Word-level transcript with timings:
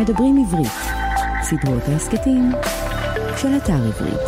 מדברים 0.00 0.44
עברית, 0.46 0.72
סדרות 1.42 1.82
ההסכתים 1.82 2.50
של 3.36 3.48
אתר 3.56 3.72
עברית. 3.72 4.20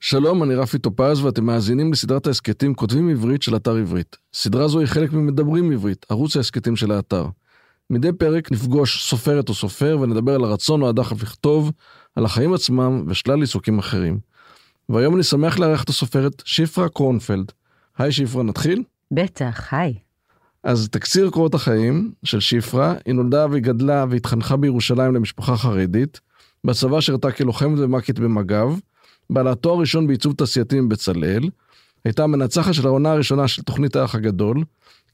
שלום, 0.00 0.42
אני 0.42 0.54
רפי 0.54 0.78
טופז 0.78 1.24
ואתם 1.24 1.44
מאזינים 1.44 1.92
לסדרת 1.92 2.26
ההסכתים 2.26 2.74
כותבים 2.74 3.08
עברית 3.08 3.42
של 3.42 3.56
אתר 3.56 3.76
עברית. 3.76 4.16
סדרה 4.34 4.68
זו 4.68 4.78
היא 4.78 4.86
חלק 4.86 5.12
ממדברים 5.12 5.72
עברית, 5.72 6.06
ערוץ 6.08 6.36
ההסכתים 6.36 6.76
של 6.76 6.92
האתר. 6.92 7.26
מדי 7.90 8.12
פרק 8.12 8.52
נפגוש 8.52 9.10
סופרת 9.10 9.48
או 9.48 9.54
סופר 9.54 9.98
ונדבר 10.00 10.34
על 10.34 10.44
הרצון 10.44 10.82
או 10.82 10.88
הדחף 10.88 11.22
לכתוב, 11.22 11.72
על 12.16 12.24
החיים 12.24 12.54
עצמם 12.54 13.04
ושלל 13.08 13.40
עיסוקים 13.40 13.78
אחרים. 13.78 14.18
והיום 14.88 15.14
אני 15.14 15.22
שמח 15.22 15.58
לארח 15.58 15.82
את 15.82 15.88
הסופרת 15.88 16.42
שפרה 16.44 16.88
קרונפלד. 16.88 17.52
היי 17.98 18.12
שפרה, 18.12 18.42
נתחיל? 18.42 18.82
בטח, 19.10 19.74
היי. 19.74 20.11
אז 20.64 20.88
תקציר 20.88 21.30
קורות 21.30 21.54
החיים 21.54 22.12
של 22.24 22.40
שפרה, 22.40 22.94
היא 23.06 23.14
נולדה 23.14 23.46
והיא 23.50 23.62
והתחנכה 24.10 24.56
בירושלים 24.56 25.14
למשפחה 25.14 25.56
חרדית. 25.56 26.20
בצבא 26.64 27.00
שירתה 27.00 27.32
כלוחמת 27.32 27.78
ומ"כית 27.78 28.18
במג"ב. 28.18 28.68
בעלת 29.30 29.58
תואר 29.58 29.80
ראשון 29.80 30.06
בעיצוב 30.06 30.34
תעשייתי 30.34 30.80
מבצלאל. 30.80 31.48
הייתה 32.04 32.24
המנצחת 32.24 32.74
של 32.74 32.86
העונה 32.86 33.12
הראשונה 33.12 33.48
של 33.48 33.62
תוכנית 33.62 33.96
האח 33.96 34.14
הגדול. 34.14 34.64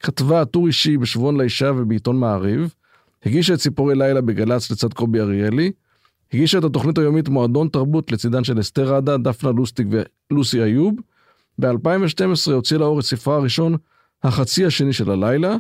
כתבה 0.00 0.44
טור 0.44 0.66
אישי 0.66 0.96
בשבועון 0.96 1.36
לאישה 1.36 1.72
ובעיתון 1.76 2.16
מעריב. 2.16 2.74
הגישה 3.26 3.54
את 3.54 3.58
ציפורי 3.58 3.94
לילה 3.94 4.20
בגל"צ 4.20 4.70
לצד 4.70 4.92
קובי 4.92 5.20
אריאלי. 5.20 5.72
הגישה 6.32 6.58
את 6.58 6.64
התוכנית 6.64 6.98
היומית 6.98 7.28
מועדון 7.28 7.68
תרבות 7.68 8.12
לצידן 8.12 8.44
של 8.44 8.60
אסתר 8.60 8.94
עדה, 8.94 9.16
דפנה 9.16 9.50
לוסטיק 9.50 9.86
ולוסי 10.30 10.62
איוב. 10.62 10.94
ב-2012 11.60 12.52
הוציא 12.52 12.76
לאור 12.76 13.00
את 13.00 13.04
ספרה 13.04 13.36
הראשון, 13.36 13.76
החצי 14.22 14.66
השני 14.66 14.92
של 14.92 15.10
הלילה, 15.10 15.56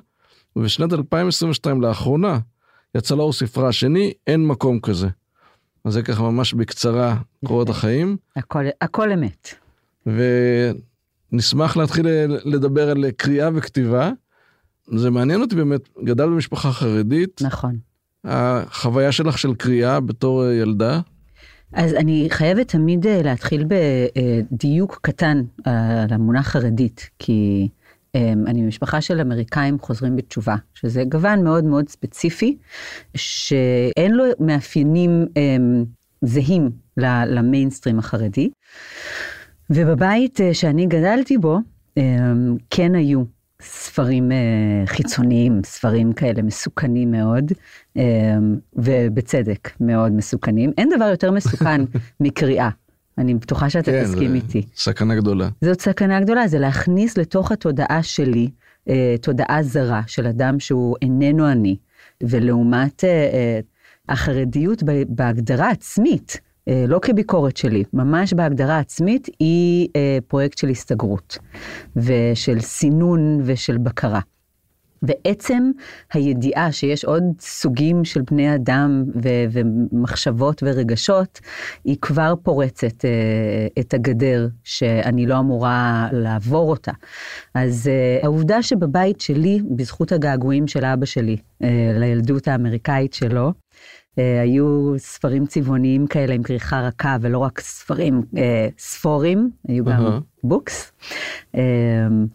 ובשנת 0.56 0.92
2022 0.92 1.82
לאחרונה 1.82 2.38
יצא 2.94 3.14
לאור 3.14 3.32
ספרה 3.32 3.68
השני, 3.68 4.12
אין 4.26 4.46
מקום 4.46 4.80
כזה. 4.80 5.08
אז 5.84 5.92
זה 5.92 6.02
ככה 6.02 6.22
ממש 6.22 6.54
בקצרה 6.54 7.16
קורות 7.44 7.68
החיים. 7.68 8.16
הכל, 8.36 8.64
הכל 8.80 9.12
אמת. 9.12 9.48
ונשמח 11.32 11.76
להתחיל 11.76 12.06
לדבר 12.44 12.90
על 12.90 13.04
קריאה 13.16 13.50
וכתיבה. 13.54 14.10
זה 14.86 15.10
מעניין 15.10 15.40
אותי 15.40 15.56
באמת, 15.56 15.88
גדל 16.04 16.26
במשפחה 16.26 16.72
חרדית. 16.72 17.42
נכון. 17.42 17.78
החוויה 18.24 19.12
שלך 19.12 19.38
של 19.38 19.54
קריאה 19.54 20.00
בתור 20.00 20.44
ילדה? 20.46 21.00
אז 21.72 21.94
אני 21.94 22.26
חייבת 22.30 22.68
תמיד 22.68 23.06
אה, 23.06 23.22
להתחיל 23.22 23.64
בדיוק 24.52 24.98
קטן 25.02 25.42
אה, 25.66 26.02
על 26.02 26.12
המונח 26.12 26.48
חרדית, 26.48 27.10
כי 27.18 27.68
אני 28.16 28.62
ממשפחה 28.62 29.00
של 29.00 29.20
אמריקאים 29.20 29.78
חוזרים 29.78 30.16
בתשובה, 30.16 30.56
שזה 30.74 31.04
גוון 31.04 31.44
מאוד 31.44 31.64
מאוד 31.64 31.88
ספציפי, 31.88 32.56
שאין 33.16 34.12
לו 34.12 34.24
מאפיינים 34.40 35.26
אמ, 35.36 35.84
זהים 36.22 36.70
למיינסטרים 37.26 37.98
החרדי. 37.98 38.50
ובבית 39.70 40.40
אה, 40.40 40.54
שאני 40.54 40.86
גדלתי 40.86 41.38
בו, 41.38 41.58
אמ, 41.96 42.56
כן 42.70 42.94
היו 42.94 43.22
ספרים 43.62 44.32
חיצוניים, 44.86 45.60
ספרים 45.64 46.12
כאלה 46.12 46.42
מסוכנים 46.42 47.10
מאוד, 47.10 47.52
ובצדק 48.76 49.70
מאוד 49.80 50.12
מסוכנים. 50.12 50.72
אין 50.78 50.88
דבר 50.96 51.04
יותר 51.04 51.30
מסוכן 51.30 51.80
מקריאה. 52.20 52.68
אני 53.18 53.34
בטוחה 53.34 53.70
שאתה 53.70 53.90
כן, 53.90 54.04
תסכים 54.04 54.34
איתי. 54.34 54.62
סכנה 54.76 55.14
גדולה. 55.14 55.48
זאת 55.64 55.80
סכנה 55.80 56.20
גדולה, 56.20 56.48
זה 56.48 56.58
להכניס 56.58 57.18
לתוך 57.18 57.52
התודעה 57.52 58.02
שלי, 58.02 58.48
אה, 58.88 59.14
תודעה 59.22 59.62
זרה 59.62 60.02
של 60.06 60.26
אדם 60.26 60.60
שהוא 60.60 60.96
איננו 61.02 61.48
אני, 61.48 61.76
ולעומת 62.22 63.04
אה, 63.04 63.08
אה, 63.08 63.60
החרדיות 64.08 64.82
בהגדרה 65.08 65.70
עצמית, 65.70 66.40
אה, 66.68 66.84
לא 66.88 66.98
כביקורת 67.02 67.56
שלי, 67.56 67.84
ממש 67.92 68.32
בהגדרה 68.32 68.78
עצמית, 68.78 69.28
היא 69.40 69.88
אה, 69.96 70.18
פרויקט 70.28 70.58
של 70.58 70.68
הסתגרות, 70.68 71.38
ושל 71.96 72.60
סינון 72.60 73.40
ושל 73.44 73.78
בקרה. 73.78 74.20
ועצם 75.02 75.70
הידיעה 76.12 76.72
שיש 76.72 77.04
עוד 77.04 77.22
סוגים 77.40 78.04
של 78.04 78.22
בני 78.30 78.54
אדם 78.54 79.04
ו- 79.14 79.44
ומחשבות 79.50 80.62
ורגשות, 80.62 81.40
היא 81.84 81.96
כבר 82.00 82.34
פורצת 82.42 83.04
uh, 83.04 83.80
את 83.80 83.94
הגדר 83.94 84.48
שאני 84.64 85.26
לא 85.26 85.38
אמורה 85.38 86.08
לעבור 86.12 86.70
אותה. 86.70 86.92
אז 87.54 87.90
uh, 87.90 88.24
העובדה 88.24 88.62
שבבית 88.62 89.20
שלי, 89.20 89.60
בזכות 89.70 90.12
הגעגועים 90.12 90.68
של 90.68 90.84
אבא 90.84 91.06
שלי 91.06 91.36
uh, 91.36 91.66
לילדות 91.98 92.48
האמריקאית 92.48 93.12
שלו, 93.12 93.46
אה, 93.46 93.52
היו 94.42 94.94
ספרים 94.98 95.46
צבעוניים 95.46 96.06
כאלה 96.06 96.34
עם 96.34 96.42
כריכה 96.42 96.80
רכה 96.80 97.16
ולא 97.20 97.38
רק 97.38 97.60
ספרים, 97.60 98.22
אה, 98.36 98.68
ספורים, 98.78 99.50
היו 99.68 99.84
גם 99.84 100.20
בוקס. 100.44 100.92
אה, 101.54 101.60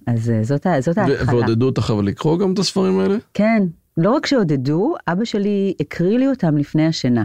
אז 0.08 0.32
זאת, 0.42 0.68
זאת 0.80 0.98
ההתחלה. 0.98 1.36
ועודדו 1.36 1.66
אותך 1.66 1.92
אבל 1.96 2.06
לקרוא 2.06 2.40
גם 2.40 2.54
את 2.54 2.60
הספרים 2.60 3.00
האלה? 3.00 3.18
כן, 3.34 3.64
לא 3.98 4.12
רק 4.12 4.26
שעודדו, 4.26 4.96
אבא 5.08 5.26
שלי 5.26 5.74
הקריא 5.80 6.18
לי 6.18 6.28
אותם 6.28 6.58
לפני 6.58 6.88
השינה. 6.88 7.24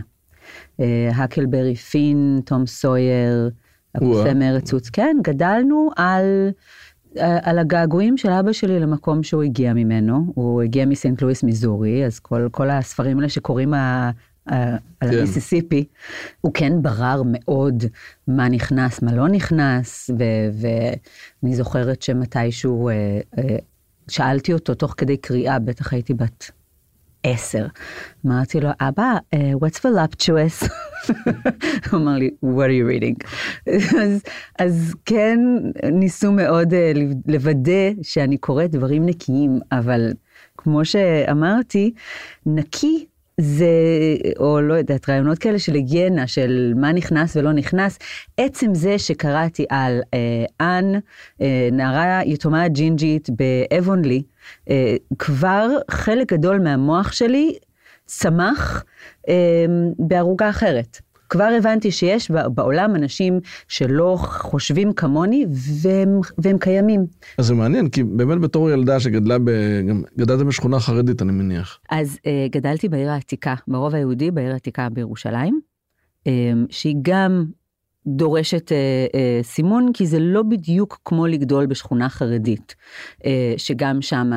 הקלברי 1.14 1.74
פין, 1.74 2.40
תום 2.44 2.66
סויר, 2.66 3.50
הקוסם 3.94 4.38
מארץ 4.38 4.72
עוץ, 4.72 4.90
כן, 4.90 5.16
גדלנו 5.22 5.90
על... 5.96 6.50
על 7.42 7.58
הגעגועים 7.58 8.16
של 8.16 8.30
אבא 8.30 8.52
שלי 8.52 8.80
למקום 8.80 9.22
שהוא 9.22 9.42
הגיע 9.42 9.72
ממנו, 9.72 10.32
הוא 10.34 10.62
הגיע 10.62 10.86
מסנט 10.86 11.22
לואיס 11.22 11.42
מיזורי, 11.42 12.06
אז 12.06 12.18
כל, 12.18 12.48
כל 12.50 12.70
הספרים 12.70 13.16
האלה 13.16 13.28
שקוראים 13.28 13.74
על 14.48 15.10
כן. 15.10 15.18
המיסיסיפי, 15.18 15.84
הוא 16.40 16.52
כן 16.54 16.82
ברר 16.82 17.22
מאוד 17.24 17.84
מה 18.28 18.48
נכנס, 18.48 19.02
מה 19.02 19.12
לא 19.12 19.28
נכנס, 19.28 20.10
ואני 20.52 21.54
זוכרת 21.54 22.02
שמתישהו 22.02 22.88
אה, 22.88 22.94
אה, 23.38 23.56
שאלתי 24.08 24.52
אותו 24.52 24.74
תוך 24.74 24.94
כדי 24.96 25.16
קריאה, 25.16 25.58
בטח 25.58 25.92
הייתי 25.92 26.14
בת 26.14 26.50
עשר. 27.22 27.66
אמרתי 28.26 28.60
לו, 28.60 28.68
אבא, 28.80 29.18
uh, 29.34 29.38
what's 29.38 29.78
voluptuous? 29.78 30.68
הוא 31.90 32.00
אמר 32.00 32.12
לי, 32.18 32.30
what 32.44 32.68
are 32.68 32.72
you 32.80 33.00
reading? 33.00 33.28
אז, 34.02 34.22
אז 34.58 34.94
כן, 35.04 35.38
ניסו 35.92 36.32
מאוד 36.32 36.72
uh, 36.72 36.98
לוודא 37.26 38.02
שאני 38.02 38.38
קוראת 38.38 38.70
דברים 38.70 39.06
נקיים, 39.06 39.60
אבל 39.72 40.12
כמו 40.56 40.84
שאמרתי, 40.84 41.92
נקי 42.46 43.06
זה, 43.40 43.66
או 44.38 44.60
לא 44.60 44.74
יודעת, 44.74 45.08
רעיונות 45.08 45.38
כאלה 45.38 45.58
של 45.58 45.74
היגיינה, 45.74 46.26
של 46.26 46.72
מה 46.76 46.92
נכנס 46.92 47.36
ולא 47.36 47.52
נכנס, 47.52 47.98
עצם 48.36 48.74
זה 48.74 48.98
שקראתי 48.98 49.66
על 49.70 50.00
אה, 50.14 50.44
אן, 50.60 50.84
אה, 51.40 51.68
נערה 51.72 52.20
יתומה 52.24 52.68
ג'ינג'ית 52.68 53.28
באבונלי, 53.30 54.22
אה, 54.70 54.96
כבר 55.18 55.68
חלק 55.90 56.32
גדול 56.32 56.58
מהמוח 56.58 57.12
שלי 57.12 57.58
צמח 58.06 58.84
אה, 59.28 59.34
בערוגה 59.98 60.50
אחרת. 60.50 61.00
כבר 61.28 61.48
הבנתי 61.58 61.90
שיש 61.90 62.30
בעולם 62.30 62.94
אנשים 62.94 63.40
שלא 63.68 64.16
חושבים 64.20 64.92
כמוני 64.92 65.46
והם, 65.82 66.20
והם 66.38 66.58
קיימים. 66.58 67.06
אז 67.38 67.46
זה 67.46 67.54
מעניין, 67.54 67.88
כי 67.88 68.04
באמת 68.04 68.40
בתור 68.40 68.70
ילדה 68.70 69.00
שגדלה, 69.00 69.38
ב... 69.38 69.50
גדלת 70.18 70.46
בשכונה 70.46 70.80
חרדית, 70.80 71.22
אני 71.22 71.32
מניח. 71.32 71.78
אז 71.90 72.16
uh, 72.16 72.28
גדלתי 72.50 72.88
בעיר 72.88 73.10
העתיקה, 73.10 73.54
ברוב 73.68 73.94
היהודי, 73.94 74.30
בעיר 74.30 74.52
העתיקה 74.52 74.88
בירושלים, 74.88 75.60
um, 76.20 76.30
שהיא 76.70 76.96
גם 77.02 77.44
דורשת 78.06 78.68
uh, 78.68 78.72
uh, 79.12 79.44
סימון, 79.46 79.90
כי 79.94 80.06
זה 80.06 80.18
לא 80.20 80.42
בדיוק 80.42 81.00
כמו 81.04 81.26
לגדול 81.26 81.66
בשכונה 81.66 82.08
חרדית, 82.08 82.74
uh, 83.18 83.24
שגם 83.56 84.02
שם 84.02 84.30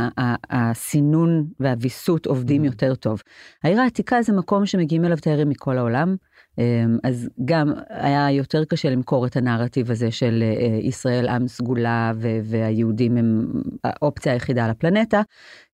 הסינון 0.49 1.45
והוויסות 1.59 2.25
עובדים 2.25 2.63
mm. 2.63 2.65
יותר 2.65 2.95
טוב. 2.95 3.21
העיר 3.63 3.81
העתיקה 3.81 4.21
זה 4.21 4.33
מקום 4.33 4.65
שמגיעים 4.65 5.05
אליו 5.05 5.17
תיירים 5.17 5.49
מכל 5.49 5.77
העולם. 5.77 6.15
אמ, 6.61 6.97
אז 7.03 7.29
גם 7.45 7.73
היה 7.89 8.31
יותר 8.31 8.65
קשה 8.65 8.89
למכור 8.89 9.25
את 9.25 9.35
הנרטיב 9.35 9.91
הזה 9.91 10.11
של 10.11 10.43
אה, 10.43 10.79
ישראל 10.81 11.27
עם 11.27 11.47
סגולה 11.47 12.11
והיהודים 12.43 13.17
הם 13.17 13.47
האופציה 13.83 14.33
היחידה 14.33 14.65
על 14.65 14.71
הפלנטה, 14.71 15.21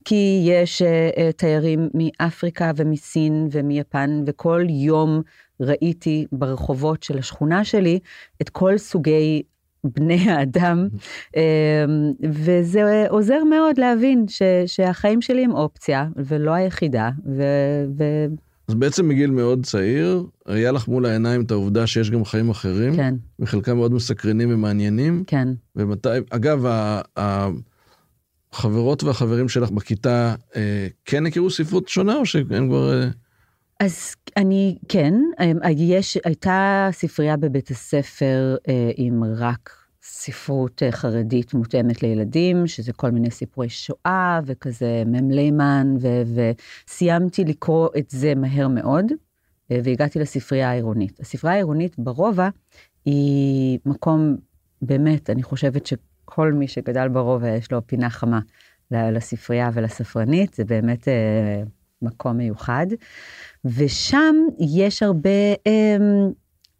כי 0.06 0.44
יש 0.46 0.82
אה, 0.82 1.10
אה, 1.18 1.32
תיירים 1.32 1.90
מאפריקה 1.94 2.72
ומסין 2.76 3.48
ומיפן 3.52 4.24
וכל 4.28 4.66
יום 4.70 5.22
ראיתי 5.60 6.26
ברחובות 6.32 7.04
של 7.04 7.18
השכונה 7.18 7.64
שלי 7.64 8.00
את 8.42 8.50
כל 8.50 8.78
סוגי 8.78 9.44
בני 9.84 10.20
האדם, 10.32 10.88
אמ, 11.38 11.42
וזה 12.24 13.06
עוזר 13.10 13.44
מאוד 13.44 13.78
להבין 13.78 14.26
ש, 14.28 14.42
שהחיים 14.66 15.22
שלי 15.22 15.44
הם 15.44 15.52
אופציה 15.52 16.08
ולא 16.16 16.52
היחידה, 16.52 17.10
ו, 17.26 17.44
ו, 17.98 18.04
אז 18.68 18.76
בעצם 18.76 19.08
מגיל 19.08 19.32
מאוד 19.32 19.66
צעיר, 19.66 20.24
היה 20.46 20.72
לך 20.72 20.88
מול 20.88 21.06
העיניים 21.06 21.42
את 21.42 21.52
העובדה 21.52 21.88
שיש 21.88 22.12
גם 22.12 22.26
חיים 22.26 22.50
אחרים. 22.50 22.96
כן. 22.96 23.16
וחלקם 23.40 23.78
מאוד 23.78 23.94
מסקרנים 23.94 24.54
ומעניינים. 24.54 25.24
כן. 25.28 25.48
ומתי, 25.76 26.10
אגב, 26.30 26.66
החברות 28.54 29.04
והחברים 29.04 29.50
שלך 29.50 29.72
בכיתה 29.72 30.36
אה, 30.56 30.88
כן 31.06 31.26
הכירו 31.26 31.50
ספרות 31.50 31.88
שונה, 31.88 32.16
או 32.16 32.26
שהם 32.26 32.68
כבר... 32.68 32.94
אה... 32.94 33.10
אז 33.80 34.16
אני, 34.38 34.78
כן, 34.90 35.14
אה, 35.40 35.72
יש, 35.72 36.18
הייתה 36.26 36.90
ספרייה 36.92 37.38
בבית 37.38 37.72
הספר 37.72 38.56
עם 38.98 39.24
רק 39.24 39.77
ספרות 40.10 40.84
אה, 40.84 40.92
חרדית 40.92 41.54
מותאמת 41.54 42.04
לילדים, 42.04 42.68
שזה 42.68 42.94
כל 42.94 43.12
מיני 43.12 43.32
סיפורי 43.32 43.70
שואה 43.70 44.40
וכזה 44.46 45.04
מ"ם 45.06 45.32
לימן, 45.32 45.96
וסיימתי 46.36 47.44
לקרוא 47.44 47.90
את 47.98 48.10
זה 48.10 48.36
מהר 48.36 48.68
מאוד, 48.68 49.06
אה, 49.72 49.80
והגעתי 49.84 50.20
לספרייה 50.20 50.70
העירונית. 50.70 51.20
הספרייה 51.20 51.56
העירונית 51.56 52.00
ברובע 52.00 52.50
היא 53.06 53.80
מקום, 53.86 54.36
באמת, 54.82 55.30
אני 55.30 55.44
חושבת 55.44 55.86
שכל 55.86 56.54
מי 56.54 56.68
שגדל 56.68 57.08
ברובע 57.08 57.50
יש 57.50 57.72
לו 57.72 57.88
פינה 57.88 58.10
חמה 58.10 58.40
לספרייה 58.92 59.70
ולספרנית, 59.74 60.54
זה 60.54 60.66
באמת 60.66 61.08
אה, 61.08 61.64
מקום 62.02 62.38
מיוחד. 62.38 62.88
ושם 63.66 64.36
יש 64.60 65.04
הרבה 65.04 65.30
אה, 65.68 65.98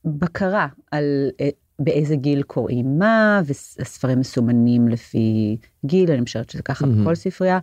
בקרה 0.06 0.68
על 0.92 1.30
אה, 1.42 1.50
באיזה 1.80 2.16
גיל 2.16 2.44
קוראים 2.44 3.00
מה, 3.00 3.42
והספרים 3.46 4.20
מסומנים 4.20 4.88
לפי 4.88 5.58
גיל, 5.86 6.12
אני 6.12 6.26
חושבת 6.26 6.50
שזה 6.50 6.64
ככה 6.64 6.86
בכל 6.88 7.16
ספרייה. 7.16 7.60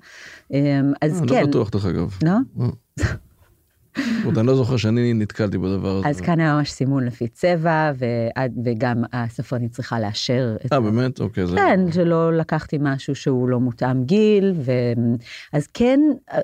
אמ, 0.51 0.93
אז 1.01 1.23
כן. 1.29 1.35
אני 1.35 1.43
לא 1.43 1.49
בטוח 1.49 1.71
דרך 1.71 1.87
אגב. 1.87 2.19
לא? 2.23 2.33
עוד 4.25 4.39
אני 4.39 4.47
לא 4.47 4.57
זוכר 4.57 4.77
שאני 4.77 5.15
נתקלתי 5.15 5.59
בדבר 5.59 5.97
הזה. 5.97 6.09
אז 6.09 6.21
כאן 6.21 6.41
היה 6.41 6.55
ממש 6.55 6.71
סימון 6.71 7.05
לפי 7.05 7.29
צבע, 7.29 7.93
וגם 8.65 9.03
הספרנית 9.13 9.73
צריכה 9.73 10.01
לאשר. 10.01 10.57
אה, 10.73 10.81
באמת? 10.81 11.21
אוקיי. 11.21 11.47
כן, 11.47 11.81
שלא 11.93 12.33
לקחתי 12.33 12.79
משהו 12.81 13.15
שהוא 13.15 13.49
לא 13.49 13.61
מותאם 13.61 14.05
גיל, 14.05 14.55
אז 15.53 15.67
כן, 15.67 16.01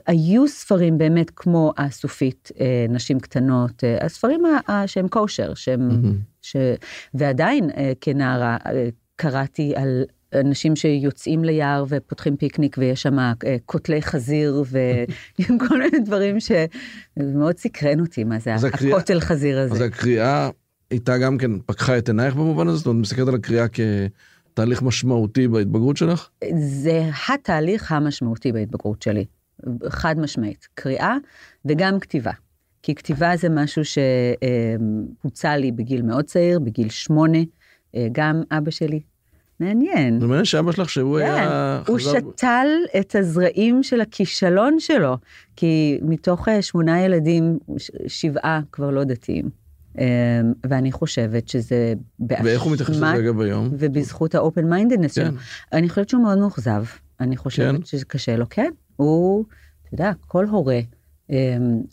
היו 0.07 0.49
ספרים 0.49 0.99
באמת 0.99 1.31
כמו 1.37 1.73
הסופית, 1.77 2.51
אה, 2.61 2.87
נשים 2.89 3.21
קטנות, 3.21 3.85
אה, 3.85 4.07
הספרים 4.07 4.43
שהם 4.87 5.09
קושר, 5.09 5.55
שהם... 5.55 5.91
ועדיין 7.15 7.71
כנערה 8.01 8.57
קראתי 9.17 9.73
על 9.77 10.05
אנשים 10.35 10.77
שיוצאים 10.77 11.45
ליער 11.45 11.85
ופותחים 11.89 12.37
פיקניק 12.37 12.77
ויש 12.79 13.03
שם 13.03 13.19
אה, 13.19 13.33
קוטלי 13.67 14.03
חזיר 14.03 14.65
וכל 14.67 15.79
מיני 15.83 15.99
דברים 16.05 16.37
שמאוד 16.41 17.59
סקרן 17.59 18.01
אותי 18.01 18.25
מה 18.25 18.39
זה 18.39 18.55
הקוטל 18.55 19.21
חזיר 19.21 19.59
הזה. 19.59 19.75
אז 19.75 19.81
הקריאה 19.81 20.51
הייתה 20.91 21.19
גם 21.19 21.39
כן 21.39 21.51
פקחה 21.67 21.99
את 21.99 22.09
עינייך 22.09 22.35
במובן 22.35 22.69
הזה? 22.69 22.77
זאת 22.77 22.87
אומרת, 22.87 23.01
מסתכלת 23.01 23.29
על 23.29 23.35
הקריאה 23.35 23.67
כתהליך 23.69 24.83
משמעותי 24.83 25.49
בהתבגרות 25.49 25.97
שלך? 25.97 26.29
זה 26.59 27.03
התהליך 27.29 27.93
המשמעותי 27.93 28.53
בהתבגרות 28.53 29.03
שלי, 29.03 29.25
חד 29.89 30.19
משמעית, 30.19 30.69
קריאה 30.75 31.17
וגם 31.65 32.01
כתיבה. 32.01 32.33
כי 32.83 32.95
כתיבה 32.95 33.37
זה 33.37 33.49
משהו 33.49 33.83
שהוצע 33.85 35.57
לי 35.57 35.73
בגיל 35.73 36.03
מאוד 36.03 36.25
צעיר, 36.25 36.59
בגיל 36.61 36.89
שמונה. 36.89 37.39
אה, 37.95 38.07
גם 38.13 38.43
אבא 38.51 38.71
שלי 38.71 39.01
מעניין. 39.61 40.21
זה 40.21 40.27
מעניין 40.27 40.45
שאבא 40.45 40.73
שלך 40.73 40.91
שהוא 40.91 41.19
כן, 41.19 41.25
היה... 41.25 41.83
הוא 41.87 41.99
חזר... 41.99 42.13
שתל 42.13 42.67
את 43.01 43.15
הזרעים 43.15 43.83
של 43.83 44.01
הכישלון 44.01 44.81
שלו, 44.81 45.17
כי 45.57 45.99
מתוך 46.03 46.49
אה, 46.49 46.63
שמונה 46.63 47.01
ילדים, 47.01 47.59
שבעה 48.07 48.61
כבר 48.73 48.91
לא 48.91 49.05
דתיים. 49.05 49.61
אמ, 49.99 50.05
ואני 50.67 50.93
חושבת 50.93 51.49
שזה 51.49 51.95
באשמת... 52.19 52.45
ואיך 52.47 52.63
הוא 52.63 52.73
מתייחס 52.73 52.95
לזה 52.95 53.13
רגע 53.13 53.33
ביום? 53.33 53.69
ובזכות 53.73 54.35
ה 54.35 54.65
open-mindedness 54.65 55.15
שלו. 55.15 55.25
כן. 55.25 55.35
אני 55.73 55.89
חושבת 55.89 56.09
שהוא 56.09 56.23
מאוד 56.23 56.39
מאוכזב. 56.39 56.85
אני 57.21 57.37
חושבת 57.37 57.75
כן. 57.75 57.85
שזה 57.85 58.05
קשה 58.05 58.37
לו, 58.37 58.47
כן. 58.51 58.71
הוא, 58.97 59.45
אתה 59.83 59.95
יודע, 59.95 60.13
כל 60.27 60.47
הורה, 60.47 60.81
אמ, 61.31 61.37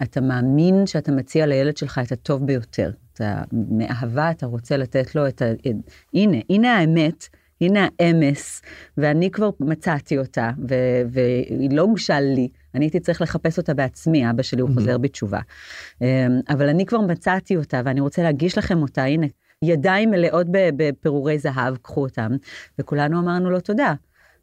אתה 0.04 0.22
מאמין 0.22 0.88
שאתה 0.88 1.12
מציע 1.12 1.46
לילד 1.46 1.78
שלך 1.78 2.02
את 2.04 2.12
הטוב 2.12 2.46
ביותר. 2.46 2.92
אתה 3.14 3.44
מאהבה, 3.54 4.31
אתה 4.31 4.46
רוצה 4.46 4.78
לתת 4.78 5.16
לו 5.16 5.28
את 5.28 5.42
ה... 5.42 5.46
הנה, 6.14 6.38
הנה 6.50 6.78
האמת. 6.78 7.28
הנה 7.62 7.88
האמס, 8.00 8.62
ואני 8.98 9.31
כבר 9.31 9.50
מצאתי 9.59 10.18
אותה, 10.18 10.51
ו- 10.69 11.01
והיא 11.12 11.69
לא 11.71 11.81
הוגשה 11.81 12.19
לי, 12.19 12.48
אני 12.75 12.86
הייתי 12.86 13.00
צריך 13.00 13.21
לחפש 13.21 13.57
אותה 13.57 13.74
בעצמי, 13.74 14.30
אבא 14.30 14.44
שלי 14.44 14.62
הוא 14.62 14.69
חוזר 14.74 14.98
בתשובה. 14.98 15.39
אמ, 16.01 16.07
אבל 16.50 16.69
אני 16.69 16.86
כבר 16.86 17.01
מצאתי 17.01 17.57
אותה, 17.57 17.81
ואני 17.86 18.01
רוצה 18.01 18.24
להגיש 18.24 18.57
לכם 18.57 18.81
אותה, 18.81 19.04
הנה, 19.04 19.27
ידיים 19.62 20.12
מלאות 20.12 20.48
בפירורי 20.51 21.39
זהב, 21.39 21.77
קחו 21.77 22.01
אותם, 22.01 22.31
וכולנו 22.80 23.19
אמרנו 23.19 23.50
לו 23.50 23.59
תודה. 23.59 23.94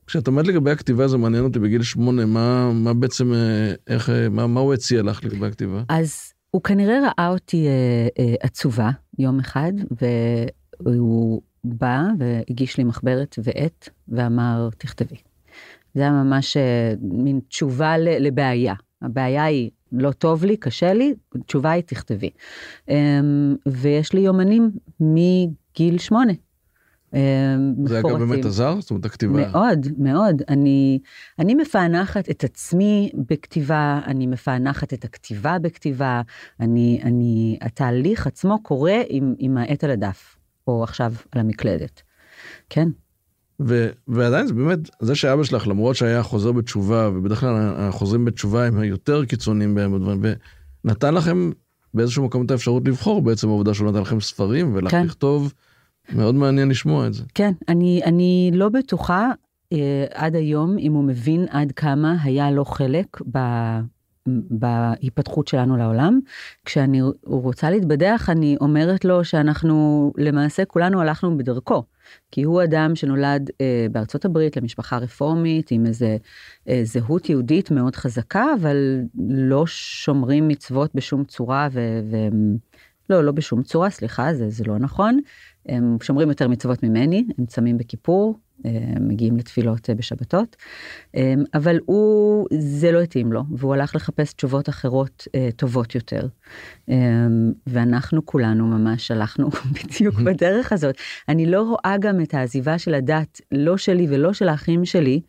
כשאת 0.06 0.26
אומרת 0.26 0.46
לגבי 0.46 0.70
הכתיבה 0.70 1.08
זה 1.08 1.18
מעניין 1.18 1.44
אותי 1.44 1.58
בגיל 1.58 1.82
שמונה, 1.82 2.26
מה, 2.26 2.72
מה 2.72 2.94
בעצם, 2.94 3.32
אה, 3.32 3.72
איך, 3.86 4.10
אה, 4.10 4.28
מה, 4.28 4.46
מה 4.46 4.60
הוא 4.60 4.74
הציע 4.74 5.02
לך 5.02 5.24
לגבי 5.24 5.46
הכתיבה? 5.46 5.82
אז 5.88 6.32
הוא 6.50 6.62
כנראה 6.62 6.98
ראה 7.00 7.28
אותי 7.28 7.66
אה, 7.66 8.08
אה, 8.18 8.34
עצובה 8.40 8.90
יום 9.18 9.40
אחד, 9.40 9.72
והוא 10.80 11.42
בא 11.64 12.02
והגיש 12.18 12.78
לי 12.78 12.84
מחברת 12.84 13.38
ועט 13.42 13.88
ואמר, 14.08 14.68
תכתבי. 14.78 15.16
זה 15.94 16.00
היה 16.00 16.10
ממש 16.10 16.56
אה, 16.56 16.94
מין 17.00 17.40
תשובה 17.48 17.98
לבעיה. 17.98 18.74
הבעיה 19.02 19.44
היא, 19.44 19.70
לא 19.92 20.12
טוב 20.12 20.44
לי, 20.44 20.56
קשה 20.56 20.92
לי, 20.92 21.14
תשובה 21.46 21.70
היא, 21.70 21.82
תכתבי. 21.82 22.30
אמ, 22.88 23.56
ויש 23.66 24.12
לי 24.12 24.20
יומנים 24.20 24.70
מגיל 25.00 25.98
שמונה. 25.98 26.32
אמ, 27.14 27.86
זה 27.86 28.00
אגב 28.00 28.18
באמת 28.18 28.44
עזר? 28.44 28.80
זאת 28.80 28.90
אומרת, 28.90 29.04
הכתיבה... 29.04 29.32
מאוד, 29.32 29.86
מאוד. 29.98 30.42
אני, 30.48 30.98
אני 31.38 31.54
מפענחת 31.54 32.30
את 32.30 32.44
עצמי 32.44 33.10
בכתיבה, 33.14 34.00
אני 34.06 34.26
מפענחת 34.26 34.94
את 34.94 35.04
הכתיבה 35.04 35.58
בכתיבה, 35.58 36.22
אני, 36.60 37.00
אני, 37.04 37.58
התהליך 37.60 38.26
עצמו 38.26 38.62
קורה 38.62 39.02
עם, 39.08 39.34
עם 39.38 39.56
העט 39.56 39.84
על 39.84 39.90
הדף. 39.90 40.33
או 40.68 40.82
עכשיו 40.82 41.12
על 41.32 41.40
המקלדת. 41.40 42.02
כן. 42.70 42.88
ו- 43.60 43.90
ועדיין 44.08 44.46
זה 44.46 44.54
באמת, 44.54 44.78
זה 45.00 45.14
שאבא 45.14 45.44
שלך, 45.44 45.66
למרות 45.66 45.96
שהיה 45.96 46.22
חוזר 46.22 46.52
בתשובה, 46.52 47.10
ובדרך 47.14 47.40
כלל 47.40 47.74
החוזרים 47.76 48.24
בתשובה 48.24 48.66
הם 48.66 48.82
יותר 48.82 49.24
קיצוניים 49.24 49.74
בהם 49.74 49.94
הדברים, 49.94 50.22
ונתן 50.84 51.14
לכם 51.14 51.50
באיזשהו 51.94 52.24
מקום 52.24 52.44
את 52.44 52.50
האפשרות 52.50 52.88
לבחור 52.88 53.22
בעצם 53.22 53.48
העובדה 53.48 53.74
שהוא 53.74 53.90
נתן 53.90 54.00
לכם 54.00 54.20
ספרים 54.20 54.74
ולך 54.74 54.90
כן. 54.90 55.06
לכתוב, 55.06 55.52
מאוד 56.12 56.34
מעניין 56.34 56.68
לשמוע 56.68 57.06
את 57.06 57.14
זה. 57.14 57.22
כן, 57.34 57.52
אני, 57.68 58.00
אני 58.04 58.50
לא 58.54 58.68
בטוחה 58.68 59.30
אה, 59.72 60.04
עד 60.14 60.36
היום 60.36 60.78
אם 60.78 60.92
הוא 60.92 61.04
מבין 61.04 61.46
עד 61.50 61.72
כמה 61.72 62.16
היה 62.22 62.50
לו 62.50 62.64
חלק 62.64 63.06
ב... 63.32 63.38
בהיפתחות 64.26 65.48
שלנו 65.48 65.76
לעולם. 65.76 66.20
כשאני 66.64 67.00
רוצה 67.24 67.70
להתבדח, 67.70 68.30
אני 68.30 68.56
אומרת 68.60 69.04
לו 69.04 69.24
שאנחנו, 69.24 70.12
למעשה 70.18 70.64
כולנו 70.64 71.00
הלכנו 71.00 71.38
בדרכו. 71.38 71.82
כי 72.30 72.42
הוא 72.42 72.62
אדם 72.62 72.94
שנולד 72.94 73.50
אה, 73.60 73.86
בארצות 73.92 74.24
הברית 74.24 74.56
למשפחה 74.56 74.98
רפורמית 74.98 75.70
עם 75.70 75.86
איזה 75.86 76.16
אה, 76.68 76.80
זהות 76.84 77.28
יהודית 77.28 77.70
מאוד 77.70 77.96
חזקה, 77.96 78.46
אבל 78.60 78.76
לא 79.28 79.66
שומרים 79.66 80.48
מצוות 80.48 80.90
בשום 80.94 81.24
צורה, 81.24 81.68
ו... 81.72 82.00
ו 82.10 82.16
לא, 83.10 83.24
לא 83.24 83.32
בשום 83.32 83.62
צורה, 83.62 83.90
סליחה, 83.90 84.34
זה, 84.34 84.50
זה 84.50 84.64
לא 84.64 84.78
נכון. 84.78 85.20
הם 85.66 85.96
שומרים 86.02 86.28
יותר 86.28 86.48
מצוות 86.48 86.82
ממני, 86.82 87.26
הם 87.38 87.46
צמים 87.46 87.78
בכיפור, 87.78 88.38
מגיעים 89.00 89.36
לתפילות 89.36 89.90
אה, 89.90 89.94
בשבתות, 89.94 90.56
אה, 91.16 91.34
אבל 91.54 91.78
הוא, 91.86 92.46
זה 92.58 92.92
לא 92.92 93.00
התאים 93.00 93.32
לו, 93.32 93.42
והוא 93.50 93.74
הלך 93.74 93.96
לחפש 93.96 94.32
תשובות 94.32 94.68
אחרות 94.68 95.28
טובות 95.56 95.94
יותר. 95.94 96.26
ואנחנו 97.66 98.26
כולנו 98.26 98.66
ממש 98.66 99.10
הלכנו 99.10 99.48
בדיוק 99.74 100.14
בדרך 100.26 100.72
הזאת. 100.72 100.96
אני 101.28 101.46
לא 101.46 101.62
רואה 101.62 101.96
גם 102.00 102.20
את 102.20 102.34
העזיבה 102.34 102.78
של 102.78 102.94
הדת, 102.94 103.40
לא 103.52 103.76
שלי 103.76 104.06
ולא 104.10 104.32
של 104.32 104.48
האחים 104.48 104.84
שלי, 104.84 105.20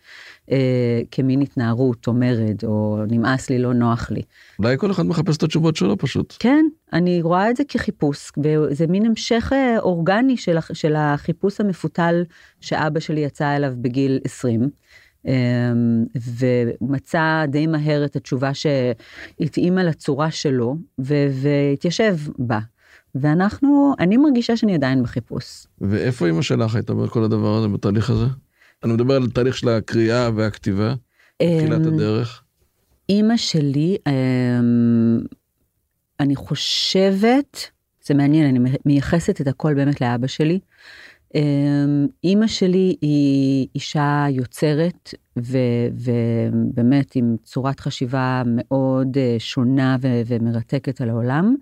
אה, 0.52 1.02
כמין 1.12 1.42
התנערות 1.42 2.08
או 2.08 2.14
מרד, 2.14 2.64
או 2.64 3.00
נמאס 3.08 3.50
לי, 3.50 3.60
לא 3.60 3.74
נוח 3.74 4.12
לי. 4.12 4.22
אולי 4.60 4.78
כל 4.78 4.92
אחד 4.92 5.06
מחפש 5.06 5.38
את 5.38 5.44
התשובות 5.44 5.76
שלו 5.76 5.98
פשוט. 5.98 6.36
כן, 6.40 6.66
אני 6.94 7.22
רואה 7.22 7.50
את 7.50 7.56
זה 7.56 7.64
כחיפוש, 7.68 8.32
וזה 8.44 8.88
מין 8.88 9.06
המשך 9.06 9.52
אה, 9.54 9.80
אורגני 9.80 10.38
של, 10.38 10.58
של 10.74 10.96
החיפוש 10.96 11.62
המפותל 11.62 12.24
שאבא 12.62 13.00
שלי 13.00 13.22
יצא 13.22 13.56
אליו 13.56 13.74
בגיל 13.78 14.20
20. 14.24 14.70
אמ, 15.26 16.06
ומצא 16.16 17.46
די 17.48 17.68
מהר 17.68 18.06
את 18.06 18.16
התשובה 18.16 18.52
שהתאימה 18.54 19.84
לצורה 19.84 20.32
שלו 20.32 20.76
והתיישב 20.98 22.18
בה. 22.38 22.60
ואנחנו, 23.16 23.94
אני 24.00 24.18
מרגישה 24.18 24.58
שאני 24.58 24.76
עדיין 24.76 25.04
בחיפוש. 25.04 25.68
ואיפה 25.82 26.30
אמא 26.30 26.42
שלך 26.42 26.76
הייתה 26.76 26.94
בכל 26.94 27.24
הדבר 27.24 27.58
הזה, 27.58 27.68
בתהליך 27.68 28.10
הזה? 28.10 28.26
אני 28.84 28.94
מדבר 28.94 29.16
על 29.16 29.30
תהליך 29.30 29.58
של 29.58 29.70
הקריאה 29.70 30.30
והכתיבה, 30.36 30.94
תחילת 31.38 31.82
אמ, 31.82 31.94
הדרך. 31.94 32.44
אימא 33.10 33.38
שלי, 33.38 33.98
אמ, 34.08 35.20
אני 36.20 36.36
חושבת, 36.36 37.72
זה 38.06 38.14
מעניין, 38.14 38.46
אני 38.56 38.72
מייחסת 38.86 39.42
את 39.42 39.48
הכל 39.48 39.74
באמת 39.74 40.02
לאבא 40.02 40.28
שלי. 40.28 40.60
אמ, 41.36 42.08
אימא 42.24 42.48
שלי 42.48 42.96
היא 43.02 43.68
אישה 43.76 44.26
יוצרת 44.30 45.14
ו, 45.40 45.58
ובאמת 45.94 47.16
עם 47.16 47.36
צורת 47.44 47.80
חשיבה 47.80 48.44
מאוד 48.46 49.18
אה, 49.18 49.36
שונה 49.40 49.98
ו, 50.02 50.08
ומרתקת 50.26 51.02
על 51.02 51.10
העולם. 51.10 51.56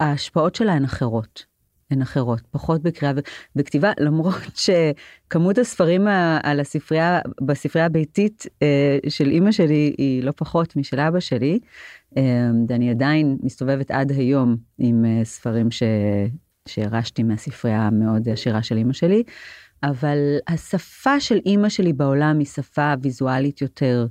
ההשפעות 0.00 0.54
שלה 0.54 0.72
הן 0.72 0.84
אחרות. 0.84 1.44
הן 1.90 2.02
אחרות, 2.02 2.40
פחות 2.50 2.82
בקריאה 2.82 3.12
וכתיבה, 3.56 3.92
למרות 4.00 4.34
שכמות 4.54 5.58
הספרים 5.58 6.06
על 6.42 6.60
הספרייה, 6.60 7.20
בספרייה 7.40 7.86
הביתית 7.86 8.46
אה, 8.62 8.98
של 9.08 9.30
אימא 9.30 9.52
שלי 9.52 9.94
היא 9.98 10.22
לא 10.22 10.32
פחות 10.36 10.76
משל 10.76 11.00
אבא 11.00 11.20
שלי, 11.20 11.58
ואני 12.68 12.90
עדיין 12.90 13.38
מסתובבת 13.42 13.90
עד 13.90 14.12
היום 14.12 14.56
עם 14.78 15.04
ספרים 15.24 15.70
ש, 15.70 15.82
שירשתי 16.68 17.22
מהספרייה 17.22 17.80
המאוד 17.82 18.28
עשירה 18.28 18.62
של 18.62 18.76
אימא 18.76 18.92
שלי, 18.92 19.22
אבל 19.82 20.18
השפה 20.48 21.20
של 21.20 21.38
אימא 21.46 21.68
שלי 21.68 21.92
בעולם 21.92 22.38
היא 22.38 22.46
שפה 22.46 22.94
ויזואלית 23.02 23.62
יותר, 23.62 24.06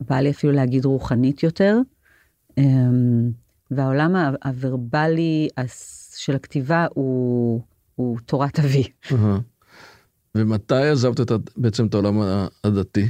בא 0.00 0.16
לי 0.16 0.30
אפילו 0.30 0.52
להגיד 0.52 0.84
רוחנית 0.84 1.42
יותר, 1.42 1.78
והעולם 3.70 4.16
הוורבלי 4.44 5.48
של 6.16 6.34
הכתיבה 6.34 6.86
הוא, 6.94 7.60
הוא 7.94 8.18
תורת 8.26 8.58
אבי. 8.58 8.84
ומתי 10.34 10.74
עזבת 10.74 11.20
את, 11.20 11.32
בעצם 11.56 11.86
את 11.86 11.94
העולם 11.94 12.20
הדתי? 12.64 13.08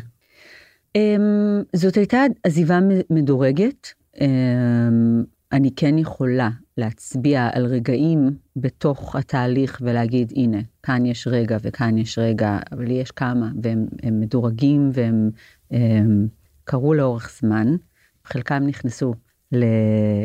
אמ, 0.95 1.63
זאת 1.77 1.95
הייתה 1.97 2.23
עזיבה 2.45 2.79
מדורגת. 3.11 3.89
אמ, 4.21 5.25
אני 5.53 5.71
כן 5.77 5.99
יכולה 5.99 6.51
להצביע 6.77 7.49
על 7.53 7.67
רגעים 7.67 8.31
בתוך 8.57 9.17
התהליך 9.17 9.79
ולהגיד 9.85 10.33
הנה 10.37 10.59
כאן 10.83 11.07
יש 11.07 11.27
רגע 11.27 11.57
וכאן 11.63 11.99
יש 11.99 12.19
רגע 12.19 12.59
אבל 12.73 12.91
יש 12.91 13.11
כמה 13.11 13.51
והם 13.63 13.87
מדורגים 14.21 14.91
והם 14.93 15.31
הם, 15.71 16.29
קרו 16.65 16.95
לאורך 16.95 17.31
זמן 17.41 17.77
חלקם 18.25 18.63
נכנסו 18.67 19.15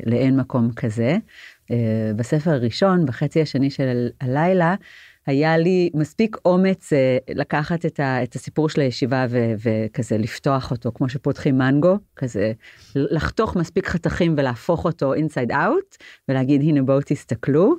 לאין 0.06 0.40
מקום 0.40 0.74
כזה. 0.74 1.18
אה, 1.72 2.12
בספר 2.16 2.52
הראשון 2.52 3.06
בחצי 3.06 3.42
השני 3.42 3.70
של 3.70 4.10
הלילה 4.22 4.76
היה 5.28 5.58
לי 5.58 5.90
מספיק 5.94 6.38
אומץ 6.46 6.94
אה, 6.94 7.18
לקחת 7.30 7.86
את, 7.86 8.00
ה, 8.00 8.24
את 8.24 8.36
הסיפור 8.36 8.70
של 8.70 8.82
הישיבה 8.82 9.26
ו, 9.30 9.54
וכזה 9.64 10.18
לפתוח 10.18 10.72
אותו 10.72 10.92
כמו 10.96 11.10
שפותחים 11.10 11.58
מנגו, 11.58 11.98
כזה 12.16 12.52
לחתוך 12.96 13.56
מספיק 13.56 13.88
חתכים 13.88 14.36
ולהפוך 14.38 14.86
אותו 14.86 15.14
אינסייד 15.14 15.52
אאוט 15.52 15.98
ולהגיד 16.30 16.62
הנה 16.62 16.82
בואו 16.82 17.00
תסתכלו, 17.06 17.76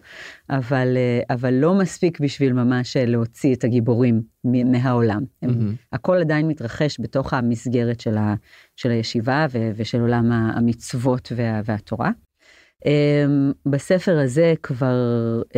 אבל, 0.51 0.97
אה, 0.97 1.35
אבל 1.35 1.55
לא 1.55 1.75
מספיק 1.75 2.21
בשביל 2.21 2.53
ממש 2.53 2.97
אה, 2.97 3.05
להוציא 3.07 3.55
את 3.55 3.65
הגיבורים 3.65 4.23
מהעולם. 4.45 5.23
הם, 5.43 5.51
mm-hmm. 5.51 5.87
הכל 5.93 6.17
עדיין 6.17 6.49
מתרחש 6.49 7.01
בתוך 7.01 7.35
המסגרת 7.35 8.01
של, 8.01 8.17
ה, 8.17 8.35
של 8.77 8.91
הישיבה 8.91 9.47
ו, 9.51 9.71
ושל 9.77 10.01
עולם 10.01 10.33
המצוות 10.33 11.33
וה, 11.37 11.61
והתורה. 11.65 12.11
Um, 12.85 12.89
בספר 13.67 14.19
הזה 14.19 14.55
כבר 14.63 14.95
uh, 15.43 15.57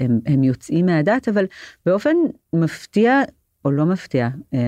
הם, 0.00 0.20
הם 0.26 0.42
יוצאים 0.42 0.86
מהדת, 0.86 1.28
אבל 1.28 1.46
באופן 1.86 2.16
מפתיע 2.52 3.20
או 3.64 3.70
לא 3.70 3.86
מפתיע, 3.86 4.28
um, 4.54 4.58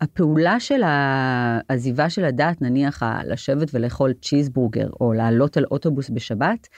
הפעולה 0.00 0.60
של 0.60 0.80
העזיבה 0.84 2.10
של 2.10 2.24
הדת, 2.24 2.62
נניח 2.62 3.02
לשבת 3.24 3.68
ולאכול 3.74 4.12
צ'יזבורגר 4.22 4.88
או 5.00 5.12
לעלות 5.12 5.56
על 5.56 5.64
אוטובוס 5.70 6.10
בשבת, 6.10 6.68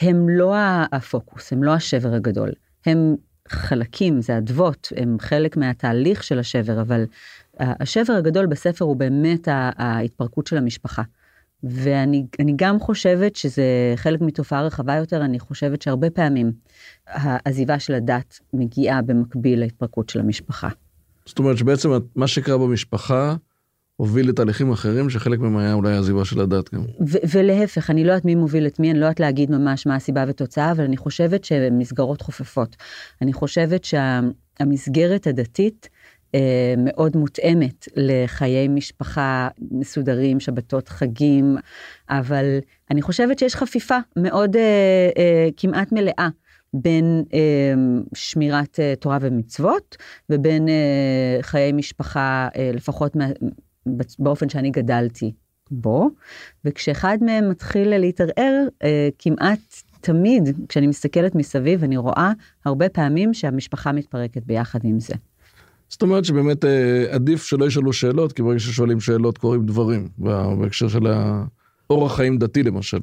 הם 0.00 0.28
לא 0.28 0.54
הפוקוס, 0.92 1.52
הם 1.52 1.62
לא 1.62 1.74
השבר 1.74 2.14
הגדול. 2.14 2.50
הם 2.86 3.16
חלקים, 3.48 4.20
זה 4.20 4.38
אדוות, 4.38 4.92
הם 4.96 5.16
חלק 5.20 5.56
מהתהליך 5.56 6.22
של 6.22 6.38
השבר, 6.38 6.80
אבל 6.80 7.04
השבר 7.60 8.12
הגדול 8.12 8.46
בספר 8.46 8.84
הוא 8.84 8.96
באמת 8.96 9.48
ההתפרקות 9.76 10.46
של 10.46 10.56
המשפחה. 10.56 11.02
ואני 11.62 12.26
גם 12.56 12.80
חושבת 12.80 13.36
שזה 13.36 13.64
חלק 13.96 14.20
מתופעה 14.20 14.62
רחבה 14.62 14.94
יותר, 14.94 15.24
אני 15.24 15.38
חושבת 15.38 15.82
שהרבה 15.82 16.10
פעמים 16.10 16.52
העזיבה 17.06 17.78
של 17.78 17.94
הדת 17.94 18.38
מגיעה 18.52 19.02
במקביל 19.02 19.60
להתפרקות 19.60 20.08
של 20.08 20.20
המשפחה. 20.20 20.68
זאת 21.26 21.38
אומרת 21.38 21.58
שבעצם 21.58 21.90
מה 22.16 22.26
שקרה 22.26 22.58
במשפחה 22.58 23.36
הוביל 23.96 24.28
לתהליכים 24.28 24.72
אחרים 24.72 25.10
שחלק 25.10 25.38
מהם 25.38 25.56
היה 25.56 25.72
אולי 25.72 25.92
העזיבה 25.92 26.24
של 26.24 26.40
הדת 26.40 26.74
גם. 26.74 26.80
ולהפך, 27.32 27.90
אני 27.90 28.04
לא 28.04 28.10
יודעת 28.12 28.24
מי 28.24 28.34
מוביל 28.34 28.66
את 28.66 28.80
מי, 28.80 28.90
אני 28.90 29.00
לא 29.00 29.04
יודעת 29.04 29.20
להגיד 29.20 29.50
ממש 29.50 29.86
מה 29.86 29.94
הסיבה 29.94 30.24
ותוצאה, 30.28 30.72
אבל 30.72 30.84
אני 30.84 30.96
חושבת 30.96 31.44
שמסגרות 31.44 32.22
חופפות. 32.22 32.76
אני 33.22 33.32
חושבת 33.32 33.84
שהמסגרת 33.84 35.26
הדתית, 35.26 35.88
אה, 35.92 35.95
מאוד 36.76 37.16
מותאמת 37.16 37.88
לחיי 37.96 38.68
משפחה 38.68 39.48
מסודרים, 39.70 40.40
שבתות, 40.40 40.88
חגים, 40.88 41.56
אבל 42.10 42.58
אני 42.90 43.02
חושבת 43.02 43.38
שיש 43.38 43.56
חפיפה 43.56 43.98
מאוד 44.16 44.56
אה, 44.56 44.62
אה, 45.18 45.48
כמעט 45.56 45.92
מלאה. 45.92 46.28
בין 46.74 47.24
אה, 47.34 47.74
שמירת 48.14 48.80
אה, 48.80 48.94
תורה 49.00 49.18
ומצוות 49.20 49.96
ובין 50.30 50.68
אה, 50.68 51.38
חיי 51.40 51.72
משפחה, 51.72 52.48
אה, 52.56 52.70
לפחות 52.74 53.16
מה, 53.16 53.26
באופן 54.18 54.48
שאני 54.48 54.70
גדלתי 54.70 55.32
בו, 55.70 56.08
וכשאחד 56.64 57.18
מהם 57.20 57.50
מתחיל 57.50 57.98
להתערער, 57.98 58.66
אה, 58.82 59.08
כמעט 59.18 59.82
תמיד 60.00 60.42
כשאני 60.68 60.86
מסתכלת 60.86 61.34
מסביב 61.34 61.84
אני 61.84 61.96
רואה 61.96 62.32
הרבה 62.64 62.88
פעמים 62.88 63.34
שהמשפחה 63.34 63.92
מתפרקת 63.92 64.42
ביחד 64.46 64.80
עם 64.84 65.00
זה. 65.00 65.14
זאת 65.88 66.02
אומרת 66.02 66.24
שבאמת 66.24 66.64
אה, 66.64 67.06
עדיף 67.10 67.44
שלא 67.44 67.64
ישאלו 67.64 67.92
שאלות, 67.92 68.32
כי 68.32 68.42
ברגע 68.42 68.58
ששואלים 68.58 69.00
שאלות 69.00 69.38
קורים 69.38 69.66
דברים, 69.66 70.08
בהקשר 70.18 70.88
של 70.88 71.06
האורח 71.06 72.16
חיים 72.16 72.38
דתי 72.38 72.62
למשל. 72.62 72.98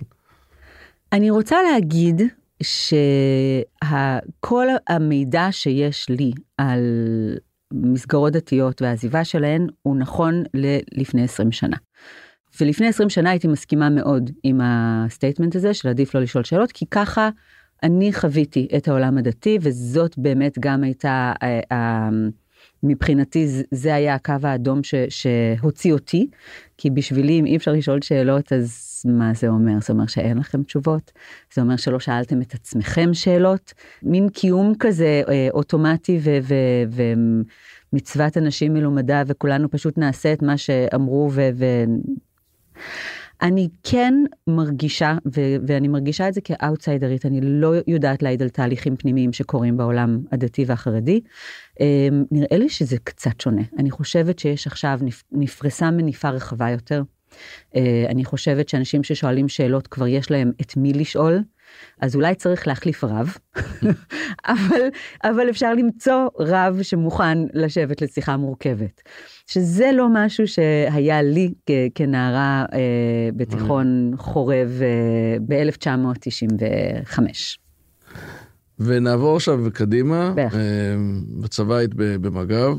אני 1.14 1.30
רוצה 1.30 1.58
להגיד 1.72 2.22
שכל 2.64 4.68
המידע 4.88 5.48
שיש 5.52 6.10
לי 6.10 6.32
על 6.58 6.80
מסגרות 7.74 8.34
דתיות 8.34 8.82
והעזיבה 8.82 9.24
שלהן 9.24 9.68
הוא 9.82 9.96
נכון 9.96 10.44
ללפני 10.54 11.24
20 11.24 11.52
שנה. 11.52 11.78
ולפני 12.62 12.88
20 12.88 13.10
שנה 13.10 13.30
הייתי 13.30 13.48
מסכימה 13.48 13.90
מאוד 13.90 14.32
עם 14.44 14.60
ה 14.64 14.73
statement 14.73 15.56
הזה 15.56 15.74
של 15.74 15.90
עדיף 15.90 16.16
לא 16.16 16.22
לשאול 16.22 16.44
שאלות, 16.44 16.72
כי 16.72 16.86
ככה 16.92 17.30
אני 17.84 18.14
חוויתי 18.14 18.68
את 18.78 18.88
העולם 18.88 19.18
הדתי, 19.18 19.58
וזאת 19.62 20.18
באמת 20.18 20.58
גם 20.60 20.84
הייתה 20.84 21.34
אה, 21.72 22.10
מבחינתי 22.84 23.48
זה 23.72 23.96
היה 23.96 24.16
הקו 24.16 24.34
האדום 24.44 24.84
ש, 24.84 24.96
שהוציא 25.10 25.94
אותי, 25.94 26.28
כי 26.78 26.90
בשבילי 26.90 27.40
אם 27.40 27.46
אי 27.46 27.56
אפשר 27.56 27.72
לשאול 27.72 28.02
שאלות 28.02 28.54
אז 28.54 29.02
מה 29.06 29.34
זה 29.34 29.48
אומר? 29.48 29.74
זה 29.82 29.94
אומר 29.94 30.06
שאין 30.08 30.38
לכם 30.38 30.64
תשובות? 30.64 31.12
זה 31.54 31.62
אומר 31.62 31.76
שלא 31.76 32.00
שאלתם 32.00 32.42
את 32.42 32.54
עצמכם 32.54 33.14
שאלות? 33.14 33.74
מין 34.04 34.30
קיום 34.30 34.74
כזה 34.80 35.22
אה, 35.30 35.48
אוטומטי 35.52 36.20
ו... 36.24 36.38
ו, 36.42 36.54
ו 36.90 37.04
מצוות 37.94 38.38
אנשים 38.38 38.74
מלומדה 38.74 39.24
וכולנו 39.28 39.72
פשוט 39.72 39.98
נעשה 39.98 40.34
את 40.34 40.42
מה 40.42 40.58
שאמרו 40.58 41.30
ו... 41.34 41.50
ו... 41.56 41.66
אני 43.42 43.70
כן 43.84 44.14
מרגישה, 44.48 45.18
ו- 45.36 45.56
ואני 45.68 45.88
מרגישה 45.88 46.28
את 46.28 46.34
זה 46.34 46.42
כאוטסיידרית, 46.42 47.26
אני 47.26 47.40
לא 47.42 47.74
יודעת 47.88 48.24
להעיד 48.24 48.42
על 48.42 48.50
תהליכים 48.50 48.96
פנימיים 48.96 49.34
שקורים 49.34 49.78
בעולם 49.78 50.20
הדתי 50.32 50.66
והחרדי. 50.68 51.22
אמ, 51.80 52.24
נראה 52.32 52.58
לי 52.58 52.70
שזה 52.70 52.98
קצת 53.04 53.42
שונה. 53.42 53.62
אני 53.78 53.92
חושבת 53.92 54.40
שיש 54.40 54.68
עכשיו, 54.68 55.00
נפרסה 55.32 55.92
מניפה 55.92 56.30
רחבה 56.30 56.70
יותר. 56.70 57.04
אה, 57.76 58.06
אני 58.10 58.26
חושבת 58.26 58.70
שאנשים 58.70 59.04
ששואלים 59.04 59.50
שאלות 59.50 59.88
כבר 59.88 60.08
יש 60.08 60.32
להם 60.32 60.52
את 60.62 60.78
מי 60.78 60.94
לשאול, 60.94 61.44
אז 62.02 62.16
אולי 62.16 62.36
צריך 62.36 62.68
להחליף 62.68 63.04
רב, 63.04 63.38
אבל, 64.46 64.82
אבל 65.24 65.50
אפשר 65.50 65.74
למצוא 65.74 66.28
רב 66.40 66.80
שמוכן 66.82 67.38
לשבת 67.54 68.02
לשיחה 68.02 68.38
מורכבת. 68.38 69.02
שזה 69.48 69.92
לא 69.94 70.08
משהו 70.12 70.48
שהיה 70.48 71.22
לי 71.22 71.54
כנערה 71.96 72.66
אה, 72.74 73.30
בתיכון 73.36 74.12
חורב 74.18 74.82
אה, 74.82 75.38
ב-1995. 75.48 77.20
ונעבור 78.80 79.36
עכשיו 79.36 79.60
קדימה, 79.74 80.34
אה, 80.38 80.50
בצבא 81.42 81.76
היית 81.76 81.92
במג"ב. 81.96 82.78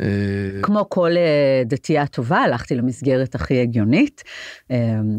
אה, 0.00 0.06
כמו 0.62 0.86
כל 0.88 1.10
אה, 1.16 1.62
דתייה 1.66 2.06
טובה, 2.06 2.38
הלכתי 2.38 2.74
למסגרת 2.74 3.34
הכי 3.34 3.60
הגיונית, 3.60 4.22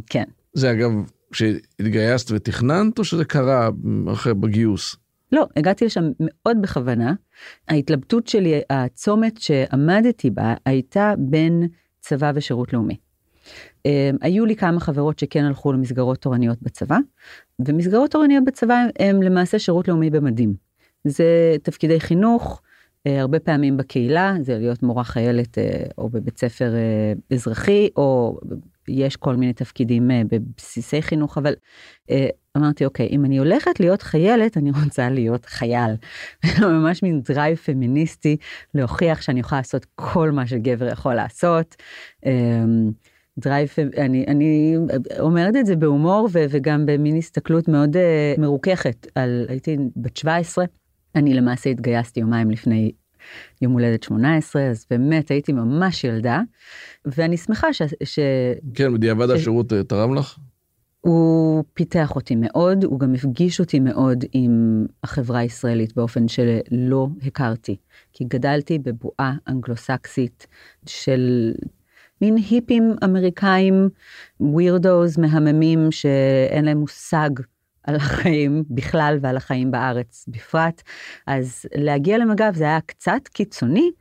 כן. 0.10 0.24
זה 0.54 0.72
אגב, 0.72 0.92
כשהתגייסת 1.34 2.32
ותכננת, 2.32 3.00
או 3.00 3.04
שזה 3.04 3.26
קרה 3.26 3.70
אחרי 4.14 4.34
בגיוס? 4.34 4.96
לא, 5.32 5.48
הגעתי 5.56 5.86
לשם 5.86 6.04
מאוד 6.20 6.62
בכוונה. 6.62 7.14
ההתלבטות 7.68 8.28
שלי, 8.28 8.62
הצומת 8.70 9.38
שעמדתי 9.38 10.30
בה, 10.30 10.54
הייתה 10.66 11.14
בין 11.18 11.68
צבא 12.00 12.32
ושירות 12.36 12.74
לאומי. 12.74 12.98
היו 14.22 14.46
לי 14.46 14.56
כמה 14.56 14.80
חברות 14.80 15.20
שכן 15.20 15.44
הלכו 15.44 15.74
למסגרות 15.74 16.22
תורניות 16.22 16.62
בצבא, 16.62 16.98
ומסגרות 17.66 18.12
תורניות 18.12 18.44
בצבא 18.46 18.84
הם 19.00 19.22
למעשה 19.22 19.60
שירות 19.60 19.88
לאומי 19.88 20.10
במדים. 20.10 20.54
זה 21.08 21.56
תפקידי 21.64 22.00
חינוך, 22.00 22.62
אה, 23.08 23.22
הרבה 23.22 23.40
פעמים 23.40 23.78
בקהילה, 23.78 24.36
זה 24.42 24.58
להיות 24.58 24.84
מורה 24.84 25.04
חיילת 25.04 25.58
אה, 25.58 25.84
או 25.98 26.10
בבית 26.10 26.38
ספר 26.38 26.74
אה, 26.76 27.14
אזרחי, 27.36 27.90
או 27.96 28.40
יש 28.88 29.16
כל 29.16 29.36
מיני 29.36 29.54
תפקידים 29.54 30.12
בבסיסי 30.30 31.02
חינוך, 31.02 31.38
אבל 31.38 31.54
אמרתי, 32.58 32.86
אוקיי, 32.86 33.08
אם 33.12 33.26
אני 33.26 33.38
הולכת 33.38 33.80
להיות 33.80 34.02
חיילת, 34.02 34.58
אני 34.58 34.72
רוצה 34.84 35.10
להיות 35.10 35.46
חייל. 35.46 35.92
ממש 36.62 37.04
מין 37.04 37.22
drive 37.22 37.58
פמיניסטי, 37.58 38.38
להוכיח 38.74 39.22
שאני 39.22 39.40
יכולה 39.40 39.60
לעשות 39.60 39.86
כל 39.96 40.32
מה 40.32 40.48
שגבר 40.48 40.88
יכול 40.88 41.14
לעשות. 41.14 41.76
drive, 43.40 43.70
אני, 43.98 44.26
אני 44.28 44.76
אומרת 45.20 45.56
את 45.56 45.66
זה 45.66 45.76
בהומור 45.76 46.30
וגם 46.34 46.86
במין 46.86 47.18
הסתכלות 47.18 47.68
מאוד 47.68 47.96
uh, 47.96 48.42
מרוככת 48.42 49.08
על, 49.16 49.46
הייתי 49.50 49.78
בת 49.96 50.18
17, 50.18 50.66
אני 51.16 51.34
למעשה 51.34 51.70
התגייסתי 51.70 52.20
יומיים 52.20 52.52
לפני 52.52 52.92
יום 53.62 53.74
הולדת 53.74 54.04
18, 54.04 54.70
אז 54.70 54.86
באמת 54.90 55.32
הייתי 55.32 55.54
ממש 55.54 56.04
ילדה, 56.04 56.42
ואני 57.06 57.38
שמחה 57.38 57.74
ש... 57.74 57.82
ש 58.04 58.20
כן, 58.74 58.94
בדיעבד 58.94 59.28
ש... 59.28 59.32
השירות 59.32 59.74
אה, 59.74 59.84
תרם 59.84 60.16
לך? 60.16 60.38
הוא 61.02 61.64
פיתח 61.74 62.16
אותי 62.16 62.36
מאוד, 62.36 62.84
הוא 62.84 63.00
גם 63.00 63.14
הפגיש 63.14 63.60
אותי 63.60 63.80
מאוד 63.80 64.26
עם 64.34 64.86
החברה 65.04 65.40
הישראלית 65.40 65.96
באופן 65.96 66.28
שלא 66.28 67.08
הכרתי, 67.26 67.76
כי 68.14 68.24
גדלתי 68.24 68.80
בבועה 68.80 69.34
אנגלוסקסית 69.48 70.48
של 70.86 71.54
מין 72.22 72.36
היפים 72.36 72.96
אמריקאים, 73.04 73.90
ווירדוז 74.40 75.18
מהממים 75.18 75.92
שאין 75.92 76.66
להם 76.66 76.78
מושג 76.78 77.30
על 77.84 77.96
החיים 77.96 78.64
בכלל 78.70 79.18
ועל 79.22 79.38
החיים 79.38 79.72
בארץ 79.72 80.26
בפרט. 80.28 80.82
אז 81.28 81.66
להגיע 81.76 82.18
למג"ב 82.18 82.52
זה 82.56 82.64
היה 82.64 82.80
קצת 82.86 83.28
קיצוני, 83.34 83.92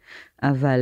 אבל 0.42 0.80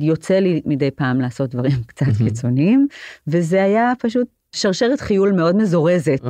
יוצא 0.00 0.34
לי 0.34 0.62
מדי 0.64 0.90
פעם 0.90 1.20
לעשות 1.20 1.50
דברים 1.50 1.82
קצת 1.86 2.06
קיצוניים, 2.18 2.86
וזה 3.26 3.62
היה 3.62 3.92
פשוט 3.98 4.26
שרשרת 4.52 5.00
חיול 5.00 5.32
מאוד 5.32 5.56
מזורזת 5.56 6.24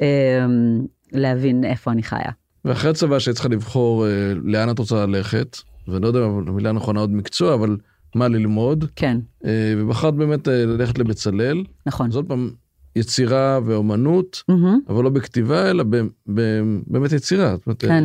אמ, 0.00 0.86
להבין 1.12 1.64
איפה 1.64 1.90
אני 1.90 2.02
חיה. 2.02 2.30
ואחרי 2.64 2.90
הצבא 2.90 3.18
שהיית 3.18 3.34
צריכה 3.34 3.48
לבחור 3.48 4.06
אה, 4.06 4.32
לאן 4.44 4.70
את 4.70 4.78
רוצה 4.78 5.06
ללכת, 5.06 5.56
ואני 5.88 6.02
לא 6.02 6.06
יודע 6.06 6.20
אם 6.26 6.48
המילה 6.48 6.72
נכונה 6.72 7.00
עוד 7.00 7.10
מקצוע, 7.10 7.54
אבל 7.54 7.76
מה 8.14 8.28
ללמוד. 8.28 8.84
כן. 8.96 9.18
אה, 9.44 9.74
ובחרת 9.78 10.14
באמת 10.14 10.48
אה, 10.48 10.64
ללכת 10.66 10.98
לבצלאל. 10.98 11.64
נכון. 11.86 12.10
עוד 12.14 12.28
פעם, 12.28 12.50
יצירה 12.96 13.60
ואומנות, 13.64 14.42
mm-hmm. 14.50 14.88
אבל 14.88 15.04
לא 15.04 15.10
בכתיבה, 15.10 15.70
אלא 15.70 15.84
ב, 15.90 15.96
ב, 16.34 16.40
באמת 16.86 17.12
יצירה. 17.12 17.54
כן. 17.78 18.04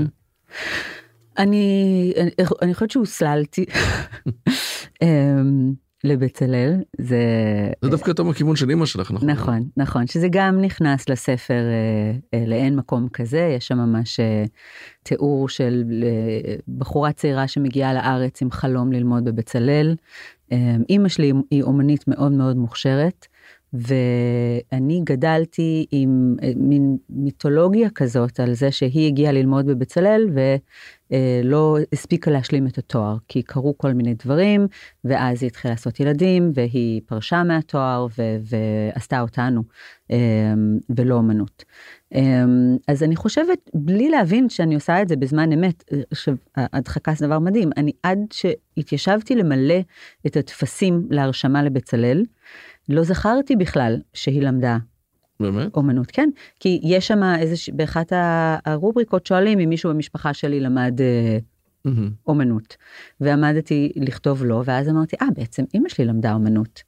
אני, 1.38 2.13
אני, 2.17 2.29
אני 2.62 2.74
חושבת 2.74 2.91
שהוסללתי 2.91 3.65
אמ, 5.01 5.74
לבצלאל, 6.03 6.81
זה... 7.01 7.17
זה 7.81 7.89
דווקא 7.89 8.10
יותר 8.10 8.24
מכיוון 8.24 8.55
של 8.55 8.69
אימא 8.69 8.86
שלך, 8.86 9.12
נכון? 9.12 9.29
נכון, 9.29 9.69
נכון, 9.77 10.07
שזה 10.07 10.27
גם 10.31 10.62
נכנס 10.62 11.10
לספר 11.10 11.53
אה, 11.53 12.39
אה, 12.39 12.45
לאין 12.48 12.75
מקום 12.75 13.07
כזה, 13.13 13.53
יש 13.57 13.67
שם 13.67 13.77
ממש 13.77 14.19
אה, 14.19 14.43
תיאור 15.03 15.50
של 15.50 16.03
אה, 16.03 16.55
בחורה 16.77 17.12
צעירה 17.12 17.48
שמגיעה 17.48 17.93
לארץ 17.93 18.41
עם 18.41 18.51
חלום 18.51 18.91
ללמוד 18.91 19.25
בבצלאל. 19.25 19.95
אה, 20.51 20.75
אימא 20.89 21.10
שלי 21.10 21.33
היא 21.51 21.63
אומנית 21.63 22.07
מאוד 22.07 22.31
מאוד 22.31 22.57
מוכשרת. 22.57 23.27
ואני 23.73 25.01
גדלתי 25.03 25.85
עם 25.91 26.35
אה, 26.43 26.51
מין 26.55 26.97
מיתולוגיה 27.09 27.89
כזאת 27.89 28.39
על 28.39 28.53
זה 28.53 28.71
שהיא 28.71 29.07
הגיעה 29.07 29.31
ללמוד 29.31 29.65
בבצלאל 29.65 30.29
ולא 31.11 31.77
הספיקה 31.93 32.31
להשלים 32.31 32.67
את 32.67 32.77
התואר, 32.77 33.17
כי 33.27 33.43
קרו 33.43 33.77
כל 33.77 33.93
מיני 33.93 34.13
דברים, 34.13 34.67
ואז 35.03 35.43
היא 35.43 35.47
התחילה 35.47 35.73
לעשות 35.73 35.99
ילדים, 35.99 36.51
והיא 36.55 37.01
פרשה 37.05 37.43
מהתואר 37.43 38.07
ו- 38.17 38.37
ועשתה 38.93 39.21
אותנו, 39.21 39.63
אמ, 40.09 40.17
ולא 40.89 41.19
אמנות. 41.19 41.63
אמ, 42.15 42.77
אז 42.87 43.03
אני 43.03 43.15
חושבת, 43.15 43.69
בלי 43.74 44.09
להבין 44.09 44.50
שאני 44.50 44.75
עושה 44.75 45.01
את 45.01 45.07
זה 45.07 45.15
בזמן 45.15 45.51
אמת, 45.51 45.83
עכשיו, 46.11 46.35
הדחקה 46.55 47.13
זה 47.17 47.27
דבר 47.27 47.39
מדהים, 47.39 47.69
אני 47.77 47.91
עד 48.03 48.19
שהתיישבתי 48.33 49.35
למלא 49.35 49.79
את 50.27 50.37
הטפסים 50.37 51.07
להרשמה 51.09 51.63
לבצלאל, 51.63 52.24
לא 52.89 53.03
זכרתי 53.03 53.55
בכלל 53.55 53.98
שהיא 54.13 54.41
למדה. 54.41 54.77
באמת? 55.39 55.75
אומנות, 55.75 56.11
כן. 56.11 56.29
כי 56.59 56.79
יש 56.83 57.07
שם 57.07 57.24
איזה, 57.39 57.55
באחת 57.74 58.13
הרובריקות 58.65 59.25
שואלים 59.25 59.59
אם 59.59 59.70
מישהו 59.70 59.89
במשפחה 59.89 60.33
שלי 60.33 60.59
למד 60.59 61.00
mm-hmm. 61.87 61.89
אומנות. 62.27 62.77
ועמדתי 63.22 63.91
לכתוב 63.96 64.44
לו, 64.46 64.61
ואז 64.65 64.89
אמרתי, 64.89 65.15
אה, 65.22 65.27
בעצם 65.35 65.63
אמא 65.75 65.89
שלי 65.89 66.05
למדה 66.05 66.33
אומנות. 66.33 66.83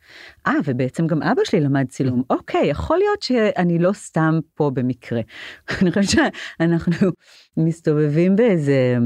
אה, 0.47 0.53
ובעצם 0.65 1.08
גם 1.08 1.23
אבא 1.23 1.41
שלי 1.45 1.60
למד 1.60 1.86
צילום. 1.89 2.23
אוקיי, 2.29 2.67
יכול 2.67 2.97
להיות 2.97 3.21
שאני 3.21 3.79
לא 3.79 3.93
סתם 3.93 4.39
פה 4.56 4.71
במקרה. 4.73 5.21
אני 5.82 5.91
חושבת 5.91 6.10
שאנחנו 6.60 7.08
מסתובבים 7.58 8.36
באיזה 8.36 8.97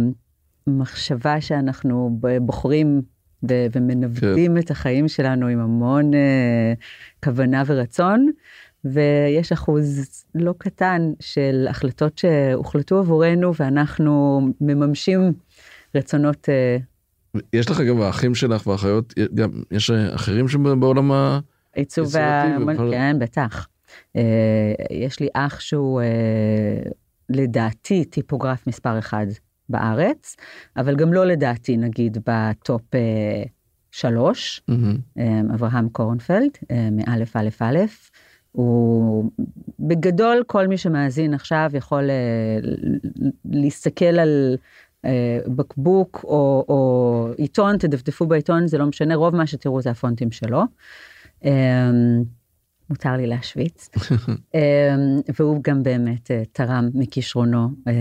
מחשבה 0.68 1.42
שאנחנו 1.42 2.20
בוחרים 2.42 3.02
ומנווטים 3.44 4.54
כן. 4.54 4.58
את 4.58 4.72
החיים 4.72 5.08
שלנו 5.08 5.48
עם 5.48 5.60
המון 5.60 6.12
uh, 6.14 6.18
כוונה 7.24 7.64
ורצון, 7.66 8.30
ויש 8.86 9.52
אחוז 9.52 10.10
לא 10.36 10.54
קטן 10.58 11.12
של 11.20 11.66
החלטות 11.70 12.18
שהוחלטו 12.18 13.00
עבורנו 13.00 13.56
ואנחנו 13.56 14.42
מממשים 14.62 15.34
רצונות. 15.96 16.50
Uh, 16.50 17.40
יש 17.54 17.70
לך 17.70 17.82
גם 17.82 18.02
האחים 18.02 18.36
שלך 18.36 18.68
והאחיות, 18.68 19.14
גם 19.34 19.50
יש 19.72 19.92
אחרים 19.92 20.48
שבעולם 20.48 21.12
ה... 21.12 21.40
עיצוב 21.76 22.08
ובכל... 22.08 22.92
כן, 22.92 23.20
בטח. 23.20 23.68
Uh, 24.18 24.20
יש 24.92 25.20
לי 25.20 25.28
אח 25.34 25.60
שהוא 25.60 26.02
uh, 26.02 26.90
לדעתי 27.30 28.06
טיפוגרף 28.06 28.68
מספר 28.68 29.00
אחד 29.00 29.28
בארץ, 29.70 30.36
אבל 30.78 30.96
גם 30.96 31.14
לא 31.14 31.26
לדעתי, 31.26 31.78
נגיד, 31.78 32.18
בטופ 32.26 32.96
אה, 32.96 33.44
שלוש, 33.92 34.62
mm-hmm. 34.72 35.22
אברהם 35.54 35.90
קורנפלד, 35.90 36.50
אה, 36.72 36.90
מאלף 36.92 37.36
אלף 37.36 37.62
אלף. 37.62 38.12
הוא 38.52 39.32
בגדול 39.80 40.44
כל 40.48 40.68
מי 40.68 40.78
שמאזין 40.78 41.34
עכשיו 41.34 41.72
יכול 41.74 42.10
אה, 42.10 42.70
להסתכל 43.46 44.06
על 44.20 44.58
בקבוק 45.48 46.22
או, 46.24 46.66
או 46.70 47.28
עיתון, 47.38 47.78
תדפדפו 47.78 48.26
בעיתון, 48.26 48.68
זה 48.68 48.78
לא 48.78 48.86
משנה, 48.86 49.16
רוב 49.16 49.36
מה 49.36 49.48
שתראו 49.48 49.82
זה 49.82 49.90
הפונטים 49.90 50.32
שלו. 50.32 50.64
מותר 52.90 53.12
לי 53.18 53.28
להשוויץ. 53.28 53.90
אמ, 54.56 54.60
והוא 55.40 55.64
גם 55.64 55.84
באמת 55.84 56.32
אה, 56.32 56.44
תרם 56.52 56.90
מכישרונו 56.94 57.70
אה, 57.88 57.94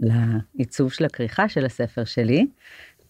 לעיצוב 0.00 0.92
של 0.92 1.04
הכריכה 1.04 1.48
של 1.48 1.66
הספר 1.66 2.04
שלי. 2.04 2.46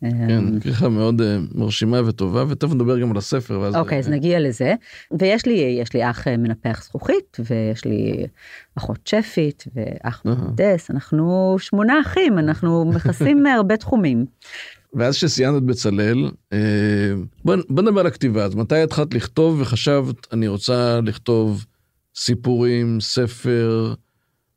כן, 0.01 0.31
אמ, 0.31 0.61
כריכה 0.61 0.89
מאוד 0.89 1.21
אה, 1.21 1.39
מרשימה 1.55 2.09
וטובה, 2.09 2.45
ותכף 2.49 2.73
נדבר 2.73 2.99
גם 2.99 3.11
על 3.11 3.17
הספר. 3.17 3.79
אוקיי, 3.79 3.99
אז 3.99 4.09
נגיע 4.09 4.41
לזה. 4.41 4.75
ויש 5.19 5.47
לי, 5.47 5.79
יש 5.81 5.95
לי 5.95 6.11
אח 6.11 6.29
מנפח 6.29 6.85
זכוכית, 6.85 7.37
ויש 7.51 7.85
לי 7.85 8.27
אחות 8.75 9.07
שפית, 9.07 9.65
ואח 9.75 10.23
מהנדס, 10.25 10.91
אנחנו 10.91 11.57
שמונה 11.59 12.01
אחים, 12.01 12.39
אנחנו 12.39 12.85
מכסים 12.85 13.43
מהרבה 13.43 13.77
תחומים. 13.77 14.27
ואז 14.95 15.15
שסיימת 15.15 15.57
את 15.57 15.63
בצלאל, 15.63 16.31
אה, 16.53 16.59
בוא, 17.45 17.57
בוא 17.69 17.83
נדבר 17.83 18.01
על 18.01 18.07
הכתיבה. 18.07 18.45
אז 18.45 18.55
מתי 18.55 18.83
התחלת 18.83 19.15
לכתוב 19.15 19.61
וחשבת, 19.61 20.33
אני 20.33 20.49
רוצה 20.49 21.01
לכתוב 21.05 21.67
סיפורים, 22.15 23.01
ספר? 23.01 23.95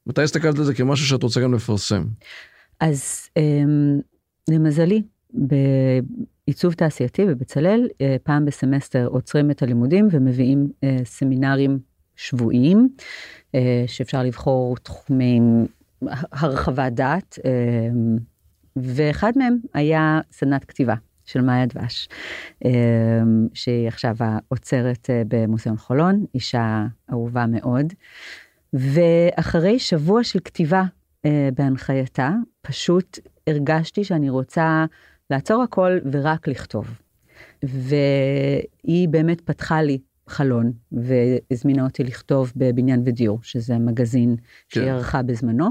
מתי 0.07 0.21
הסתכלת 0.21 0.57
על 0.57 0.63
זה 0.63 0.73
כמשהו 0.73 1.05
שאת 1.05 1.23
רוצה 1.23 1.41
גם 1.41 1.53
לפרסם? 1.53 2.03
אז 2.79 3.29
אמ, 3.37 3.99
למזלי, 4.49 5.01
בעיצוב 5.33 6.73
תעשייתי 6.73 7.25
בבצלאל, 7.25 7.87
אה, 8.01 8.15
פעם 8.23 8.45
בסמסטר 8.45 9.07
עוצרים 9.07 9.51
את 9.51 9.61
הלימודים 9.61 10.07
ומביאים 10.11 10.71
אה, 10.83 10.97
סמינרים 11.03 11.79
שבועיים, 12.15 12.89
שאפשר 13.87 14.23
לבחור 14.23 14.77
תחומים 14.77 15.65
הרחבת 16.31 16.91
דעת. 16.91 17.39
ואחד 18.75 19.31
מהם 19.35 19.57
היה 19.73 20.19
סדנת 20.31 20.65
כתיבה 20.65 20.95
של 21.25 21.41
מאיה 21.41 21.65
דבש, 21.65 22.09
אמ, 22.65 22.71
שהיא 23.53 23.87
עכשיו 23.87 24.15
האוצרת 24.19 25.09
אה, 25.09 25.21
במוזיאון 25.27 25.77
חולון, 25.77 26.25
אישה 26.35 26.85
אהובה 27.11 27.45
מאוד. 27.45 27.93
ואחרי 28.73 29.79
שבוע 29.79 30.23
של 30.23 30.39
כתיבה 30.39 30.83
אה, 31.25 31.49
בהנחייתה, 31.55 32.29
פשוט 32.61 33.19
הרגשתי 33.47 34.03
שאני 34.03 34.29
רוצה 34.29 34.85
לעצור 35.29 35.63
הכל 35.63 35.97
ורק 36.11 36.47
לכתוב. 36.47 36.87
והיא 37.63 39.09
באמת 39.09 39.41
פתחה 39.41 39.81
לי 39.81 39.99
חלון 40.27 40.71
והזמינה 40.91 41.83
אותי 41.83 42.03
לכתוב 42.03 42.53
בבניין 42.55 43.01
ודיור, 43.05 43.39
שזה 43.43 43.77
מגזין 43.77 44.35
כן. 44.35 44.43
שהיא 44.79 44.91
ערכה 44.91 45.21
בזמנו. 45.21 45.69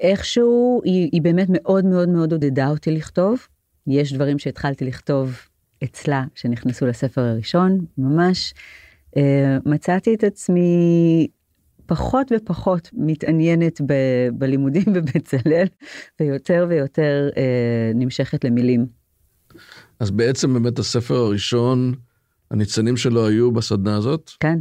ואיכשהו 0.00 0.80
היא, 0.84 1.08
היא 1.12 1.22
באמת 1.22 1.46
מאוד 1.50 1.84
מאוד 1.84 2.08
מאוד 2.08 2.32
עודדה 2.32 2.68
אותי 2.68 2.90
לכתוב. 2.90 3.46
יש 3.86 4.12
דברים 4.12 4.38
שהתחלתי 4.38 4.84
לכתוב 4.84 5.38
אצלה 5.84 6.24
שנכנסו 6.34 6.86
לספר 6.86 7.20
הראשון, 7.20 7.84
ממש 7.98 8.54
אה, 9.16 9.58
מצאתי 9.66 10.14
את 10.14 10.24
עצמי 10.24 11.26
פחות 11.86 12.32
ופחות 12.36 12.90
מתעניינת 12.92 13.80
ב, 13.80 13.92
בלימודים 14.32 14.84
בבצלאל, 14.94 15.66
ויותר 16.20 16.66
ויותר 16.68 17.28
אה, 17.36 17.92
נמשכת 17.94 18.44
למילים. 18.44 18.86
אז 20.00 20.10
בעצם 20.10 20.54
באמת 20.54 20.78
הספר 20.78 21.14
הראשון, 21.14 21.94
הניצנים 22.50 22.96
שלו 22.96 23.26
היו 23.26 23.52
בסדנה 23.52 23.96
הזאת? 23.96 24.30
כן, 24.40 24.58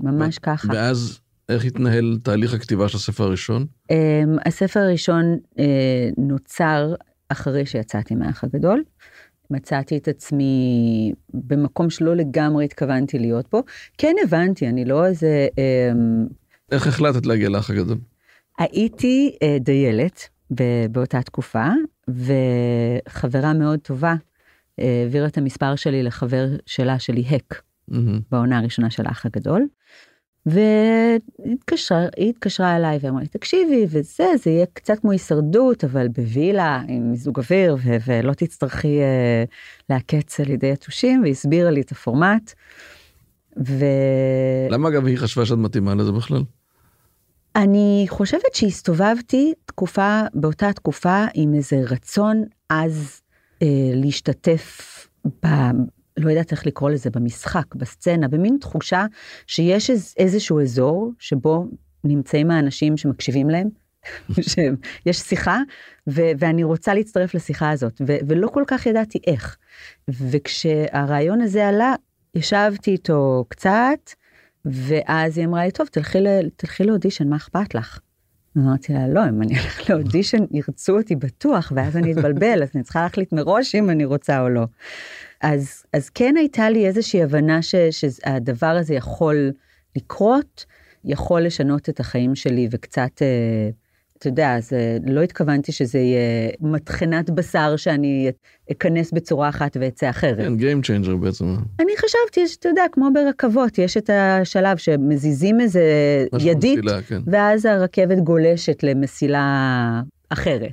ממש 0.00 0.38
ככה. 0.38 0.68
ואז 0.72 1.20
איך 1.48 1.64
התנהל 1.64 2.18
תהליך 2.22 2.54
הכתיבה 2.54 2.88
של 2.88 2.96
הספר 2.96 3.24
הראשון? 3.24 3.66
Um, 3.92 3.94
הספר 4.46 4.80
הראשון 4.80 5.38
uh, 5.50 5.60
נוצר 6.18 6.94
אחרי 7.28 7.66
שיצאתי 7.66 8.14
מהאח 8.14 8.44
הגדול. 8.44 8.82
מצאתי 9.50 9.96
את 9.96 10.08
עצמי 10.08 11.12
במקום 11.34 11.90
שלא 11.90 12.16
לגמרי 12.16 12.64
התכוונתי 12.64 13.18
להיות 13.18 13.46
בו. 13.52 13.62
כן 13.98 14.14
הבנתי, 14.24 14.68
אני 14.68 14.84
לא 14.84 15.06
איזה... 15.06 15.48
Um, 15.52 16.32
איך 16.72 16.86
החלטת 16.86 17.26
להגיע 17.26 17.48
לאח 17.48 17.70
הגדול? 17.70 17.98
הייתי 18.58 19.36
uh, 19.36 19.62
דיילת 19.62 20.28
באותה 20.90 21.22
תקופה, 21.22 21.66
וחברה 22.08 23.52
מאוד 23.52 23.78
טובה 23.78 24.14
העבירה 24.78 25.26
את 25.26 25.38
המספר 25.38 25.76
שלי 25.76 26.02
לחבר 26.02 26.46
שלה 26.66 26.98
שלי 26.98 27.24
הק, 27.30 27.62
mm-hmm. 27.90 27.94
בעונה 28.30 28.58
הראשונה 28.58 28.90
של 28.90 29.06
האח 29.06 29.26
הגדול. 29.26 29.66
והיא 30.46 32.28
התקשרה 32.28 32.76
אליי 32.76 32.98
ואמרה 33.00 33.20
לי 33.20 33.28
תקשיבי 33.28 33.86
וזה 33.88 34.26
זה 34.42 34.50
יהיה 34.50 34.66
קצת 34.72 34.98
כמו 34.98 35.10
הישרדות 35.10 35.84
אבל 35.84 36.08
בווילה 36.08 36.82
עם 36.88 37.10
מיזוג 37.10 37.38
אוויר 37.38 37.76
ו- 37.84 37.96
ולא 38.06 38.32
תצטרכי 38.32 39.00
uh, 39.00 39.50
לעקץ 39.90 40.40
על 40.40 40.50
ידי 40.50 40.66
יתושים 40.66 41.22
והסבירה 41.22 41.70
לי 41.70 41.80
את 41.80 41.92
הפורמט. 41.92 42.52
ו... 43.66 43.84
למה 44.70 44.88
אגב 44.88 45.06
היא 45.06 45.18
חשבה 45.18 45.46
שאת 45.46 45.58
מתאימה 45.58 45.94
לזה 45.94 46.12
בכלל? 46.12 46.42
אני 47.56 48.06
חושבת 48.08 48.54
שהסתובבתי 48.54 49.52
תקופה 49.64 50.20
באותה 50.34 50.72
תקופה 50.72 51.24
עם 51.34 51.54
איזה 51.54 51.82
רצון 51.90 52.44
אז 52.70 53.20
אה, 53.62 53.66
להשתתף 53.94 54.80
ב, 55.26 55.46
לא 56.16 56.30
יודעת 56.30 56.52
איך 56.52 56.66
לקרוא 56.66 56.90
לזה, 56.90 57.10
במשחק, 57.10 57.74
בסצנה, 57.74 58.28
במין 58.28 58.56
תחושה 58.60 59.06
שיש 59.46 59.90
איזשהו 60.16 60.60
אזור 60.60 61.12
שבו 61.18 61.66
נמצאים 62.04 62.50
האנשים 62.50 62.96
שמקשיבים 62.96 63.50
להם, 63.50 63.68
שיש 64.50 65.18
שיחה, 65.18 65.58
ו- 66.08 66.30
ואני 66.38 66.64
רוצה 66.64 66.94
להצטרף 66.94 67.34
לשיחה 67.34 67.70
הזאת, 67.70 68.00
ו- 68.06 68.16
ולא 68.28 68.48
כל 68.48 68.64
כך 68.66 68.86
ידעתי 68.86 69.18
איך. 69.26 69.56
וכשהרעיון 70.08 71.40
הזה 71.40 71.68
עלה, 71.68 71.94
ישבתי 72.34 72.90
איתו 72.90 73.44
קצת, 73.48 74.10
ואז 74.64 75.38
היא 75.38 75.46
אמרה 75.46 75.64
לי, 75.64 75.70
טוב, 75.70 75.86
תלכי, 75.86 76.20
ל- 76.20 76.48
תלכי 76.56 76.84
לאודישן, 76.84 77.28
מה 77.28 77.36
אכפת 77.36 77.74
לך? 77.74 78.00
אמרתי 78.58 78.92
לה, 78.92 79.08
לא, 79.08 79.28
אם 79.28 79.42
אני 79.42 79.58
הולך 79.58 79.90
לאודישן, 79.90 80.44
ירצו 80.50 80.98
אותי 80.98 81.16
בטוח, 81.16 81.72
ואז 81.76 81.96
אני 81.96 82.12
אתבלבל, 82.12 82.62
אז 82.62 82.68
אני 82.74 82.82
צריכה 82.82 83.02
להחליט 83.02 83.32
מראש 83.32 83.74
אם 83.74 83.90
אני 83.90 84.04
רוצה 84.04 84.40
או 84.40 84.48
לא. 84.48 84.64
אז, 85.44 85.82
אז 85.92 86.10
כן 86.10 86.34
הייתה 86.36 86.70
לי 86.70 86.86
איזושהי 86.86 87.22
הבנה 87.22 87.62
ש, 87.62 87.74
שהדבר 87.90 88.66
הזה 88.66 88.94
יכול 88.94 89.52
לקרות, 89.96 90.64
יכול 91.04 91.40
לשנות 91.42 91.88
את 91.88 92.00
החיים 92.00 92.34
שלי 92.34 92.68
וקצת, 92.70 93.22
אה, 93.22 93.70
אתה 94.18 94.28
יודע, 94.28 94.56
אז 94.56 94.72
אה, 94.72 94.96
לא 95.06 95.22
התכוונתי 95.22 95.72
שזה 95.72 95.98
יהיה 95.98 96.50
מטחנת 96.60 97.30
בשר 97.30 97.76
שאני 97.76 98.32
אכנס 98.72 99.12
בצורה 99.12 99.48
אחת 99.48 99.76
ואצא 99.80 100.10
אחרת. 100.10 100.38
כן, 100.38 100.54
Game 100.54 100.84
Changer 100.84 101.16
בעצם. 101.16 101.56
אני 101.80 101.92
חשבתי, 101.96 102.48
שאתה 102.48 102.68
יודע, 102.68 102.84
כמו 102.92 103.08
ברכבות, 103.14 103.78
יש 103.78 103.96
את 103.96 104.10
השלב 104.12 104.76
שמזיזים 104.76 105.60
איזה 105.60 105.82
ידית, 106.40 106.78
מסילה, 106.78 107.02
כן. 107.02 107.20
ואז 107.26 107.64
הרכבת 107.64 108.18
גולשת 108.18 108.82
למסילה 108.82 110.02
אחרת. 110.28 110.72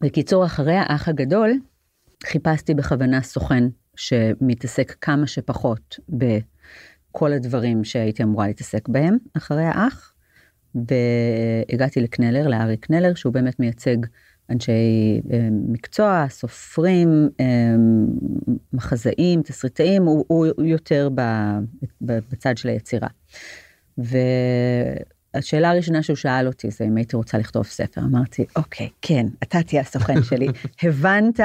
בקיצור, 0.00 0.44
אחרי 0.44 0.74
האח 0.74 1.08
הגדול, 1.08 1.52
חיפשתי 2.26 2.74
בכוונה 2.74 3.22
סוכן 3.22 3.64
שמתעסק 3.96 4.96
כמה 5.00 5.26
שפחות 5.26 5.98
בכל 6.08 7.32
הדברים 7.32 7.84
שהייתי 7.84 8.22
אמורה 8.22 8.46
להתעסק 8.46 8.88
בהם 8.88 9.16
אחרי 9.36 9.64
האח. 9.64 10.14
והגעתי 10.74 12.00
לקנלר, 12.00 12.48
לארי 12.48 12.76
קנלר, 12.76 13.14
שהוא 13.14 13.32
באמת 13.32 13.60
מייצג 13.60 13.96
אנשי 14.50 14.72
אה, 15.32 15.48
מקצוע, 15.52 16.26
סופרים, 16.28 17.28
אה, 17.40 17.74
מחזאים, 18.72 19.42
תסריטאים, 19.42 20.02
הוא, 20.02 20.24
הוא 20.28 20.46
יותר 20.64 21.08
בצד 22.00 22.56
של 22.56 22.68
היצירה. 22.68 23.08
השאלה 25.38 25.70
הראשונה 25.70 26.02
שהוא 26.02 26.16
שאל 26.16 26.46
אותי 26.46 26.70
זה 26.70 26.84
אם 26.84 26.96
הייתי 26.96 27.16
רוצה 27.16 27.38
לכתוב 27.38 27.64
ספר. 27.64 28.00
אמרתי, 28.00 28.44
אוקיי, 28.56 28.88
כן, 29.02 29.26
אתה 29.42 29.62
תהיה 29.62 29.80
הסוכן 29.80 30.22
שלי. 30.22 30.48
הבנת? 30.82 31.40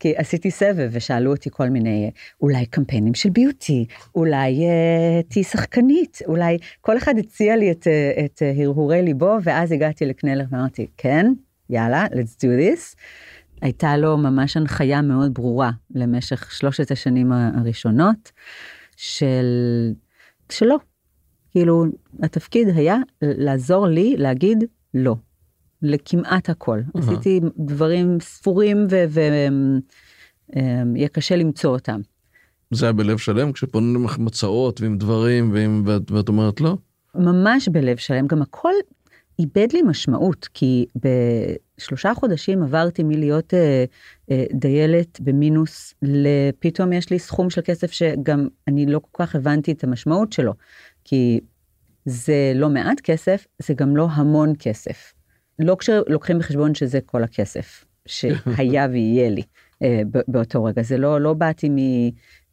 כי 0.00 0.14
עשיתי 0.16 0.50
סבב 0.50 0.88
ושאלו 0.92 1.30
אותי 1.30 1.50
כל 1.52 1.68
מיני, 1.68 2.10
אולי 2.40 2.66
קמפיינים 2.66 3.14
של 3.14 3.30
ביוטי, 3.30 3.86
אולי 4.14 4.64
אה, 4.64 5.22
תהיי 5.28 5.44
שחקנית, 5.44 6.20
אולי, 6.26 6.58
כל 6.80 6.98
אחד 6.98 7.18
הציע 7.18 7.56
לי 7.56 7.70
את, 7.70 7.86
אה, 7.86 8.24
את 8.24 8.42
אה, 8.42 8.52
הרהורי 8.62 9.02
ליבו, 9.02 9.36
ואז 9.42 9.72
הגעתי 9.72 10.06
לקנלר 10.06 10.44
ואמרתי, 10.50 10.86
כן, 10.96 11.32
יאללה, 11.70 12.06
let's 12.06 12.40
do 12.40 12.44
this. 12.44 12.96
הייתה 13.62 13.96
לו 13.96 14.16
ממש 14.16 14.56
הנחיה 14.56 15.02
מאוד 15.02 15.34
ברורה 15.34 15.70
למשך 15.94 16.52
שלושת 16.52 16.90
השנים 16.90 17.32
הראשונות 17.32 18.32
של, 18.96 19.46
שלא, 20.52 20.76
כאילו, 21.54 21.84
התפקיד 22.22 22.68
היה 22.74 22.96
לעזור 23.22 23.86
לי 23.86 24.16
להגיד 24.18 24.64
לא, 24.94 25.16
לכמעט 25.82 26.50
הכל. 26.50 26.80
Uh-huh. 26.80 26.98
עשיתי 26.98 27.40
דברים 27.58 28.18
ספורים 28.20 28.86
ויהיה 29.10 29.50
אמ, 30.56 31.08
קשה 31.12 31.36
למצוא 31.36 31.70
אותם. 31.70 32.00
זה 32.70 32.86
היה 32.86 32.92
בלב 32.92 33.18
שלם 33.18 33.52
כשפונים 33.52 34.04
לך 34.04 34.18
מצעות 34.18 34.80
ועם 34.80 34.98
דברים 34.98 35.52
ועם, 35.52 35.82
ואת, 35.86 36.10
ואת 36.10 36.28
אומרת 36.28 36.60
לא? 36.60 36.76
ממש 37.14 37.68
בלב 37.68 37.96
שלם, 37.96 38.26
גם 38.26 38.42
הכל 38.42 38.72
איבד 39.38 39.72
לי 39.72 39.82
משמעות, 39.82 40.48
כי 40.54 40.86
בשלושה 40.96 42.14
חודשים 42.14 42.62
עברתי 42.62 43.02
מלהיות 43.02 43.54
אה, 43.54 43.84
אה, 44.30 44.44
דיילת 44.52 45.20
במינוס 45.20 45.94
לפתאום 46.02 46.92
יש 46.92 47.10
לי 47.10 47.18
סכום 47.18 47.50
של 47.50 47.60
כסף 47.64 47.92
שגם 47.92 48.48
אני 48.68 48.86
לא 48.86 49.00
כל 49.10 49.24
כך 49.24 49.34
הבנתי 49.34 49.72
את 49.72 49.84
המשמעות 49.84 50.32
שלו. 50.32 50.52
כי 51.04 51.40
זה 52.04 52.52
לא 52.54 52.68
מעט 52.68 53.00
כסף, 53.00 53.46
זה 53.58 53.74
גם 53.74 53.96
לא 53.96 54.08
המון 54.10 54.52
כסף. 54.58 55.12
לא 55.58 55.76
כשלוקחים 55.78 56.38
בחשבון 56.38 56.74
שזה 56.74 57.00
כל 57.06 57.24
הכסף 57.24 57.84
שהיה 58.06 58.86
ויהיה 58.92 59.30
לי 59.30 59.42
אה, 59.82 60.02
באותו 60.28 60.64
רגע. 60.64 60.82
זה 60.82 60.96
לא, 60.96 61.20
לא 61.20 61.34
באתי 61.34 61.68
מ... 61.68 61.76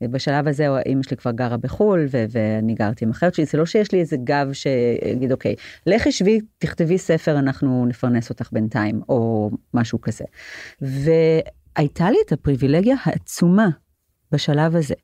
בשלב 0.01 0.47
הזה 0.47 0.67
אמא 0.85 1.03
שלי 1.03 1.17
כבר 1.17 1.31
גרה 1.31 1.57
בחו"ל 1.57 2.05
ו- 2.11 2.25
ואני 2.29 2.73
גרתי 2.73 3.05
עם 3.05 3.11
אחרת 3.11 3.33
שלי, 3.33 3.45
זה 3.45 3.57
לא 3.57 3.65
שיש 3.65 3.91
לי 3.91 3.99
איזה 3.99 4.17
גב 4.23 4.49
שיגיד 4.53 5.31
אוקיי, 5.31 5.55
לכי 5.87 6.11
שבי, 6.11 6.39
תכתבי 6.57 6.97
ספר, 6.97 7.39
אנחנו 7.39 7.85
נפרנס 7.85 8.29
אותך 8.29 8.49
בינתיים, 8.51 9.01
או 9.09 9.51
משהו 9.73 10.01
כזה. 10.01 10.25
והייתה 10.81 12.11
לי 12.11 12.17
את 12.25 12.31
הפריבילגיה 12.31 12.95
העצומה 13.03 13.67
בשלב 14.31 14.75
הזה. 14.75 14.95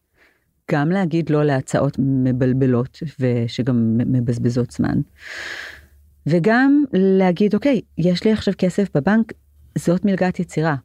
גם 0.72 0.90
להגיד 0.90 1.30
לא 1.30 1.44
להצעות 1.46 1.98
מבלבלות 2.00 3.00
ושגם 3.20 3.98
מבזבזות 3.98 4.72
זמן. 4.72 5.02
וגם 6.28 6.84
להגיד 6.94 7.54
אוקיי 7.56 7.82
יש 7.98 8.24
לי 8.24 8.32
עכשיו 8.32 8.54
כסף 8.58 8.88
בבנק 8.96 9.34
זאת 9.78 10.06
מלגת 10.06 10.40
יצירה. 10.40 10.76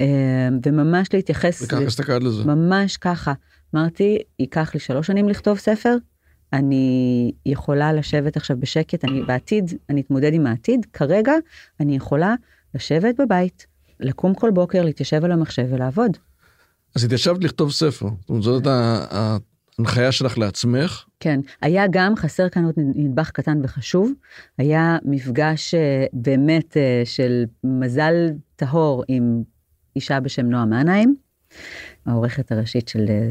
אה, 0.00 0.48
וממש 0.66 1.08
להתייחס 1.12 1.62
וככה 1.62 1.82
הסתכלת 1.82 2.22
לזה 2.22 2.44
ממש 2.44 2.96
ככה 2.96 3.32
אמרתי 3.74 4.18
ייקח 4.38 4.74
לי 4.74 4.80
שלוש 4.80 5.06
שנים 5.06 5.28
לכתוב 5.28 5.58
ספר 5.58 5.96
אני 6.52 7.32
יכולה 7.46 7.92
לשבת 7.92 8.36
עכשיו 8.36 8.56
בשקט 8.60 9.04
אני 9.04 9.22
בעתיד 9.22 9.70
אני 9.90 10.00
אתמודד 10.00 10.34
עם 10.34 10.46
העתיד 10.46 10.86
כרגע 10.92 11.32
אני 11.80 11.96
יכולה 11.96 12.34
לשבת 12.74 13.20
בבית 13.20 13.66
לקום 14.00 14.34
כל 14.34 14.50
בוקר 14.50 14.82
להתיישב 14.82 15.24
על 15.24 15.32
המחשב 15.32 15.66
ולעבוד. 15.70 16.16
אז 16.96 17.04
התיישבת 17.04 17.44
לכתוב 17.44 17.72
ספר, 17.72 18.06
זאת 18.20 18.28
אומרת, 18.28 18.42
זאת 18.42 18.66
ההנחיה 19.78 20.12
שלך 20.12 20.38
לעצמך. 20.38 21.04
כן, 21.20 21.40
היה 21.62 21.84
גם, 21.90 22.16
חסר 22.16 22.48
כאן 22.48 22.64
עוד 22.64 22.74
נדבך 22.76 23.30
קטן 23.30 23.58
וחשוב, 23.62 24.12
היה 24.58 24.98
מפגש 25.04 25.74
אה, 25.74 26.06
באמת 26.12 26.76
אה, 26.76 27.02
של 27.04 27.44
מזל 27.64 28.14
טהור 28.56 29.04
עם 29.08 29.42
אישה 29.96 30.20
בשם 30.20 30.46
נועה 30.46 30.64
מנהיים, 30.64 31.16
העורכת 32.06 32.52
הראשית 32.52 32.88
של 32.88 33.04
אה, 33.08 33.28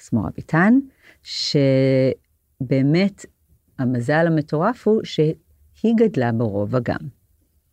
זמורה 0.00 0.30
ביתן, 0.36 0.74
שבאמת 1.22 3.26
המזל 3.78 4.26
המטורף 4.26 4.88
הוא 4.88 5.00
שהיא 5.04 5.34
היא 5.82 5.94
גדלה 5.96 6.32
ברובע 6.32 6.76
גם. 6.76 7.17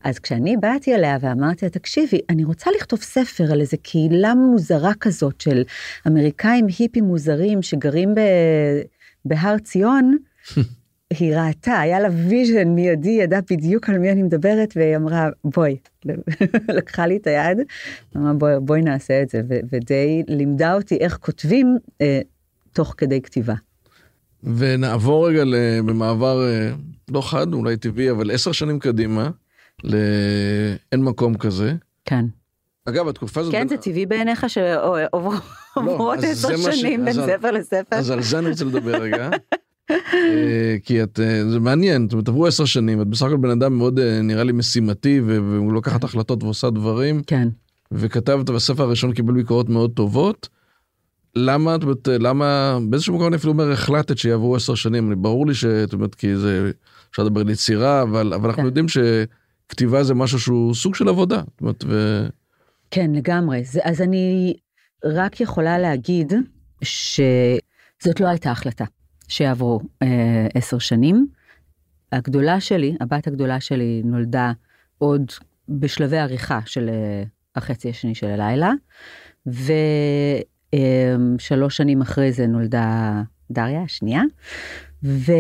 אז 0.06 0.20
כשאני 0.20 0.58
באתי 0.58 0.96
אליה 0.96 1.18
ואמרתי 1.22 1.66
לה, 1.66 1.70
תקשיבי, 1.70 2.20
אני 2.30 2.44
רוצה 2.44 2.70
לכתוב 2.78 3.00
ספר 3.02 3.52
על 3.52 3.62
איזה 3.62 3.78
קהילה 3.78 4.36
מוזרה 4.36 4.94
כזאת 5.00 5.42
של 5.42 5.64
אמריקאים 6.08 6.68
היפים 6.80 7.04
מוזרים 7.04 7.62
שגרים 7.62 8.16
ב... 8.16 8.20
בהר 9.26 9.58
ציון, 9.58 10.18
היא 11.20 11.36
ראתה, 11.36 11.80
היה 11.80 12.00
לה 12.00 12.10
vision 12.30 12.68
מיידי, 12.68 13.10
ידעה 13.10 13.40
בדיוק 13.52 13.90
על 13.90 13.98
מי 13.98 14.12
אני 14.12 14.24
מדברת, 14.24 14.74
והיא 14.76 14.96
אמרה, 14.96 15.30
בואי, 15.44 15.78
לקחה 16.78 17.08
לי 17.08 17.18
את 17.18 17.28
היד, 17.28 17.58
אמרה, 18.18 18.34
בואי, 18.34 18.54
בואי 18.62 18.82
נעשה 18.82 19.22
את 19.22 19.30
זה, 19.30 19.42
ו- 19.50 19.60
ודי 19.72 20.24
לימדה 20.28 20.74
אותי 20.74 20.98
איך 20.98 21.18
כותבים 21.22 21.78
אה, 22.02 22.20
תוך 22.74 22.94
כדי 22.98 23.22
כתיבה. 23.22 23.56
ונעבור 24.44 25.30
רגע 25.30 25.44
במעבר 25.86 26.48
אה, 26.48 26.72
לא 27.12 27.22
חד, 27.22 27.54
אולי 27.54 27.78
טבעי, 27.78 28.12
אבל 28.12 28.32
עשר 28.32 28.52
שנים 28.52 28.80
קדימה, 28.80 29.30
לאין 29.84 31.04
מקום 31.04 31.38
כזה. 31.38 31.74
כן. 32.06 32.26
אגב, 32.86 33.08
התקופה 33.08 33.42
הזאת... 33.42 33.52
כן, 33.52 33.68
זה 33.68 33.78
טבעי 33.78 34.06
בעיניך 34.06 34.46
שעוברות 34.50 35.44
לא, 35.78 36.14
עשר 36.24 36.72
שנים 36.72 37.06
בין 37.06 37.14
ספר 37.14 37.52
לספר? 37.52 37.96
אז 37.96 38.10
על 38.10 38.22
זה 38.22 38.40
אני 38.40 38.50
רוצה 38.50 38.66
לדבר 38.66 39.02
רגע. 39.02 39.30
אה, 39.92 40.76
כי 40.84 41.04
את, 41.04 41.20
אה, 41.20 41.50
זה 41.50 41.60
מעניין, 41.60 42.04
זאת 42.04 42.14
אומרת, 42.14 42.28
עברו 42.28 42.48
עשר 42.48 42.66
שנים, 42.66 43.02
את 43.02 43.08
בסך 43.08 43.26
הכל 43.26 43.38
בן 43.38 43.50
אדם 43.50 43.78
מאוד 43.78 44.00
אה, 44.00 44.22
נראה 44.22 44.44
לי 44.44 44.52
משימתי, 44.52 45.22
והוא 45.26 45.74
לוקחת 45.74 46.04
החלטות 46.04 46.44
ועושה 46.44 46.70
דברים. 46.70 47.22
כן. 47.28 47.48
וכתבת, 47.92 48.50
בספר 48.50 48.84
הראשון 48.84 49.14
קיבל 49.14 49.34
ביקורות 49.34 49.70
מאוד 49.70 49.92
טובות. 49.92 50.50
למה, 51.36 51.76
את 51.76 51.84
אומרת, 51.84 52.08
למה, 52.08 52.78
באיזשהו 52.90 53.16
מקום 53.16 53.28
אני 53.28 53.36
אפילו 53.36 53.54
אומר, 53.54 53.72
החלטת 53.72 54.18
שיעברו 54.18 54.56
עשר 54.56 54.76
שנים, 54.76 55.22
ברור 55.22 55.48
לי 55.48 55.54
שאת 55.54 55.94
אומרת, 55.94 56.16
כי 56.16 56.36
זה, 56.36 56.72
אפשר 57.12 57.24
לדבר 57.24 57.42
על 57.42 57.50
יצירה, 57.50 58.02
אבל, 58.02 58.34
אבל 58.34 58.50
אנחנו 58.50 58.62
כן. 58.62 58.66
יודעים 58.66 58.88
ש... 58.88 58.98
כתיבה 59.70 60.04
זה 60.04 60.14
משהו 60.14 60.40
שהוא 60.40 60.74
סוג 60.74 60.96
של 60.96 61.08
עבודה. 61.08 61.38
זאת 61.38 61.62
אומרת, 61.62 61.84
ו... 61.88 62.26
כן, 62.92 63.12
לגמרי. 63.12 63.64
זה, 63.64 63.80
אז 63.84 64.02
אני 64.02 64.54
רק 65.04 65.42
יכולה 65.42 65.80
להגיד 65.80 66.34
שזאת 66.82 68.20
לא 68.20 68.28
הייתה 68.28 68.52
החלטה 68.52 68.86
שיעברו 69.28 69.80
אה, 70.02 70.48
עשר 70.54 70.80
שנים. 70.80 71.28
הגדולה 72.12 72.60
שלי, 72.60 72.96
הבת 73.02 73.28
הגדולה 73.28 73.60
שלי 73.60 74.02
נולדה 74.06 74.52
עוד 74.98 75.32
בשלבי 75.70 76.18
עריכה 76.18 76.60
של 76.66 76.90
אה, 76.90 77.24
החצי 77.56 77.90
השני 77.90 78.16
של 78.16 78.28
הלילה, 78.28 78.72
ושלוש 79.46 80.44
אה, 81.74 81.78
שנים 81.78 82.02
אחרי 82.02 82.32
זה 82.32 82.48
נולדה 82.48 83.22
דריה 83.52 83.82
השנייה, 83.82 84.22
ו... 85.04 85.32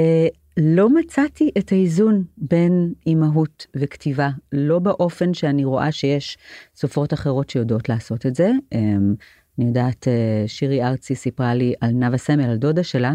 לא 0.58 0.90
מצאתי 0.90 1.52
את 1.58 1.72
האיזון 1.72 2.24
בין 2.38 2.94
אימהות 3.08 3.68
וכתיבה, 3.76 4.30
לא 4.52 4.80
באופן 4.80 5.34
שאני 5.34 5.66
רואה 5.66 5.92
שיש 5.92 6.38
סופרות 6.76 7.14
אחרות 7.14 7.50
שיודעות 7.50 7.90
לעשות 7.90 8.26
את 8.26 8.36
זה. 8.36 8.52
אמ, 8.74 9.16
אני 9.60 9.68
יודעת, 9.68 10.08
אה, 10.08 10.44
שירי 10.48 10.84
ארצי 10.84 11.16
סיפרה 11.16 11.54
לי 11.54 11.74
על 11.82 11.92
נאוה 11.92 12.18
סמל, 12.18 12.44
על 12.44 12.58
דודה 12.58 12.84
שלה, 12.84 13.14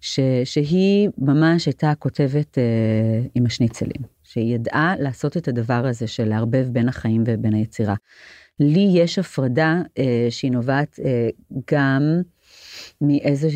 ש, 0.00 0.20
שהיא 0.44 1.08
ממש 1.18 1.66
הייתה 1.66 1.92
כותבת 1.98 2.58
אה, 2.58 2.62
עם 3.34 3.46
השניצלים, 3.46 4.02
שהיא 4.22 4.54
ידעה 4.54 4.94
לעשות 4.98 5.36
את 5.36 5.48
הדבר 5.48 5.86
הזה 5.86 6.06
של 6.06 6.24
לערבב 6.24 6.66
בין 6.72 6.88
החיים 6.88 7.22
ובין 7.26 7.54
היצירה. 7.54 7.94
לי 8.60 8.88
יש 8.94 9.18
הפרדה 9.18 9.82
אה, 9.98 10.26
שהיא 10.30 10.52
נובעת 10.52 11.00
אה, 11.04 11.28
גם 11.72 12.02
מאיזו 13.06 13.48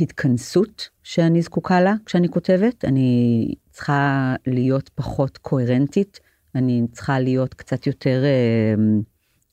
התכנסות 0.00 0.88
שאני 1.02 1.42
זקוקה 1.42 1.80
לה 1.80 1.94
כשאני 2.06 2.28
כותבת. 2.28 2.84
אני 2.84 3.48
צריכה 3.70 4.34
להיות 4.46 4.90
פחות 4.94 5.38
קוהרנטית, 5.38 6.20
אני 6.54 6.82
צריכה 6.92 7.20
להיות 7.20 7.54
קצת 7.54 7.86
יותר 7.86 8.22
אה, 8.24 8.74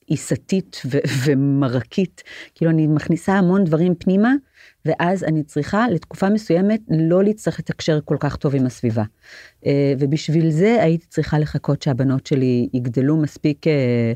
עיסתית 0.06 0.82
ומרקית. 1.24 2.22
כאילו 2.54 2.70
אני 2.70 2.86
מכניסה 2.86 3.32
המון 3.32 3.64
דברים 3.64 3.94
פנימה, 3.94 4.32
ואז 4.84 5.24
אני 5.24 5.42
צריכה 5.42 5.88
לתקופה 5.90 6.28
מסוימת 6.30 6.80
לא 6.88 7.24
להצטרך 7.24 7.58
לתקשר 7.58 8.00
כל 8.04 8.16
כך 8.20 8.36
טוב 8.36 8.54
עם 8.54 8.66
הסביבה. 8.66 9.04
אה, 9.66 9.94
ובשביל 9.98 10.50
זה 10.50 10.82
הייתי 10.82 11.06
צריכה 11.06 11.38
לחכות 11.38 11.82
שהבנות 11.82 12.26
שלי 12.26 12.68
יגדלו 12.72 13.16
מספיק 13.16 13.66
אה, 13.66 14.12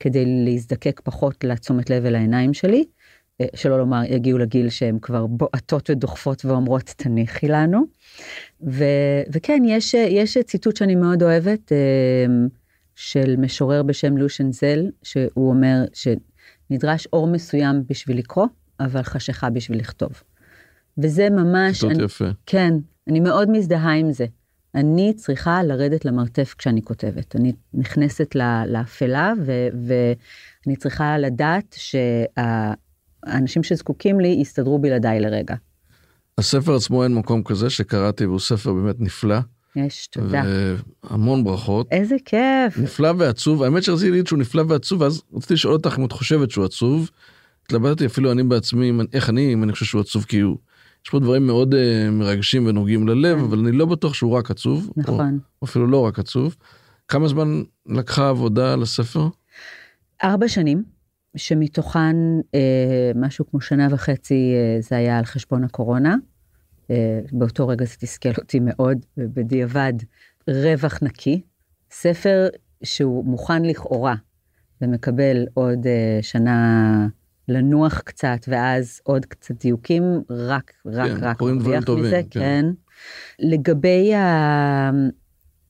כדי 0.00 0.24
להזדקק 0.44 1.00
פחות 1.04 1.44
לתשומת 1.44 1.90
לב 1.90 2.04
אל 2.04 2.14
העיניים 2.14 2.54
שלי. 2.54 2.84
אה, 3.40 3.46
שלא 3.54 3.78
לומר 3.78 4.02
יגיעו 4.08 4.38
לגיל 4.38 4.68
שהן 4.68 4.98
כבר 5.02 5.26
בועטות 5.26 5.90
ודוחפות 5.90 6.44
ואומרות 6.44 6.84
תניחי 6.96 7.48
לנו. 7.48 7.84
ו, 8.70 8.84
וכן 9.32 9.62
יש 9.66 9.94
יש 9.94 10.38
ציטוט 10.38 10.76
שאני 10.76 10.94
מאוד 10.94 11.22
אוהבת 11.22 11.72
אה, 11.72 11.76
של 12.94 13.36
משורר 13.38 13.82
בשם 13.82 14.16
לושן 14.16 14.52
זל 14.52 14.90
שהוא 15.02 15.48
אומר 15.50 15.84
שנדרש 15.92 17.08
אור 17.12 17.26
מסוים 17.26 17.82
בשביל 17.88 18.18
לקרוא 18.18 18.46
אבל 18.80 19.02
חשיכה 19.02 19.50
בשביל 19.50 19.78
לכתוב. 19.78 20.10
וזה 20.98 21.30
ממש, 21.30 21.80
ציטוט 21.80 22.02
יפה. 22.04 22.24
כן, 22.46 22.74
אני 23.08 23.20
מאוד 23.20 23.50
מזדהה 23.50 23.92
עם 23.92 24.12
זה. 24.12 24.26
אני 24.74 25.12
צריכה 25.16 25.62
לרדת 25.62 26.04
למרתף 26.04 26.54
כשאני 26.58 26.82
כותבת. 26.82 27.36
אני 27.36 27.52
נכנסת 27.74 28.34
לאפלה 28.66 29.32
ואני 29.86 30.76
צריכה 30.76 31.18
לדעת 31.18 31.74
שה... 31.78 32.72
האנשים 33.26 33.62
שזקוקים 33.62 34.20
לי 34.20 34.28
יסתדרו 34.28 34.78
בלעדיי 34.78 35.20
לרגע. 35.20 35.54
הספר 36.38 36.74
עצמו 36.74 37.04
אין 37.04 37.14
מקום 37.14 37.42
כזה 37.42 37.70
שקראתי 37.70 38.26
והוא 38.26 38.40
ספר 38.40 38.72
באמת 38.72 39.00
נפלא. 39.00 39.36
יש, 39.76 40.06
תודה. 40.06 40.42
והמון 41.10 41.44
ברכות. 41.44 41.86
איזה 41.90 42.16
כיף. 42.24 42.78
נפלא 42.78 43.12
ועצוב, 43.18 43.62
האמת 43.62 43.82
שרציתי 43.82 44.10
להגיד 44.10 44.26
שהוא 44.26 44.38
נפלא 44.38 44.62
ועצוב, 44.68 45.00
ואז 45.00 45.22
רציתי 45.34 45.54
לשאול 45.54 45.72
אותך 45.72 45.94
אם 45.98 46.04
את 46.04 46.12
חושבת 46.12 46.50
שהוא 46.50 46.64
עצוב. 46.64 47.10
התלבטתי 47.66 48.06
אפילו 48.06 48.32
אני 48.32 48.42
בעצמי, 48.42 48.92
איך 49.12 49.30
אני, 49.30 49.52
אם 49.52 49.62
אני 49.62 49.72
חושב 49.72 49.84
שהוא 49.84 50.00
עצוב, 50.00 50.24
כי 50.24 50.40
הוא, 50.40 50.56
יש 51.04 51.10
פה 51.10 51.18
דברים 51.18 51.46
מאוד 51.46 51.74
uh, 51.74 52.10
מרגשים 52.10 52.66
ונוגעים 52.66 53.08
ללב, 53.08 53.38
כן. 53.38 53.44
אבל 53.44 53.58
אני 53.58 53.72
לא 53.72 53.86
בטוח 53.86 54.14
שהוא 54.14 54.32
רק 54.32 54.50
עצוב. 54.50 54.90
נכון. 54.96 55.38
או 55.62 55.66
אפילו 55.66 55.86
לא 55.86 56.06
רק 56.06 56.18
עצוב. 56.18 56.56
כמה 57.08 57.28
זמן 57.28 57.62
לקחה 57.86 58.28
עבודה 58.28 58.72
על 58.72 58.82
הספר? 58.82 59.28
ארבע 60.24 60.48
שנים. 60.48 60.95
שמתוכן 61.36 62.16
אה, 62.54 63.12
משהו 63.14 63.50
כמו 63.50 63.60
שנה 63.60 63.88
וחצי 63.90 64.52
אה, 64.54 64.80
זה 64.80 64.96
היה 64.96 65.18
על 65.18 65.24
חשבון 65.24 65.64
הקורונה. 65.64 66.16
אה, 66.90 67.20
באותו 67.32 67.68
רגע 67.68 67.84
זה 67.84 67.96
תסכל 67.98 68.28
אותי 68.38 68.60
מאוד, 68.60 68.98
ובדיעבד 69.18 69.92
רווח 70.48 70.98
נקי. 71.02 71.42
ספר 71.90 72.48
שהוא 72.82 73.24
מוכן 73.24 73.64
לכאורה 73.64 74.14
ומקבל 74.80 75.46
עוד 75.54 75.86
אה, 75.86 76.18
שנה 76.22 77.06
לנוח 77.48 78.00
קצת 78.00 78.38
ואז 78.48 79.00
עוד 79.04 79.26
קצת 79.26 79.54
דיוקים, 79.60 80.02
רק, 80.30 80.72
רק, 80.86 81.10
כן, 81.10 81.24
רק 81.24 81.42
מרוויח 81.42 81.88
מזה, 81.88 82.20
כן. 82.30 82.40
כן. 82.40 82.66
לגבי 83.38 84.14
ה... 84.14 84.90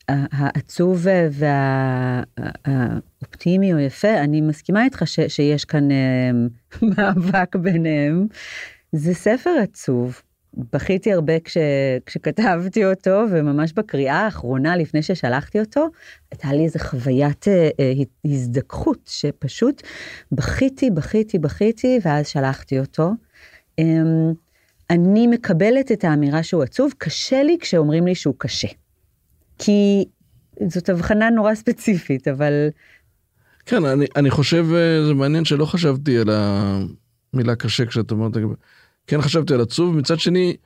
העצוב 0.09 1.07
והאופטימי 2.67 3.73
או 3.73 3.79
יפה, 3.79 4.19
אני 4.19 4.41
מסכימה 4.41 4.85
איתך 4.85 5.03
ש, 5.07 5.21
שיש 5.29 5.65
כאן 5.65 5.91
אה, 5.91 6.31
מאבק 6.97 7.57
ביניהם. 7.57 8.27
זה 8.93 9.15
ספר 9.15 9.51
עצוב. 9.63 10.23
בכיתי 10.73 11.13
הרבה 11.13 11.41
כש, 11.41 11.57
כשכתבתי 12.07 12.85
אותו, 12.85 13.25
וממש 13.31 13.73
בקריאה 13.73 14.17
האחרונה, 14.17 14.77
לפני 14.77 15.03
ששלחתי 15.03 15.61
אותו, 15.61 15.89
הייתה 16.31 16.53
לי 16.53 16.65
איזו 16.65 16.79
חוויית 16.79 17.49
אה, 17.49 17.69
אה, 17.81 17.93
הזדככות, 18.25 18.99
שפשוט 19.07 19.83
בכיתי, 20.33 20.91
בכיתי, 20.91 21.39
בכיתי, 21.39 21.99
ואז 22.03 22.29
שלחתי 22.29 22.79
אותו. 22.79 23.11
אה, 23.79 23.85
אני 24.91 25.27
מקבלת 25.27 25.93
את 25.93 26.05
האמירה 26.05 26.43
שהוא 26.43 26.63
עצוב, 26.63 26.93
קשה 26.99 27.43
לי 27.43 27.57
כשאומרים 27.61 28.07
לי 28.07 28.15
שהוא 28.15 28.35
קשה. 28.39 28.69
כי 29.59 30.05
זאת 30.69 30.89
הבחנה 30.89 31.31
נורא 31.31 31.55
ספציפית, 31.55 32.29
אבל... 32.29 32.53
כן, 33.67 33.85
אני, 33.85 34.07
אני 34.17 34.31
חושב, 34.31 34.67
אה, 34.75 35.07
זה 35.07 35.15
מעניין 35.15 35.45
שלא 35.45 35.65
חשבתי 35.65 36.19
על 36.19 36.29
המילה 36.31 37.55
קשה 37.57 37.87
כשאת 37.87 38.11
אומרת, 38.11 38.33
כן 39.07 39.23
חשבתי 39.23 39.55
על 39.55 39.61
עצוב, 39.61 39.97
מצד 39.97 40.19
שני, 40.19 40.57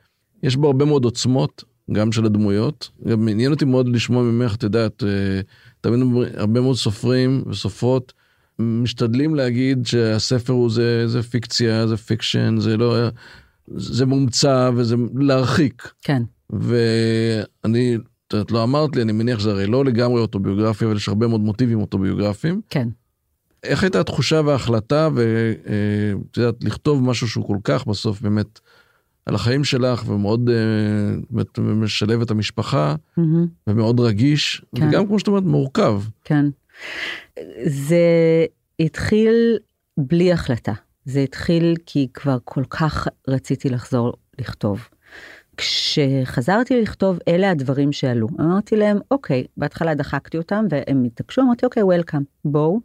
יש 0.43 0.55
בו 0.55 0.67
הרבה 0.67 0.85
מאוד 0.85 1.05
עוצמות, 1.05 1.63
גם 1.91 2.11
של 2.11 2.25
הדמויות. 2.25 2.89
גם 3.07 3.25
מעניין 3.25 3.51
אותי 3.51 3.65
מאוד 3.65 3.87
לשמוע 3.89 4.23
ממך, 4.23 4.55
את 4.55 4.63
יודעת, 4.63 5.03
אה, 5.03 5.41
תמיד 5.81 5.99
הרבה 6.35 6.61
מאוד 6.61 6.75
סופרים 6.75 7.43
וסופרות 7.47 8.13
משתדלים 8.59 9.35
להגיד 9.35 9.85
שהספר 9.85 10.53
הוא 10.53 10.69
זה, 10.69 11.07
זה 11.07 11.23
פיקציה, 11.23 11.87
זה 11.87 11.97
fiction, 11.97 12.55
זה 12.59 12.77
לא, 12.77 12.95
זה 13.67 14.05
מומצא 14.05 14.71
וזה 14.75 14.95
להרחיק. 15.15 15.93
כן. 16.01 16.23
ואני 16.49 17.97
את 18.31 18.35
יודעת, 18.35 18.51
לא 18.51 18.63
אמרת 18.63 18.95
לי, 18.95 19.01
אני 19.01 19.11
מניח 19.11 19.39
שזה 19.39 19.51
הרי 19.51 19.67
לא 19.67 19.85
לגמרי 19.85 20.21
אוטוביוגרפיה, 20.21 20.87
אבל 20.87 20.95
יש 20.95 21.07
הרבה 21.07 21.27
מאוד 21.27 21.41
מוטיבים 21.41 21.81
אוטוביוגרפיים. 21.81 22.61
כן. 22.69 22.87
איך 23.63 23.83
הייתה 23.83 23.99
התחושה 23.99 24.41
וההחלטה, 24.45 25.09
ואת 25.15 26.37
יודעת, 26.37 26.63
לכתוב 26.63 27.03
משהו 27.03 27.27
שהוא 27.27 27.47
כל 27.47 27.57
כך 27.63 27.87
בסוף 27.87 28.21
באמת 28.21 28.59
על 29.25 29.35
החיים 29.35 29.63
שלך 29.63 30.09
ומאוד 30.09 30.49
uh, 30.49 31.61
משלב 31.61 32.21
את 32.21 32.31
המשפחה 32.31 32.95
mm-hmm. 32.95 33.21
ומאוד 33.67 33.99
רגיש 33.99 34.65
כן. 34.75 34.87
וגם 34.87 35.07
כמו 35.07 35.19
שאת 35.19 35.27
אומרת 35.27 35.43
מורכב. 35.43 36.01
כן. 36.23 36.45
זה 37.65 38.05
התחיל 38.79 39.57
בלי 39.97 40.33
החלטה 40.33 40.73
זה 41.05 41.19
התחיל 41.19 41.75
כי 41.85 42.07
כבר 42.13 42.37
כל 42.43 42.63
כך 42.69 43.07
רציתי 43.27 43.69
לחזור 43.69 44.13
לכתוב. 44.39 44.87
כשחזרתי 45.57 46.81
לכתוב 46.81 47.19
אלה 47.27 47.51
הדברים 47.51 47.91
שעלו 47.91 48.27
אמרתי 48.39 48.75
להם 48.75 48.99
אוקיי 49.11 49.43
בהתחלה 49.57 49.93
דחקתי 49.93 50.37
אותם 50.37 50.65
והם 50.69 51.03
התעקשו 51.03 51.41
אמרתי 51.41 51.65
אוקיי 51.65 51.83
וולקאם 51.83 52.21
בואו 52.45 52.79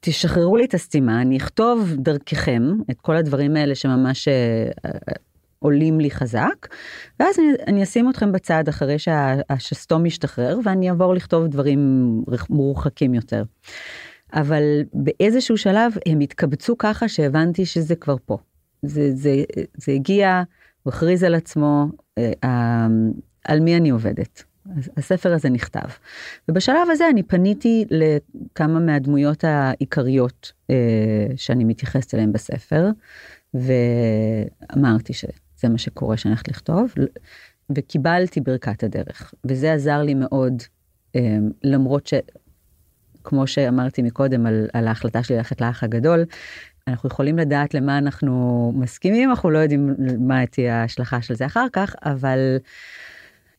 תשחררו 0.00 0.56
לי 0.56 0.64
את 0.64 0.74
הסתימה 0.74 1.22
אני 1.22 1.36
אכתוב 1.36 1.94
דרככם 1.96 2.62
את 2.90 3.00
כל 3.00 3.16
הדברים 3.16 3.56
האלה 3.56 3.74
שממש 3.74 4.28
אה, 4.28 4.68
עולים 5.58 6.00
לי 6.00 6.10
חזק 6.10 6.66
ואז 7.20 7.38
אני, 7.38 7.48
אני 7.66 7.82
אשים 7.82 8.10
אתכם 8.10 8.32
בצד 8.32 8.64
אחרי 8.68 8.98
שהשסתום 8.98 10.04
משתחרר 10.04 10.58
ואני 10.64 10.88
אעבור 10.90 11.14
לכתוב 11.14 11.46
דברים 11.46 12.12
מורחקים 12.50 13.14
יותר. 13.14 13.42
אבל 14.32 14.62
באיזשהו 14.94 15.56
שלב 15.56 15.92
הם 16.06 16.20
התקבצו 16.20 16.78
ככה 16.78 17.08
שהבנתי 17.08 17.66
שזה 17.66 17.96
כבר 17.96 18.16
פה. 18.24 18.38
זה, 18.82 19.10
זה, 19.14 19.44
זה 19.74 19.92
הגיע, 19.92 20.42
הוא 20.82 20.92
הכריז 20.92 21.22
על 21.22 21.34
עצמו, 21.34 21.86
אה, 22.18 22.32
אה, 22.44 22.86
על 23.44 23.60
מי 23.60 23.76
אני 23.76 23.90
עובדת. 23.90 24.44
הספר 24.96 25.32
הזה 25.32 25.50
נכתב. 25.50 25.88
ובשלב 26.48 26.90
הזה 26.90 27.08
אני 27.10 27.22
פניתי 27.22 27.84
לכמה 27.90 28.80
מהדמויות 28.80 29.44
העיקריות 29.44 30.52
אה, 30.70 30.76
שאני 31.36 31.64
מתייחסת 31.64 32.14
אליהן 32.14 32.32
בספר, 32.32 32.88
ואמרתי 33.54 35.12
שזה 35.12 35.68
מה 35.70 35.78
שקורה 35.78 36.16
שאני 36.16 36.32
הולכת 36.32 36.48
לכתוב, 36.48 36.94
וקיבלתי 37.76 38.40
ברכת 38.40 38.82
הדרך, 38.82 39.34
וזה 39.44 39.72
עזר 39.72 40.02
לי 40.02 40.14
מאוד, 40.14 40.62
אה, 41.16 41.38
למרות 41.64 42.06
ש... 42.06 42.14
כמו 43.24 43.46
שאמרתי 43.46 44.02
מקודם 44.02 44.46
על, 44.46 44.68
על 44.72 44.88
ההחלטה 44.88 45.22
שלי 45.22 45.36
ללכת 45.36 45.60
לאח 45.60 45.84
הגדול, 45.84 46.24
אנחנו 46.90 47.08
יכולים 47.08 47.38
לדעת 47.38 47.74
למה 47.74 47.98
אנחנו 47.98 48.72
מסכימים, 48.76 49.30
אנחנו 49.30 49.50
לא 49.50 49.58
יודעים 49.58 49.94
מה 50.18 50.46
תהיה 50.46 50.80
ההשלכה 50.80 51.22
של 51.22 51.34
זה 51.34 51.46
אחר 51.46 51.66
כך, 51.72 51.94
אבל 52.04 52.56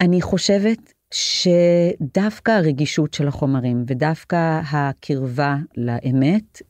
אני 0.02 0.22
חושבת 0.22 0.94
שדווקא 1.14 2.52
הרגישות 2.52 3.14
של 3.14 3.28
החומרים 3.28 3.84
ודווקא 3.88 4.62
הקרבה 4.72 5.58
לאמת 5.78 6.62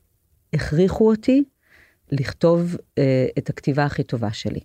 הכריחו 0.53 1.09
אותי 1.09 1.43
לכתוב 2.11 2.75
uh, 2.75 2.99
את 3.37 3.49
הכתיבה 3.49 3.85
הכי 3.85 4.03
טובה 4.03 4.33
שלי. 4.33 4.59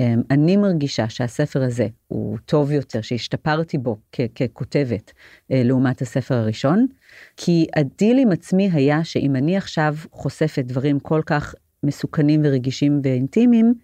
Um, 0.00 0.22
אני 0.30 0.56
מרגישה 0.56 1.08
שהספר 1.08 1.62
הזה 1.62 1.86
הוא 2.08 2.38
טוב 2.44 2.72
יותר, 2.72 3.00
שהשתפרתי 3.00 3.78
בו 3.78 3.98
כ- 4.12 4.20
ככותבת 4.34 5.10
uh, 5.10 5.14
לעומת 5.50 6.02
הספר 6.02 6.34
הראשון, 6.34 6.86
כי 7.36 7.66
הדיל 7.76 8.18
עם 8.18 8.32
עצמי 8.32 8.70
היה 8.72 9.04
שאם 9.04 9.36
אני 9.36 9.56
עכשיו 9.56 9.96
חושפת 10.12 10.64
דברים 10.66 11.00
כל 11.00 11.20
כך 11.26 11.54
מסוכנים 11.82 12.40
ורגישים 12.44 13.00
ואינטימיים, 13.04 13.74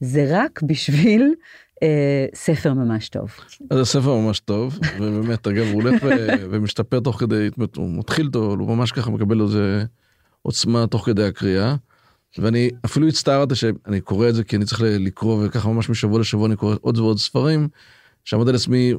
זה 0.00 0.26
רק 0.30 0.62
בשביל 0.62 1.34
אה, 1.82 2.26
ספר 2.34 2.74
ממש 2.74 3.08
טוב. 3.08 3.30
זה 3.72 3.84
ספר 3.84 4.14
ממש 4.14 4.40
טוב, 4.40 4.78
ובאמת, 5.00 5.46
אגב, 5.46 5.66
הוא 5.66 5.82
הולך 5.82 6.02
ומשתפר 6.50 7.00
תוך 7.00 7.20
כדי, 7.20 7.48
הוא 7.76 7.98
מתחיל 7.98 8.30
טוב, 8.30 8.60
הוא 8.60 8.76
ממש 8.76 8.92
ככה 8.92 9.10
מקבל 9.10 9.40
איזה 9.40 9.84
עוצמה 10.42 10.86
תוך 10.86 11.06
כדי 11.06 11.24
הקריאה. 11.24 11.76
ואני 12.38 12.70
אפילו 12.84 13.08
הצטערתי 13.08 13.54
שאני 13.54 14.00
קורא 14.00 14.28
את 14.28 14.34
זה 14.34 14.44
כי 14.44 14.56
אני 14.56 14.64
צריך 14.64 14.82
לקרוא 14.84 15.46
וככה 15.46 15.68
ממש 15.68 15.90
משבוע 15.90 16.20
לשבוע 16.20 16.46
אני 16.46 16.56
קורא 16.56 16.76
עוד 16.80 16.98
ועוד 16.98 17.18
ספרים. 17.18 17.68
שעמד 18.26 18.48
על 18.48 18.54
עצמי, 18.54 18.94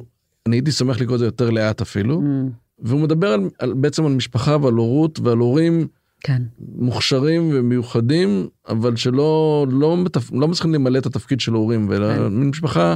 אני 0.46 0.56
הייתי 0.56 0.72
שמח 0.72 1.00
לקרוא 1.00 1.14
את 1.14 1.18
זה 1.18 1.24
יותר 1.24 1.50
לאט 1.50 1.80
אפילו. 1.80 2.20
Mm. 2.20 2.50
והוא 2.78 3.00
מדבר 3.00 3.32
על, 3.32 3.48
על, 3.58 3.72
בעצם 3.72 4.06
על 4.06 4.12
משפחה 4.12 4.56
ועל 4.62 4.74
הורות 4.74 5.20
ועל 5.20 5.38
הורים 5.38 5.86
כן. 6.20 6.42
מוכשרים 6.76 7.50
ומיוחדים, 7.52 8.48
אבל 8.68 8.96
שלא 8.96 9.66
לא, 9.70 9.96
מתפ... 9.96 10.32
לא 10.32 10.48
מצליחים 10.48 10.74
למלא 10.74 10.98
את 10.98 11.06
התפקיד 11.06 11.40
של 11.40 11.52
הורים, 11.52 11.88
כן. 11.88 12.32
משפחה 12.32 12.94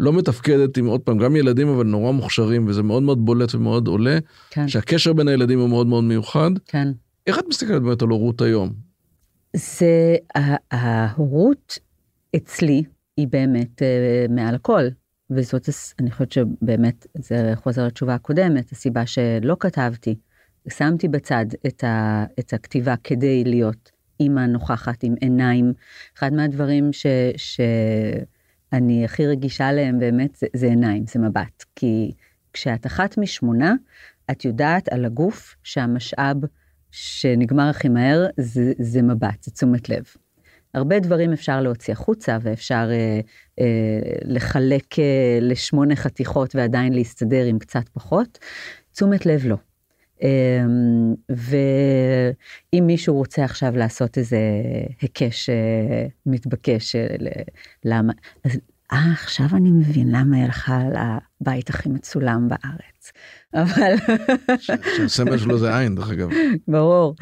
לא 0.00 0.12
מתפקדת 0.12 0.76
עם 0.76 0.86
עוד 0.86 1.00
פעם 1.00 1.18
גם 1.18 1.36
ילדים 1.36 1.68
אבל 1.68 1.86
נורא 1.86 2.12
מוכשרים 2.12 2.66
וזה 2.66 2.82
מאוד 2.82 3.02
מאוד 3.02 3.24
בולט 3.24 3.54
ומאוד 3.54 3.86
עולה, 3.86 4.18
כן. 4.50 4.68
שהקשר 4.68 5.12
בין 5.12 5.28
הילדים 5.28 5.58
הוא 5.58 5.68
מאוד 5.68 5.86
מאוד 5.86 6.04
מיוחד. 6.04 6.50
כן. 6.66 6.88
איך 7.26 7.38
את 7.38 7.44
מסתכלת 7.48 7.82
באמת 7.82 8.02
על 8.02 8.08
הורות 8.08 8.40
היום? 8.40 8.72
זה 9.56 10.16
ההורות 10.70 11.78
אצלי 12.36 12.82
היא 13.16 13.28
באמת 13.28 13.82
uh, 13.82 14.32
מעל 14.32 14.54
הכל. 14.54 14.82
וזאת 15.30 15.68
אני 16.00 16.10
חושבת 16.10 16.32
שבאמת 16.32 17.06
זה 17.14 17.52
חוזר 17.54 17.86
לתשובה 17.86 18.14
הקודמת 18.14 18.72
הסיבה 18.72 19.06
שלא 19.06 19.56
כתבתי 19.60 20.16
שמתי 20.68 21.08
בצד 21.08 21.46
את, 21.66 21.84
ה, 21.84 22.24
את 22.38 22.52
הכתיבה 22.52 22.94
כדי 23.04 23.44
להיות 23.44 23.90
אימא 24.20 24.46
נוכחת 24.46 25.02
עם 25.02 25.14
עיניים. 25.20 25.72
אחד 26.18 26.32
מהדברים 26.32 26.92
ש, 26.92 27.06
שאני 27.36 29.04
הכי 29.04 29.26
רגישה 29.26 29.72
להם 29.72 29.98
באמת 29.98 30.36
זה, 30.36 30.46
זה 30.56 30.66
עיניים, 30.66 31.04
זה 31.06 31.18
מבט. 31.18 31.64
כי 31.76 32.12
כשאת 32.52 32.86
אחת 32.86 33.18
משמונה, 33.18 33.74
את 34.30 34.44
יודעת 34.44 34.88
על 34.88 35.04
הגוף 35.04 35.56
שהמשאב 35.62 36.36
שנגמר 36.92 37.68
הכי 37.68 37.88
מהר 37.88 38.26
זה, 38.36 38.72
זה 38.78 39.02
מבט, 39.02 39.42
זה 39.42 39.50
תשומת 39.50 39.88
לב. 39.88 40.04
הרבה 40.74 40.98
דברים 40.98 41.32
אפשר 41.32 41.60
להוציא 41.60 41.92
החוצה 41.92 42.38
ואפשר 42.42 42.88
אה, 42.90 43.20
אה, 43.60 44.12
לחלק 44.24 44.98
אה, 44.98 45.38
לשמונה 45.40 45.96
חתיכות 45.96 46.54
ועדיין 46.56 46.92
להסתדר 46.92 47.44
עם 47.44 47.58
קצת 47.58 47.88
פחות. 47.88 48.38
תשומת 48.92 49.26
לב 49.26 49.46
לא. 49.46 49.56
אמ, 50.22 51.14
ואם 51.28 52.86
מישהו 52.86 53.14
רוצה 53.14 53.44
עכשיו 53.44 53.76
לעשות 53.76 54.18
איזה 54.18 54.38
היקש 55.00 55.50
אה, 55.50 56.06
מתבקש, 56.26 56.96
אה, 56.96 57.06
למה, 57.84 58.12
אז 58.44 58.58
אה, 58.92 59.12
עכשיו 59.12 59.46
אני 59.52 59.70
מבין 59.70 60.08
למה 60.10 60.36
היא 60.36 60.44
הלכה 60.44 60.80
לבית 61.40 61.70
הכי 61.70 61.88
מצולם 61.88 62.48
בארץ. 62.48 63.12
אבל... 63.54 63.94
שהסמל 64.58 65.38
שלו 65.38 65.58
זה 65.58 65.78
עין, 65.78 65.94
דרך 65.94 66.10
אגב. 66.10 66.28
ברור. 66.68 67.14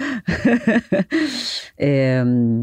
אמ, 1.80 2.62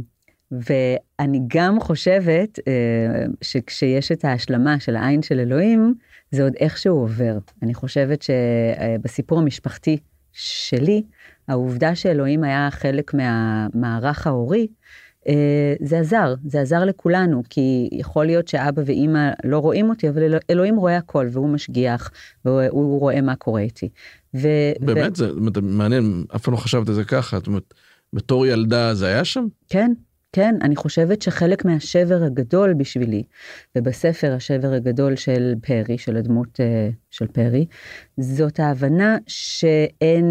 ואני 0.51 1.41
גם 1.47 1.79
חושבת 1.79 2.59
אה, 2.67 3.25
שכשיש 3.41 4.11
את 4.11 4.25
ההשלמה 4.25 4.79
של 4.79 4.95
העין 4.95 5.21
של 5.21 5.39
אלוהים, 5.39 5.93
זה 6.31 6.43
עוד 6.43 6.53
איכשהו 6.59 6.95
עובר. 6.97 7.37
אני 7.63 7.73
חושבת 7.73 8.21
שבסיפור 8.21 9.39
המשפחתי 9.39 9.97
שלי, 10.31 11.03
העובדה 11.47 11.95
שאלוהים 11.95 12.43
היה 12.43 12.67
חלק 12.71 13.13
מהמערך 13.13 14.27
ההורי, 14.27 14.67
אה, 14.67 14.73
זה 15.81 15.99
עזר, 15.99 16.33
זה 16.45 16.61
עזר 16.61 16.85
לכולנו, 16.85 17.41
כי 17.49 17.89
יכול 17.91 18.25
להיות 18.25 18.47
שאבא 18.47 18.81
ואימא 18.85 19.29
לא 19.43 19.59
רואים 19.59 19.89
אותי, 19.89 20.09
אבל 20.09 20.37
אלוהים 20.49 20.75
רואה 20.75 20.97
הכל, 20.97 21.27
והוא 21.31 21.49
משגיח, 21.49 22.11
והוא 22.45 22.99
רואה 22.99 23.21
מה 23.21 23.35
קורה 23.35 23.61
איתי. 23.61 23.89
ו- 24.35 24.71
באמת, 24.79 25.11
ו... 25.11 25.15
זה 25.15 25.31
מעניין, 25.61 26.25
אף 26.35 26.43
פעם 26.43 26.53
לא 26.53 26.59
חשבת 26.59 26.89
על 26.89 26.95
זה 26.95 27.03
ככה, 27.03 27.37
זאת 27.37 27.47
אומרת, 27.47 27.73
בתור 28.13 28.45
ילדה 28.45 28.93
זה 28.93 29.07
היה 29.07 29.25
שם? 29.25 29.45
כן, 29.69 29.91
כן, 30.31 30.55
אני 30.61 30.75
חושבת 30.75 31.21
שחלק 31.21 31.65
מהשבר 31.65 32.23
הגדול 32.23 32.73
בשבילי, 32.73 33.23
ובספר 33.77 34.33
השבר 34.33 34.73
הגדול 34.73 35.15
של 35.15 35.53
פרי, 35.61 35.97
של 35.97 36.17
הדמות 36.17 36.59
uh, 36.59 36.93
של 37.11 37.27
פרי, 37.27 37.65
זאת 38.17 38.59
ההבנה 38.59 39.17
שאין 39.27 40.25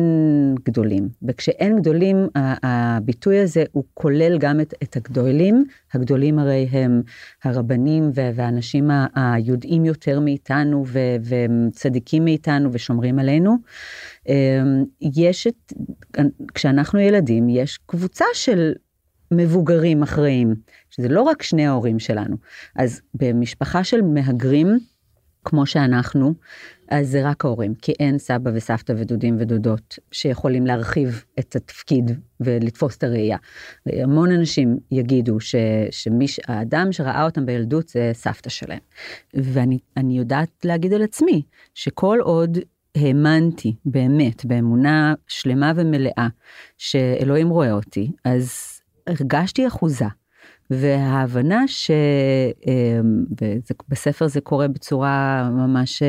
גדולים. 0.65 1.09
וכשאין 1.23 1.77
גדולים, 1.81 2.29
הביטוי 2.63 3.39
הזה 3.39 3.65
הוא 3.73 3.85
כולל 3.95 4.39
גם 4.39 4.61
את, 4.61 4.75
את 4.83 4.97
הגדולים. 4.97 5.65
הגדולים 5.95 6.39
הרי 6.39 6.69
הם 6.71 7.03
הרבנים 7.45 8.11
והאנשים 8.15 8.91
היודעים 9.15 9.85
יותר 9.85 10.21
מאיתנו 10.21 10.85
וצדיקים 11.23 12.25
מאיתנו 12.25 12.73
ושומרים 12.73 13.19
עלינו. 13.19 13.57
אמ, 14.29 14.85
יש 15.01 15.47
את, 15.47 15.73
כשאנחנו 16.55 16.99
ילדים, 16.99 17.49
יש 17.49 17.79
קבוצה 17.87 18.25
של 18.35 18.73
מבוגרים 19.31 20.03
אחראים, 20.03 20.55
שזה 20.91 21.09
לא 21.09 21.23
רק 21.23 21.43
שני 21.43 21.67
ההורים 21.67 21.99
שלנו. 21.99 22.37
אז 22.77 23.01
במשפחה 23.15 23.85
של 23.85 24.03
מהגרים, 24.03 24.79
כמו 25.45 25.67
שאנחנו, 25.67 26.35
אז 26.89 27.09
זה 27.09 27.29
רק 27.29 27.45
ההורים, 27.45 27.75
כי 27.75 27.93
אין 28.01 28.19
סבא 28.19 28.51
וסבתא 28.55 28.93
ודודים 28.97 29.37
ודודות 29.39 29.99
שיכולים 30.13 30.67
להרחיב 30.67 31.25
את 31.39 31.57
התפקיד 31.57 32.11
ולתפוס 32.41 32.97
את 32.97 33.05
הראייה. 33.05 33.37
המון 33.87 34.33
אנשים 34.33 34.79
יגידו 34.91 35.37
שהאדם 35.91 36.93
שראה 36.93 37.25
אותם 37.25 37.47
בילדות 37.47 37.89
זה 37.89 38.11
סבתא 38.15 38.51
שלהם. 38.51 38.79
ואני 39.35 39.79
יודעת 40.19 40.51
להגיד 40.65 40.93
על 40.93 41.03
עצמי, 41.03 41.43
שכל 41.75 42.19
עוד 42.23 42.59
האמנתי 42.97 43.75
באמת, 43.85 44.45
באמונה 44.45 45.15
שלמה 45.27 45.73
ומלאה, 45.77 46.29
שאלוהים 46.79 47.49
רואה 47.49 47.73
אותי, 47.73 48.11
אז 48.25 48.76
הרגשתי 49.07 49.67
אחוזה. 49.67 50.05
וההבנה 50.71 51.65
שבספר 53.89 54.27
זה 54.27 54.41
קורה 54.41 54.69
בצורה 54.69 55.49
ממש, 55.53 56.03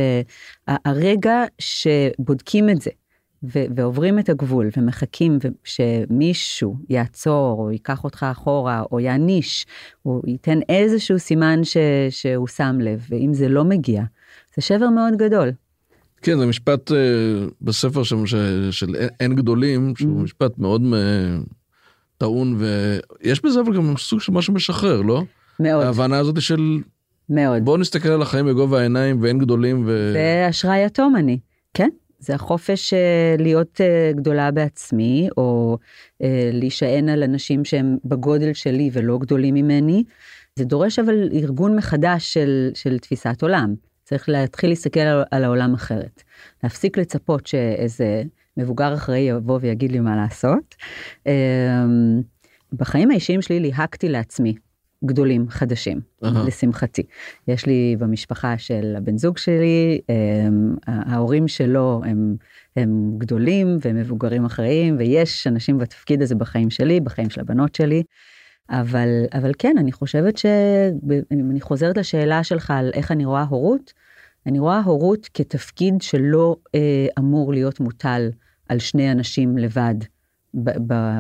הרגע 0.68 1.44
שבודקים 1.60 2.70
את 2.70 2.82
זה. 2.82 2.92
ו- 3.44 3.66
ועוברים 3.76 4.20
את 4.20 4.30
הגבול 4.30 4.70
ומחכים 4.78 5.40
שמישהו 5.64 6.78
יעצור 6.90 7.60
או 7.60 7.72
ייקח 7.72 8.04
אותך 8.04 8.26
אחורה 8.32 8.84
או 8.92 9.00
יעניש 9.00 9.66
או 10.06 10.22
ייתן 10.28 10.60
איזשהו 10.70 11.20
סימן 11.20 11.64
ש- 11.64 11.78
שהוא 12.10 12.48
שם 12.48 12.78
לב 12.80 13.06
ואם 13.10 13.34
זה 13.34 13.50
לא 13.50 13.64
מגיע 13.64 14.04
זה 14.56 14.62
שבר 14.62 14.90
מאוד 14.90 15.14
גדול. 15.18 15.52
כן 16.22 16.38
זה 16.40 16.46
משפט 16.46 16.92
uh, 16.92 16.94
בספר 17.62 18.04
שם 18.04 18.26
ש- 18.26 18.36
של 18.72 18.96
אין 19.20 19.36
גדולים 19.36 19.94
שהוא 19.96 20.20
mm. 20.20 20.24
משפט 20.24 20.58
מאוד 20.58 20.82
uh, 20.82 21.54
טעון 22.18 22.60
ויש 22.60 23.46
בזה 23.46 23.60
אבל 23.60 23.76
גם 23.76 23.98
סוג 23.98 24.22
של 24.22 24.32
משהו 24.32 24.54
משחרר 24.54 25.02
לא? 25.02 25.24
מאוד. 25.60 25.86
ההבנה 25.86 26.18
הזאת 26.18 26.42
של 26.42 26.78
מאוד. 27.30 27.66
בוא 27.66 27.78
נסתכל 27.78 28.10
על 28.10 28.22
החיים 28.22 28.46
בגובה 28.46 28.80
העיניים 28.80 29.22
ואין 29.22 29.38
גדולים 29.38 29.84
ו... 29.88 30.14
ואשראי 30.16 30.86
יתום 30.86 31.16
אני 31.16 31.40
כן. 31.74 31.90
זה 32.20 32.36
החופש 32.36 32.94
אה, 32.94 33.36
להיות 33.40 33.82
אה, 33.82 34.12
גדולה 34.16 34.52
בעצמי, 34.52 35.30
או 35.38 35.78
אה, 36.22 36.50
להישען 36.54 37.10
על 37.10 37.24
אנשים 37.24 37.66
שהם 37.66 37.98
בגודל 38.06 38.54
שלי 38.54 38.90
ולא 38.94 39.18
גדולים 39.18 39.54
ממני. 39.54 40.04
זה 40.56 40.66
דורש 40.66 41.00
אבל 41.00 41.30
ארגון 41.34 41.76
מחדש 41.76 42.34
של, 42.34 42.72
של 42.74 43.00
תפיסת 43.00 43.42
עולם. 43.42 43.76
צריך 44.04 44.30
להתחיל 44.30 44.70
להסתכל 44.70 45.00
על, 45.00 45.24
על 45.32 45.44
העולם 45.44 45.74
אחרת. 45.74 46.24
להפסיק 46.64 46.98
לצפות 46.98 47.48
שאיזה 47.48 48.24
מבוגר 48.58 48.94
אחראי 48.94 49.20
יבוא 49.20 49.60
ויגיד 49.62 49.92
לי 49.92 50.00
מה 50.00 50.16
לעשות. 50.16 50.76
בחיים 52.74 53.12
האישיים 53.12 53.42
שלי 53.42 53.60
ליהקתי 53.60 54.10
לעצמי 54.10 54.56
גדולים 55.06 55.50
חדשים 55.50 56.00
uh-huh. 56.24 56.28
לשמחתי. 56.48 57.04
יש 57.48 57.66
לי 57.66 57.96
במשפחה 58.00 58.58
של 58.58 58.94
הבן 58.98 59.18
זוג 59.18 59.38
שלי 59.38 60.02
הם, 60.10 60.76
ההורים 60.88 61.48
שלו 61.48 62.02
הם, 62.06 62.36
הם 62.76 63.14
גדולים 63.18 63.78
ומבוגרים 63.82 64.46
אחראיים 64.46 64.96
ויש 65.00 65.48
אנשים 65.48 65.78
בתפקיד 65.78 66.22
הזה 66.22 66.36
בחיים 66.36 66.70
שלי 66.70 67.00
בחיים 67.00 67.30
של 67.30 67.42
הבנות 67.42 67.76
שלי. 67.76 68.04
אבל 68.70 69.10
אבל 69.34 69.52
כן 69.58 69.76
אני 69.80 69.92
חושבת 69.92 70.38
שאם 70.38 71.52
אני 71.52 71.62
חוזרת 71.62 71.98
לשאלה 71.98 72.44
שלך 72.44 72.72
על 72.72 72.92
איך 72.94 73.12
אני 73.12 73.26
רואה 73.26 73.44
הורות 73.44 73.94
אני 74.46 74.60
רואה 74.60 74.80
הורות 74.80 75.30
כתפקיד 75.34 76.02
שלא 76.02 76.56
אה, 76.76 77.08
אמור 77.20 77.54
להיות 77.54 77.80
מוטל 77.80 78.30
על 78.70 78.80
שני 78.80 79.12
אנשים 79.12 79.58
לבד. 79.58 79.96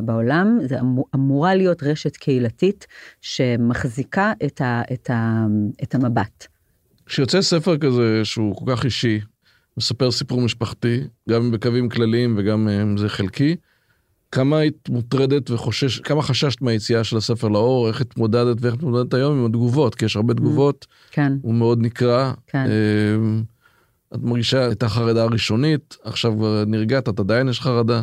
בעולם, 0.02 0.60
זה 0.64 0.80
אמור, 0.80 1.06
אמורה 1.16 1.56
להיות 1.56 1.84
רשת 1.84 2.18
קהילתית 2.18 2.88
שמחזיקה 3.22 4.34
את, 4.45 4.62
ה, 4.62 4.82
את, 4.93 5.10
ה, 5.10 5.45
את 5.84 5.95
המבט. 5.95 6.48
כשיוצא 7.06 7.41
ספר 7.41 7.78
כזה 7.78 8.22
שהוא 8.26 8.56
כל 8.56 8.76
כך 8.76 8.86
אישי, 8.86 9.20
מספר 9.78 10.12
סיפור 10.12 10.41
משפחתי, 10.41 11.00
גם 11.30 11.52
בקווים 11.52 11.89
כלליים 11.89 12.36
וגם 12.38 12.68
אה, 12.68 12.82
אם 12.82 12.98
זה 12.98 13.10
חלקי, 13.10 13.56
כמה 14.32 14.58
היית 14.58 14.89
מוטרדת 14.89 15.52
וחושש, 15.52 16.00
כמה 16.00 16.22
חששת 16.22 16.62
מהיציאה 16.62 17.04
של 17.04 17.18
הספר 17.18 17.48
לאור, 17.48 17.88
איך 17.88 18.02
התמודדת 18.02 18.58
ואיך 18.62 18.74
התמודדת 18.74 19.14
היום 19.14 19.39
עם 19.39 19.45
התגובות, 19.45 19.95
כי 19.95 20.06
יש 20.06 20.16
הרבה 20.16 20.34
mm, 20.34 20.38
תגובות, 20.38 20.88
כן. 21.12 21.34
הוא 21.41 21.54
מאוד 21.54 21.80
נקרא. 21.82 22.34
כן. 22.48 22.66
אה, 22.68 23.41
את 24.14 24.20
מרגישה 24.22 24.72
את 24.72 24.84
החרדה 24.84 25.24
הראשונית, 25.24 25.97
עכשיו 26.03 26.34
כבר 26.38 26.64
נרגעת, 26.68 27.10
את 27.10 27.20
עדיין 27.20 27.49
יש 27.49 27.62
חרדה? 27.62 28.01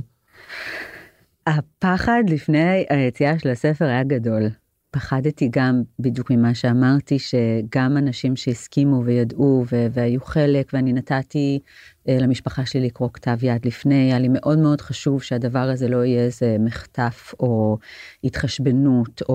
הפחד 1.46 2.22
לפני 2.28 2.84
היציאה 2.90 3.38
של 3.38 3.48
הספר 3.48 3.84
היה 3.84 4.04
גדול. 4.04 4.42
פחדתי 4.90 5.48
גם 5.52 5.82
בדיוק 5.98 6.30
ממה 6.30 6.54
שאמרתי, 6.54 7.18
שגם 7.18 7.96
אנשים 7.96 8.36
שהסכימו 8.36 9.04
וידעו 9.04 9.64
והיו 9.92 10.20
חלק, 10.20 10.70
ואני 10.72 10.92
נתתי 10.92 11.60
אה, 12.08 12.18
למשפחה 12.20 12.66
שלי 12.66 12.86
לקרוא 12.86 13.08
כתב 13.12 13.44
יד 13.44 13.66
לפני, 13.66 13.94
היה 13.94 14.18
לי 14.18 14.28
מאוד 14.30 14.58
מאוד 14.58 14.80
חשוב 14.80 15.22
שהדבר 15.22 15.58
הזה 15.58 15.88
לא 15.88 16.04
יהיה 16.04 16.24
איזה 16.24 16.56
מחטף 16.60 17.34
או 17.40 17.78
התחשבנות 18.24 19.22
או, 19.28 19.34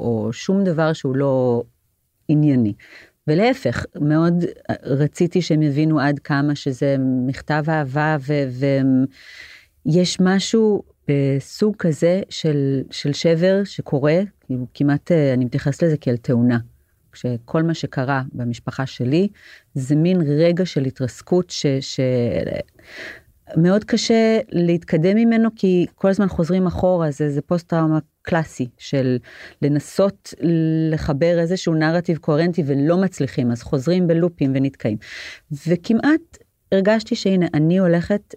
או 0.00 0.32
שום 0.32 0.64
דבר 0.64 0.92
שהוא 0.92 1.16
לא 1.16 1.62
ענייני. 2.28 2.72
ולהפך, 3.28 3.84
מאוד 4.00 4.44
רציתי 4.82 5.42
שהם 5.42 5.62
יבינו 5.62 6.00
עד 6.00 6.18
כמה 6.18 6.54
שזה 6.54 6.96
מכתב 7.26 7.64
אהבה 7.68 8.16
ויש 9.86 10.20
משהו 10.20 10.82
בסוג 11.08 11.76
כזה 11.78 12.20
של, 12.30 12.82
של 12.90 13.12
שבר 13.12 13.64
שקורה, 13.64 14.20
כאילו 14.40 14.66
כמעט 14.74 15.12
אה, 15.12 15.34
אני 15.34 15.44
מתייחס 15.44 15.82
לזה 15.82 15.96
כאל 15.96 16.16
תאונה. 16.16 16.58
כשכל 17.12 17.62
מה 17.62 17.74
שקרה 17.74 18.22
במשפחה 18.32 18.86
שלי 18.86 19.28
זה 19.74 19.96
מין 19.96 20.20
רגע 20.20 20.66
של 20.66 20.84
התרסקות 20.84 21.50
ש... 21.50 21.66
ש... 21.80 22.00
מאוד 23.56 23.84
קשה 23.84 24.38
להתקדם 24.52 25.16
ממנו 25.16 25.48
כי 25.56 25.86
כל 25.94 26.08
הזמן 26.08 26.28
חוזרים 26.28 26.66
אחורה 26.66 27.10
זה 27.10 27.30
זה 27.30 27.42
פוסט 27.42 27.68
טראומה 27.68 27.98
קלאסי 28.22 28.68
של 28.78 29.18
לנסות 29.62 30.34
לחבר 30.90 31.38
איזשהו 31.38 31.74
נרטיב 31.74 32.16
קוהרנטי 32.18 32.62
ולא 32.66 32.96
מצליחים 32.96 33.50
אז 33.50 33.62
חוזרים 33.62 34.06
בלופים 34.06 34.52
ונתקעים. 34.54 34.96
וכמעט 35.68 36.38
הרגשתי 36.72 37.16
שהנה 37.16 37.46
אני 37.54 37.78
הולכת 37.78 38.34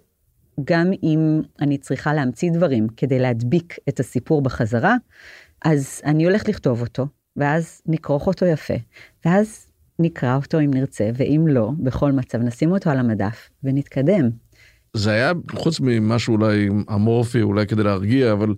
גם 0.64 0.90
אם 1.02 1.42
אני 1.60 1.78
צריכה 1.78 2.14
להמציא 2.14 2.50
דברים 2.52 2.88
כדי 2.96 3.18
להדביק 3.18 3.76
את 3.88 4.00
הסיפור 4.00 4.42
בחזרה, 4.42 4.96
אז 5.64 6.00
אני 6.04 6.24
הולכת 6.24 6.48
לכתוב 6.48 6.80
אותו, 6.80 7.06
ואז 7.36 7.82
נכרוך 7.86 8.26
אותו 8.26 8.46
יפה, 8.46 8.74
ואז 9.24 9.66
נקרא 9.98 10.36
אותו 10.36 10.60
אם 10.60 10.70
נרצה, 10.74 11.10
ואם 11.14 11.44
לא, 11.48 11.70
בכל 11.78 12.12
מצב 12.12 12.38
נשים 12.38 12.72
אותו 12.72 12.90
על 12.90 12.98
המדף 12.98 13.50
ונתקדם. 13.64 14.30
זה 14.94 15.10
היה 15.10 15.32
חוץ 15.54 15.80
ממשהו 15.80 16.36
אולי 16.36 16.68
אמורפי, 16.94 17.42
אולי 17.42 17.66
כדי 17.66 17.82
להרגיע, 17.82 18.32
אבל 18.32 18.54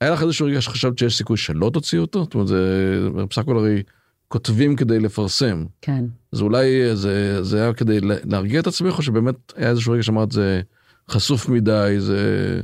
היה 0.00 0.10
לך 0.10 0.22
איזשהו 0.22 0.46
רגע 0.46 0.60
שחשבת 0.60 0.98
שיש 0.98 1.18
סיכוי 1.18 1.36
שלא 1.36 1.70
תוציא 1.72 1.98
אותו? 1.98 2.24
זאת 2.24 2.34
אומרת, 2.34 2.48
זה 2.48 3.00
בסך 3.28 3.38
הכל 3.38 3.56
הרי 3.56 3.82
כותבים 4.28 4.76
כדי 4.76 5.00
לפרסם. 5.00 5.64
כן. 5.80 6.04
אז 6.32 6.40
אולי 6.40 6.96
זה, 6.96 7.42
זה 7.44 7.62
היה 7.62 7.72
כדי 7.72 7.98
להרגיע 8.02 8.60
את 8.60 8.66
עצמך, 8.66 8.98
או 8.98 9.02
שבאמת 9.02 9.34
היה 9.56 9.70
איזשהו 9.70 9.92
רגע 9.92 10.02
שאמרת 10.02 10.32
זה... 10.32 10.60
חשוף 11.10 11.48
מדי, 11.48 11.96
זה... 11.98 12.60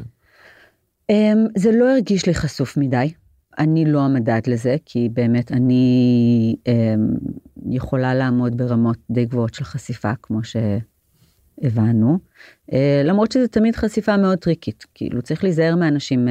Um, 1.12 1.14
זה 1.56 1.72
לא 1.72 1.90
הרגיש 1.90 2.26
לי 2.26 2.34
חשוף 2.34 2.76
מדי. 2.76 3.12
אני 3.58 3.84
לא 3.84 4.00
המדד 4.00 4.40
לזה, 4.46 4.76
כי 4.84 5.08
באמת 5.12 5.52
אני 5.52 6.56
um, 6.64 7.30
יכולה 7.70 8.14
לעמוד 8.14 8.56
ברמות 8.56 8.96
די 9.10 9.24
גבוהות 9.24 9.54
של 9.54 9.64
חשיפה, 9.64 10.12
כמו 10.22 10.44
שהבנו. 10.44 10.95
Uh, 12.70 12.74
למרות 13.04 13.32
שזה 13.32 13.48
תמיד 13.48 13.76
חשיפה 13.76 14.16
מאוד 14.16 14.38
טריקית, 14.38 14.86
כאילו 14.94 15.22
צריך 15.22 15.44
להיזהר 15.44 15.76
מאנשים 15.76 16.28
uh, 16.28 16.30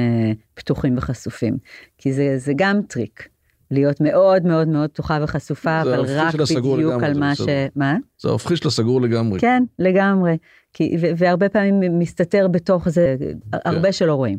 פתוחים 0.54 0.96
וחשופים, 0.96 1.58
כי 1.98 2.12
זה, 2.12 2.38
זה 2.38 2.52
גם 2.56 2.80
טריק. 2.88 3.28
להיות 3.70 4.00
מאוד 4.00 4.46
מאוד 4.46 4.68
מאוד 4.68 4.90
פתוחה 4.90 5.18
וחשופה, 5.22 5.82
אבל 5.82 6.04
רק 6.08 6.34
בדיוק 6.34 6.66
לגמרי, 6.78 7.06
על 7.06 7.18
מה 7.18 7.34
ש... 7.34 7.40
מה? 7.76 7.96
זה 8.18 8.28
ההופכי 8.28 8.56
של 8.56 8.68
הסגור 8.68 9.00
לגמרי. 9.00 9.40
כן, 9.40 9.62
לגמרי. 9.78 10.36
כי, 10.72 10.96
והרבה 11.16 11.48
פעמים 11.48 11.98
מסתתר 11.98 12.48
בתוך 12.48 12.88
זה, 12.88 13.16
כן. 13.20 13.58
הרבה 13.64 13.92
שלא 13.92 14.14
רואים. 14.14 14.38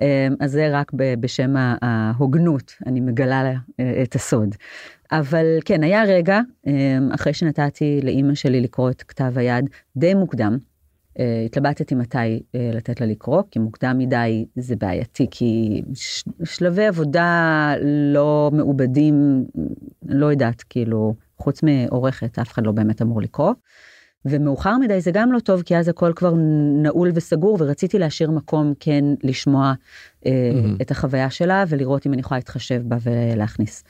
אמ, 0.00 0.06
אז 0.40 0.52
זה 0.52 0.68
רק 0.72 0.92
בשם 1.20 1.54
ההוגנות, 1.82 2.74
אני 2.86 3.00
מגלה 3.00 3.52
אה, 3.80 4.02
את 4.02 4.14
הסוד. 4.14 4.54
אבל 5.12 5.46
כן, 5.64 5.82
היה 5.82 6.04
רגע, 6.04 6.40
אמ, 6.66 6.72
אחרי 7.14 7.32
שנתתי 7.34 8.00
לאימא 8.02 8.34
שלי 8.34 8.60
לקרוא 8.60 8.90
את 8.90 9.02
כתב 9.02 9.32
היד 9.38 9.70
די 9.96 10.14
מוקדם, 10.14 10.58
התלבטתי 11.46 11.94
מתי 11.94 12.16
אה, 12.54 12.70
לתת 12.74 13.00
לה 13.00 13.06
לקרוא, 13.06 13.42
כי 13.50 13.58
מוקדם 13.58 13.98
מדי 13.98 14.46
זה 14.56 14.76
בעייתי, 14.76 15.26
כי 15.30 15.82
שלבי 16.44 16.86
עבודה 16.86 17.74
לא 18.12 18.50
מעובדים, 18.52 19.44
לא 20.06 20.26
יודעת, 20.26 20.62
כאילו, 20.62 21.14
חוץ 21.38 21.62
מעורכת, 21.62 22.38
אף 22.38 22.52
אחד 22.52 22.66
לא 22.66 22.72
באמת 22.72 23.02
אמור 23.02 23.22
לקרוא. 23.22 23.52
ומאוחר 24.24 24.78
מדי 24.78 25.00
זה 25.00 25.10
גם 25.10 25.32
לא 25.32 25.38
טוב, 25.38 25.62
כי 25.62 25.76
אז 25.76 25.88
הכל 25.88 26.12
כבר 26.16 26.34
נעול 26.82 27.10
וסגור, 27.14 27.56
ורציתי 27.60 27.98
להשאיר 27.98 28.30
מקום 28.30 28.72
כן 28.80 29.04
לשמוע 29.22 29.72
אה, 30.26 30.30
mm-hmm. 30.30 30.82
את 30.82 30.90
החוויה 30.90 31.30
שלה, 31.30 31.64
ולראות 31.68 32.06
אם 32.06 32.12
אני 32.12 32.20
יכולה 32.20 32.38
להתחשב 32.38 32.82
בה 32.84 32.96
ולהכניס. 33.02 33.84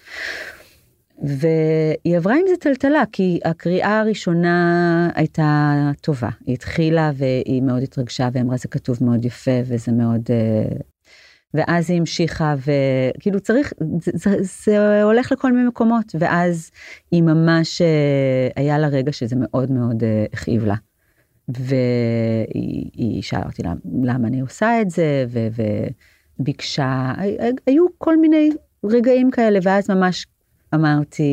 והיא 1.23 2.17
עברה 2.17 2.35
עם 2.35 2.45
זה 2.49 2.57
טלטלה, 2.57 3.03
כי 3.12 3.41
הקריאה 3.45 4.01
הראשונה 4.01 5.11
הייתה 5.14 5.73
טובה. 6.01 6.29
היא 6.47 6.55
התחילה 6.55 7.11
והיא 7.14 7.62
מאוד 7.62 7.83
התרגשה, 7.83 8.29
ואמרה 8.33 8.57
זה 8.57 8.69
כתוב 8.69 8.99
מאוד 9.01 9.25
יפה, 9.25 9.61
וזה 9.64 9.93
מאוד... 9.93 10.23
אה, 10.31 10.77
ואז 11.55 11.91
היא 11.91 11.99
המשיכה, 11.99 12.55
וכאילו 12.59 13.41
צריך, 13.41 13.73
זה, 14.01 14.12
זה, 14.14 14.37
זה 14.41 15.03
הולך 15.03 15.33
לכל 15.33 15.53
מיני 15.53 15.69
מקומות, 15.69 16.14
ואז 16.19 16.71
היא 17.11 17.23
ממש, 17.23 17.83
אה, 17.83 18.49
היה 18.57 18.79
לה 18.79 18.89
רגע 18.89 19.12
שזה 19.12 19.37
מאוד 19.39 19.71
מאוד 19.73 20.05
אה, 20.05 20.25
הכאיב 20.33 20.64
לה. 20.64 20.75
והיא 21.49 23.23
שאלה 23.23 23.47
אותי 23.47 23.62
למה, 24.03 24.29
אני 24.29 24.41
עושה 24.41 24.81
את 24.81 24.91
זה, 24.91 25.25
ו, 25.29 25.39
וביקשה, 26.39 27.12
היו 27.67 27.87
כל 27.99 28.17
מיני 28.17 28.51
רגעים 28.85 29.31
כאלה, 29.31 29.59
ואז 29.62 29.91
ממש 29.91 30.27
אמרתי 30.75 31.33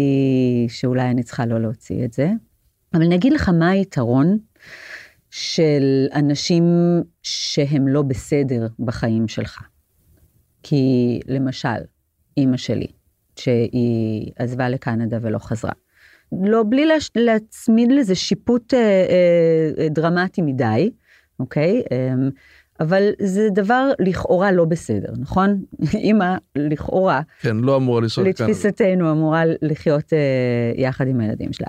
שאולי 0.69 1.09
אני 1.09 1.23
צריכה 1.23 1.45
לא 1.45 1.61
להוציא 1.61 2.05
את 2.05 2.13
זה. 2.13 2.31
אבל 2.93 3.03
אני 3.03 3.15
אגיד 3.15 3.33
לך 3.33 3.49
מה 3.49 3.69
היתרון 3.69 4.37
של 5.31 6.07
אנשים 6.13 6.63
שהם 7.23 7.87
לא 7.87 8.01
בסדר 8.01 8.67
בחיים 8.79 9.27
שלך. 9.27 9.61
כי 10.63 11.19
למשל, 11.27 11.67
אימא 12.37 12.57
שלי, 12.57 12.87
שהיא 13.35 14.31
עזבה 14.35 14.69
לקנדה 14.69 15.17
ולא 15.21 15.39
חזרה. 15.39 15.71
לא, 16.41 16.63
בלי 16.69 16.85
להש... 16.85 17.11
להצמיד 17.15 17.91
לזה 17.91 18.15
שיפוט 18.15 18.73
אה, 18.73 19.05
אה, 19.79 19.89
דרמטי 19.89 20.41
מדי, 20.41 20.91
אוקיי? 21.39 21.83
אה, 21.91 22.13
אבל 22.83 23.09
זה 23.21 23.47
דבר 23.49 23.91
לכאורה 23.99 24.51
לא 24.51 24.65
בסדר, 24.65 25.13
נכון? 25.17 25.63
אימא 25.93 26.35
לכאורה, 26.55 27.21
כן, 27.41 27.57
לא 27.57 27.75
אמורה 27.75 28.01
לנסוע 28.01 28.23
לקנדה. 28.23 28.51
לתפיסתנו 28.51 29.11
אמורה 29.11 29.43
לחיות 29.61 30.13
אה, 30.13 30.19
יחד 30.75 31.07
עם 31.07 31.19
הילדים 31.19 31.53
שלה. 31.53 31.67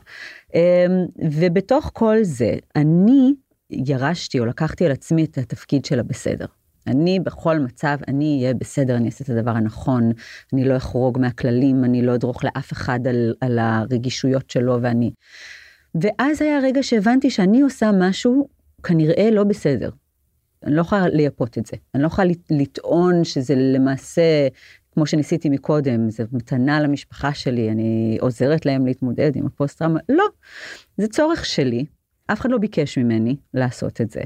אה, 0.55 0.87
ובתוך 1.31 1.91
כל 1.93 2.17
זה, 2.23 2.55
אני 2.77 3.35
ירשתי 3.71 4.41
או 4.41 4.47
לקחתי 4.47 4.87
על 4.87 4.93
עצמי 4.93 5.25
את 5.25 5.39
התפקיד 5.39 5.85
של 5.85 6.01
הבסדר. 6.01 6.47
אני 6.87 7.21
בכל 7.21 7.59
מצב, 7.59 7.97
אני 8.09 8.39
אהיה 8.41 8.55
בסדר, 8.55 8.97
אני 8.97 9.07
אעשה 9.07 9.25
את 9.25 9.31
הדבר 9.31 9.51
הנכון, 9.51 10.11
אני 10.53 10.65
לא 10.69 10.77
אחרוג 10.77 11.19
מהכללים, 11.19 11.85
אני 11.85 12.03
לא 12.03 12.15
אדרוך 12.15 12.45
לאף 12.45 12.73
אחד 12.73 13.07
על, 13.07 13.35
על 13.41 13.59
הרגישויות 13.59 14.51
שלו 14.51 14.79
ואני. 14.83 15.11
ואז 15.95 16.43
היה 16.43 16.59
הרגע 16.59 16.83
שהבנתי 16.83 17.31
שאני 17.31 17.61
עושה 17.61 17.91
משהו 18.01 18.49
כנראה 18.83 19.31
לא 19.31 19.45
בסדר. 19.45 19.91
אני 20.65 20.75
לא 20.75 20.81
יכולה 20.81 21.09
לייפות 21.09 21.59
את 21.59 21.67
זה, 21.67 21.77
אני 21.95 22.03
לא 22.03 22.07
יכולה 22.07 22.29
לטעון 22.51 23.25
שזה 23.25 23.55
למעשה, 23.57 24.49
כמו 24.93 25.07
שניסיתי 25.07 25.49
מקודם, 25.49 26.11
זה 26.11 26.25
מתנה 26.33 26.81
למשפחה 26.81 27.35
שלי, 27.35 27.71
אני 27.71 28.19
עוזרת 28.21 28.67
להם 28.67 28.87
להתמודד 28.87 29.37
עם 29.37 29.47
הפוסט-טראומה, 29.47 30.01
לא, 30.09 30.25
זה 30.99 31.09
צורך 31.09 31.45
שלי, 31.45 31.85
אף 32.27 32.41
אחד 32.41 32.51
לא 32.51 32.59
ביקש 32.59 32.99
ממני 32.99 33.37
לעשות 33.55 34.01
את 34.01 34.11
זה. 34.11 34.21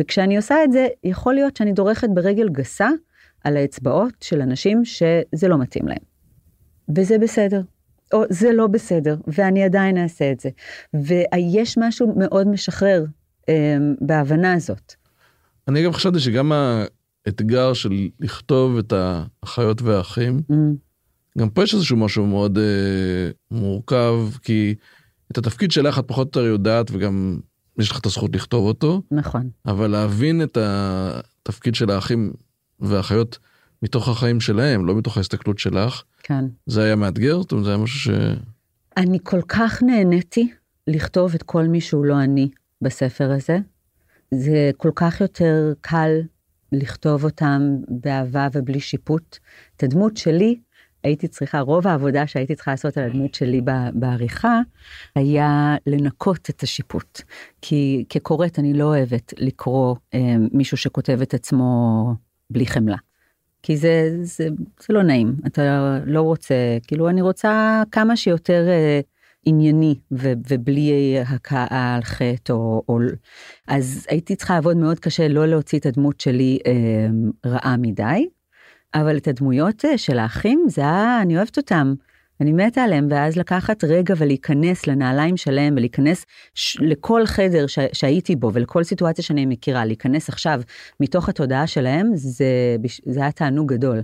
וכשאני 0.00 0.36
עושה 0.36 0.64
את 0.64 0.72
זה, 0.72 0.86
יכול 1.04 1.34
להיות 1.34 1.56
שאני 1.56 1.72
דורכת 1.72 2.08
ברגל 2.14 2.48
גסה 2.48 2.88
על 3.44 3.56
האצבעות 3.56 4.14
של 4.20 4.40
אנשים 4.40 4.84
שזה 4.84 5.48
לא 5.48 5.58
מתאים 5.58 5.88
להם. 5.88 5.98
וזה 6.96 7.18
בסדר. 7.18 7.62
או 8.12 8.22
זה 8.30 8.52
לא 8.52 8.66
בסדר, 8.66 9.16
ואני 9.26 9.62
עדיין 9.62 9.98
אעשה 9.98 10.32
את 10.32 10.40
זה. 10.40 10.50
ויש 10.94 11.78
משהו 11.78 12.14
מאוד 12.16 12.48
משחרר 12.48 13.04
אה, 13.48 13.76
בהבנה 14.00 14.52
הזאת. 14.52 14.94
אני 15.68 15.84
גם 15.84 15.92
חשבתי 15.92 16.20
שגם 16.20 16.52
האתגר 17.26 17.72
של 17.72 18.08
לכתוב 18.20 18.78
את 18.78 18.92
האחיות 18.92 19.82
והאחים, 19.82 20.40
mm. 20.50 20.54
גם 21.38 21.50
פה 21.50 21.62
יש 21.62 21.74
איזשהו 21.74 21.96
משהו 21.96 22.26
מאוד 22.26 22.58
אה, 22.58 23.30
מורכב, 23.50 24.14
כי 24.42 24.74
את 25.32 25.38
התפקיד 25.38 25.70
שלך 25.70 25.98
את 25.98 26.04
פחות 26.06 26.36
או 26.36 26.40
יותר 26.40 26.52
יודעת 26.52 26.90
וגם 26.90 27.40
יש 27.78 27.90
לך 27.90 27.98
את 27.98 28.06
הזכות 28.06 28.36
לכתוב 28.36 28.66
אותו. 28.66 29.02
נכון. 29.10 29.50
אבל 29.66 29.90
להבין 29.90 30.42
את 30.42 30.58
התפקיד 30.60 31.74
של 31.74 31.90
האחים 31.90 32.32
והאחיות 32.80 33.38
מתוך 33.82 34.08
החיים 34.08 34.40
שלהם, 34.40 34.86
לא 34.86 34.94
מתוך 34.94 35.16
ההסתכלות 35.16 35.58
שלך. 35.58 36.02
כן. 36.22 36.44
זה 36.66 36.82
היה 36.82 36.96
מאתגר? 36.96 37.40
זאת 37.40 37.52
אומרת, 37.52 37.64
זה 37.64 37.70
היה 37.70 37.78
משהו 37.78 37.98
ש... 37.98 38.08
אני 38.96 39.18
כל 39.22 39.40
כך 39.48 39.82
נהניתי 39.82 40.48
לכתוב 40.86 41.34
את 41.34 41.42
כל 41.42 41.64
מי 41.64 41.80
שהוא 41.80 42.04
לא 42.04 42.20
אני 42.20 42.48
בספר 42.82 43.30
הזה. 43.30 43.58
זה 44.38 44.70
כל 44.76 44.90
כך 44.94 45.20
יותר 45.20 45.72
קל 45.80 46.20
לכתוב 46.72 47.24
אותם 47.24 47.76
באהבה 47.88 48.48
ובלי 48.52 48.80
שיפוט. 48.80 49.38
את 49.76 49.82
הדמות 49.82 50.16
שלי 50.16 50.56
הייתי 51.04 51.28
צריכה, 51.28 51.60
רוב 51.60 51.86
העבודה 51.86 52.26
שהייתי 52.26 52.54
צריכה 52.54 52.70
לעשות 52.70 52.96
על 52.98 53.04
הדמות 53.04 53.34
שלי 53.34 53.60
בעריכה, 53.94 54.60
היה 55.14 55.76
לנקות 55.86 56.50
את 56.50 56.62
השיפוט. 56.62 57.20
כי 57.62 58.04
כקוראת 58.08 58.58
אני 58.58 58.74
לא 58.74 58.84
אוהבת 58.84 59.34
לקרוא 59.38 59.96
אה, 60.14 60.36
מישהו 60.52 60.76
שכותב 60.76 61.18
את 61.22 61.34
עצמו 61.34 62.04
בלי 62.50 62.66
חמלה. 62.66 62.96
כי 63.62 63.76
זה, 63.76 64.16
זה, 64.22 64.48
זה 64.80 64.94
לא 64.94 65.02
נעים, 65.02 65.36
אתה 65.46 65.98
לא 66.06 66.22
רוצה, 66.22 66.54
כאילו 66.86 67.08
אני 67.08 67.22
רוצה 67.22 67.82
כמה 67.90 68.16
שיותר 68.16 68.68
אה, 68.68 69.00
ענייני 69.44 69.94
ו, 70.12 70.32
ובלי 70.48 71.16
הכאה 71.26 71.94
על 71.94 72.02
חטא 72.02 72.52
או, 72.52 72.82
או... 72.88 72.98
אז 73.68 74.06
הייתי 74.08 74.36
צריכה 74.36 74.54
לעבוד 74.54 74.76
מאוד 74.76 75.00
קשה 75.00 75.28
לא 75.28 75.46
להוציא 75.46 75.78
את 75.78 75.86
הדמות 75.86 76.20
שלי 76.20 76.58
אה, 76.66 77.06
רעה 77.50 77.76
מדי. 77.76 78.28
אבל 78.94 79.16
את 79.16 79.28
הדמויות 79.28 79.84
אה, 79.84 79.98
של 79.98 80.18
האחים, 80.18 80.64
זה 80.68 80.80
היה, 80.80 81.22
אני 81.22 81.36
אוהבת 81.36 81.56
אותם. 81.56 81.94
אני 82.40 82.52
מתה 82.52 82.82
עליהם, 82.82 83.06
ואז 83.10 83.36
לקחת 83.36 83.84
רגע 83.84 84.14
ולהיכנס 84.18 84.86
לנעליים 84.86 85.36
שלהם 85.36 85.74
ולהיכנס 85.76 86.26
ש- 86.54 86.80
לכל 86.80 87.26
חדר 87.26 87.66
ש- 87.66 87.78
שהייתי 87.92 88.36
בו 88.36 88.50
ולכל 88.54 88.84
סיטואציה 88.84 89.24
שאני 89.24 89.46
מכירה, 89.46 89.84
להיכנס 89.84 90.28
עכשיו 90.28 90.60
מתוך 91.00 91.28
התודעה 91.28 91.66
שלהם, 91.66 92.10
זה, 92.14 92.76
זה 93.06 93.20
היה 93.20 93.32
תענוג 93.32 93.72
גדול. 93.72 94.02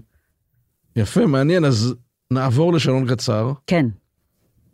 יפה, 0.97 1.27
מעניין, 1.27 1.65
אז 1.65 1.95
נעבור 2.31 2.73
לשלון 2.73 3.09
קצר. 3.09 3.53
כן. 3.67 3.87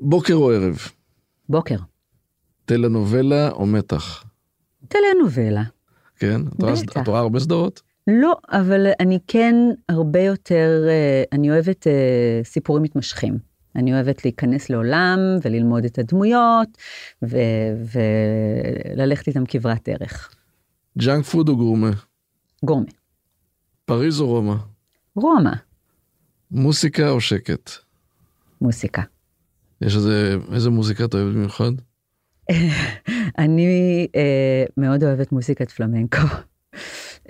בוקר 0.01 0.35
או 0.35 0.53
ערב? 0.53 0.79
בוקר. 1.49 1.77
טלנובלה 2.65 3.51
או 3.51 3.67
מתח? 3.67 4.25
טלנובלה. 4.89 5.63
כן? 6.17 6.41
בטח. 6.45 7.03
את 7.03 7.09
רואה 7.09 7.21
הרבה 7.21 7.41
סדרות? 7.41 7.83
לא, 8.07 8.37
אבל 8.51 8.87
אני 9.01 9.19
כן 9.27 9.55
הרבה 9.89 10.21
יותר, 10.21 10.85
אה, 10.89 11.23
אני 11.33 11.51
אוהבת 11.51 11.87
אה, 11.87 12.41
סיפורים 12.45 12.83
מתמשכים. 12.83 13.39
אני 13.77 13.95
אוהבת 13.95 14.25
להיכנס 14.25 14.71
לעולם 14.71 15.19
וללמוד 15.43 15.85
את 15.85 15.99
הדמויות 15.99 16.69
ו- 17.25 17.37
וללכת 18.97 19.29
איתם 19.29 19.47
כברת 19.47 19.89
דרך. 19.89 20.35
junk 20.99 21.25
food 21.25 21.49
או 21.49 21.57
גורמה? 21.57 21.91
גורמה. 22.65 22.87
פריז 23.85 24.21
או 24.21 24.27
רומא? 24.27 24.55
רומא. 25.17 25.53
מוסיקה 26.51 27.11
או 27.11 27.21
שקט? 27.21 27.71
מוסיקה. 28.61 29.03
יש 29.83 29.97
איזה, 29.97 30.37
איזה 30.53 30.71
מוזיקה 30.71 31.05
אתה 31.05 31.17
אוהב 31.17 31.29
במיוחד? 31.29 31.73
אני 33.39 34.07
אה, 34.17 34.65
מאוד 34.77 35.05
אוהבת 35.05 35.33
מוזיקת 35.33 35.71
פלמנקו. 35.71 36.19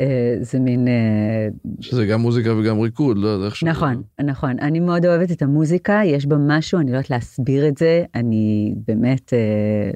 אה, 0.01 0.37
זה 0.41 0.59
מין... 0.59 0.89
אה, 0.89 1.49
שזה 1.81 2.07
גם 2.07 2.21
מוזיקה 2.21 2.55
וגם 2.55 2.81
ריקוד, 2.81 3.19
לא 3.19 3.29
יודע 3.29 3.47
איך 3.47 3.57
ש... 3.57 3.65
נכון, 3.65 4.03
נכון. 4.25 4.59
אני 4.61 4.81
מאוד 4.81 5.07
אוהבת 5.07 5.31
את 5.31 5.43
המוזיקה, 5.43 6.01
יש 6.05 6.27
בה 6.27 6.37
משהו, 6.41 6.81
אני 6.81 6.91
לא 6.91 6.97
יודעת 6.97 7.11
להסביר 7.11 7.69
את 7.69 7.79
זה, 7.79 8.05
אני 8.15 8.75
באמת... 8.87 9.33
אה, 9.33 9.91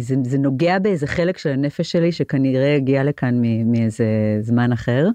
זה, 0.00 0.14
זה 0.24 0.38
נוגע 0.38 0.78
באיזה 0.78 1.06
חלק 1.06 1.38
של 1.38 1.50
הנפש 1.50 1.92
שלי 1.92 2.12
שכנראה 2.12 2.76
הגיע 2.76 3.04
לכאן 3.04 3.42
מאיזה 3.64 4.06
זמן 4.40 4.72
אחר. 4.72 5.08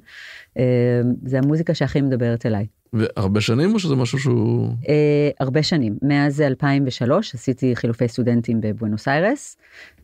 זה 1.26 1.38
המוזיקה 1.38 1.74
שהכי 1.74 2.02
מדברת 2.02 2.46
אליי. 2.46 2.66
והרבה 2.94 3.42
שנים 3.42 3.74
או 3.74 3.80
שזה 3.80 3.96
משהו 3.96 4.20
שהוא... 4.20 4.70
אה, 4.90 5.30
הרבה 5.40 5.64
שנים, 5.64 5.98
מאז 6.02 6.42
2003 6.42 7.36
עשיתי 7.36 7.76
חילופי 7.76 8.08
סטודנטים 8.08 8.62
בבואנוס 8.62 9.08
איירס, 9.08 9.58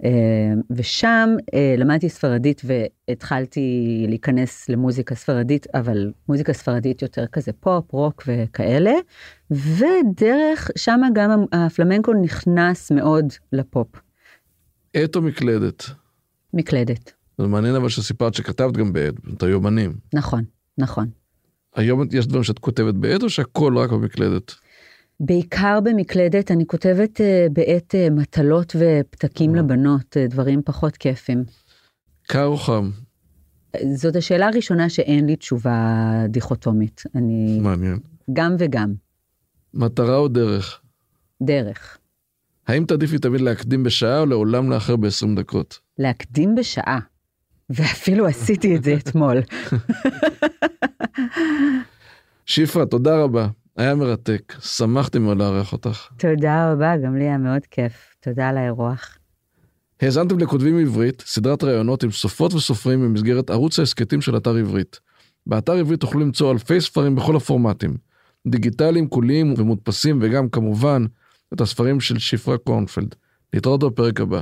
אה, 0.04 0.10
ושם 0.72 1.30
אה, 1.54 1.76
למדתי 1.78 2.10
ספרדית 2.10 2.62
והתחלתי 2.66 4.06
להיכנס 4.10 4.70
למוזיקה 4.70 5.16
ספרדית, 5.16 5.68
אבל 5.74 6.12
מוזיקה 6.30 6.54
ספרדית 6.54 7.02
יותר 7.02 7.28
כזה 7.28 7.52
פופ, 7.60 7.94
רוק 7.94 8.24
וכאלה, 8.28 8.94
ודרך 9.52 10.72
שם 10.76 11.02
גם 11.14 11.46
הפלמנקו 11.52 12.14
נכנס 12.14 12.92
מאוד 12.92 13.26
לפופ. 13.52 13.88
עט 14.94 15.16
או 15.16 15.22
מקלדת? 15.22 15.84
מקלדת. 16.54 17.14
זה 17.38 17.48
מעניין 17.48 17.76
אבל 17.76 17.90
שסיפרת 17.90 18.34
שכתבת 18.34 18.78
גם 18.78 18.94
בעט, 18.94 19.14
את 19.34 19.44
היומנים. 19.44 19.94
נכון, 20.14 20.44
נכון. 20.78 21.23
היום 21.76 22.02
יש 22.12 22.28
דברים 22.28 22.44
שאת 22.44 22.60
כותבת 22.60 22.96
בעט 22.96 23.24
או 23.24 23.30
שהכל 23.30 23.78
רק 23.78 23.92
במקלדת? 23.92 24.54
בעיקר 25.20 25.80
במקלדת, 25.84 26.52
אני 26.52 26.66
כותבת 26.68 27.22
uh, 27.22 27.54
בעט 27.54 27.96
uh, 27.96 28.14
מטלות 28.14 28.76
ופתקים 28.80 29.56
לבנות, 29.56 30.18
uh, 30.18 30.32
דברים 30.32 30.62
פחות 30.66 30.98
כיפים. 30.98 31.44
קר 32.28 32.46
או 32.46 32.58
חם? 32.58 32.90
זאת 33.94 34.16
השאלה 34.16 34.48
הראשונה 34.48 34.90
שאין 34.90 35.26
לי 35.26 35.36
תשובה 35.36 36.12
דיכוטומית. 36.30 37.04
אני... 37.16 37.60
מעניין. 37.60 38.00
גם 38.34 38.56
וגם. 38.60 38.94
מטרה 39.74 40.18
או 40.18 40.28
דרך? 40.28 40.82
דרך. 41.42 41.98
האם 42.68 42.86
תעדיפי 42.86 43.18
תמיד 43.18 43.42
להקדים 43.42 43.84
בשעה 43.84 44.20
או 44.20 44.26
לעולם 44.26 44.70
לאחר 44.70 44.96
ב-20 44.96 45.36
דקות? 45.36 45.80
להקדים 46.00 46.56
בשעה. 46.56 47.00
ואפילו 47.76 48.28
עשיתי 48.28 48.76
את 48.76 48.84
זה 48.84 48.94
אתמול. 48.94 49.38
שפרה, 52.46 52.86
תודה 52.86 53.18
רבה. 53.24 53.48
היה 53.78 53.96
מרתק. 53.96 54.54
שמחתי 54.60 55.20
מאוד 55.20 55.38
לארח 55.38 55.74
אותך. 55.74 56.08
תודה 56.18 56.72
רבה, 56.72 56.98
גם 56.98 57.16
לי 57.16 57.24
היה 57.24 57.38
מאוד 57.38 57.62
כיף. 57.72 58.16
תודה 58.20 58.50
על 58.50 58.58
האירוח. 58.58 59.18
האזנתם 60.02 60.40
לכותבים 60.40 60.80
עברית, 60.80 61.24
סדרת 61.26 61.64
ראיונות 61.64 62.04
עם 62.04 62.12
סופרות 62.12 62.54
וסופרים 62.54 63.02
במסגרת 63.02 63.50
ערוץ 63.50 63.80
ההסכתים 63.80 64.22
של 64.22 64.38
אתר 64.38 64.56
עברית. 64.56 65.00
באתר 65.48 65.74
עברית 65.74 66.00
תוכלו 66.00 66.20
למצוא 66.22 66.52
אלפי 66.52 66.82
ספרים 66.82 67.16
בכל 67.16 67.36
הפורמטים. 67.36 67.94
דיגיטליים, 68.48 69.08
קוליים 69.08 69.54
ומודפסים, 69.58 70.20
וגם 70.22 70.50
כמובן 70.50 71.06
את 71.54 71.62
הספרים 71.62 72.00
של 72.00 72.20
שפרה 72.20 72.58
קורנפלד. 72.58 73.16
נתראות 73.56 73.84
בפרק 73.84 74.22
הבא. 74.22 74.42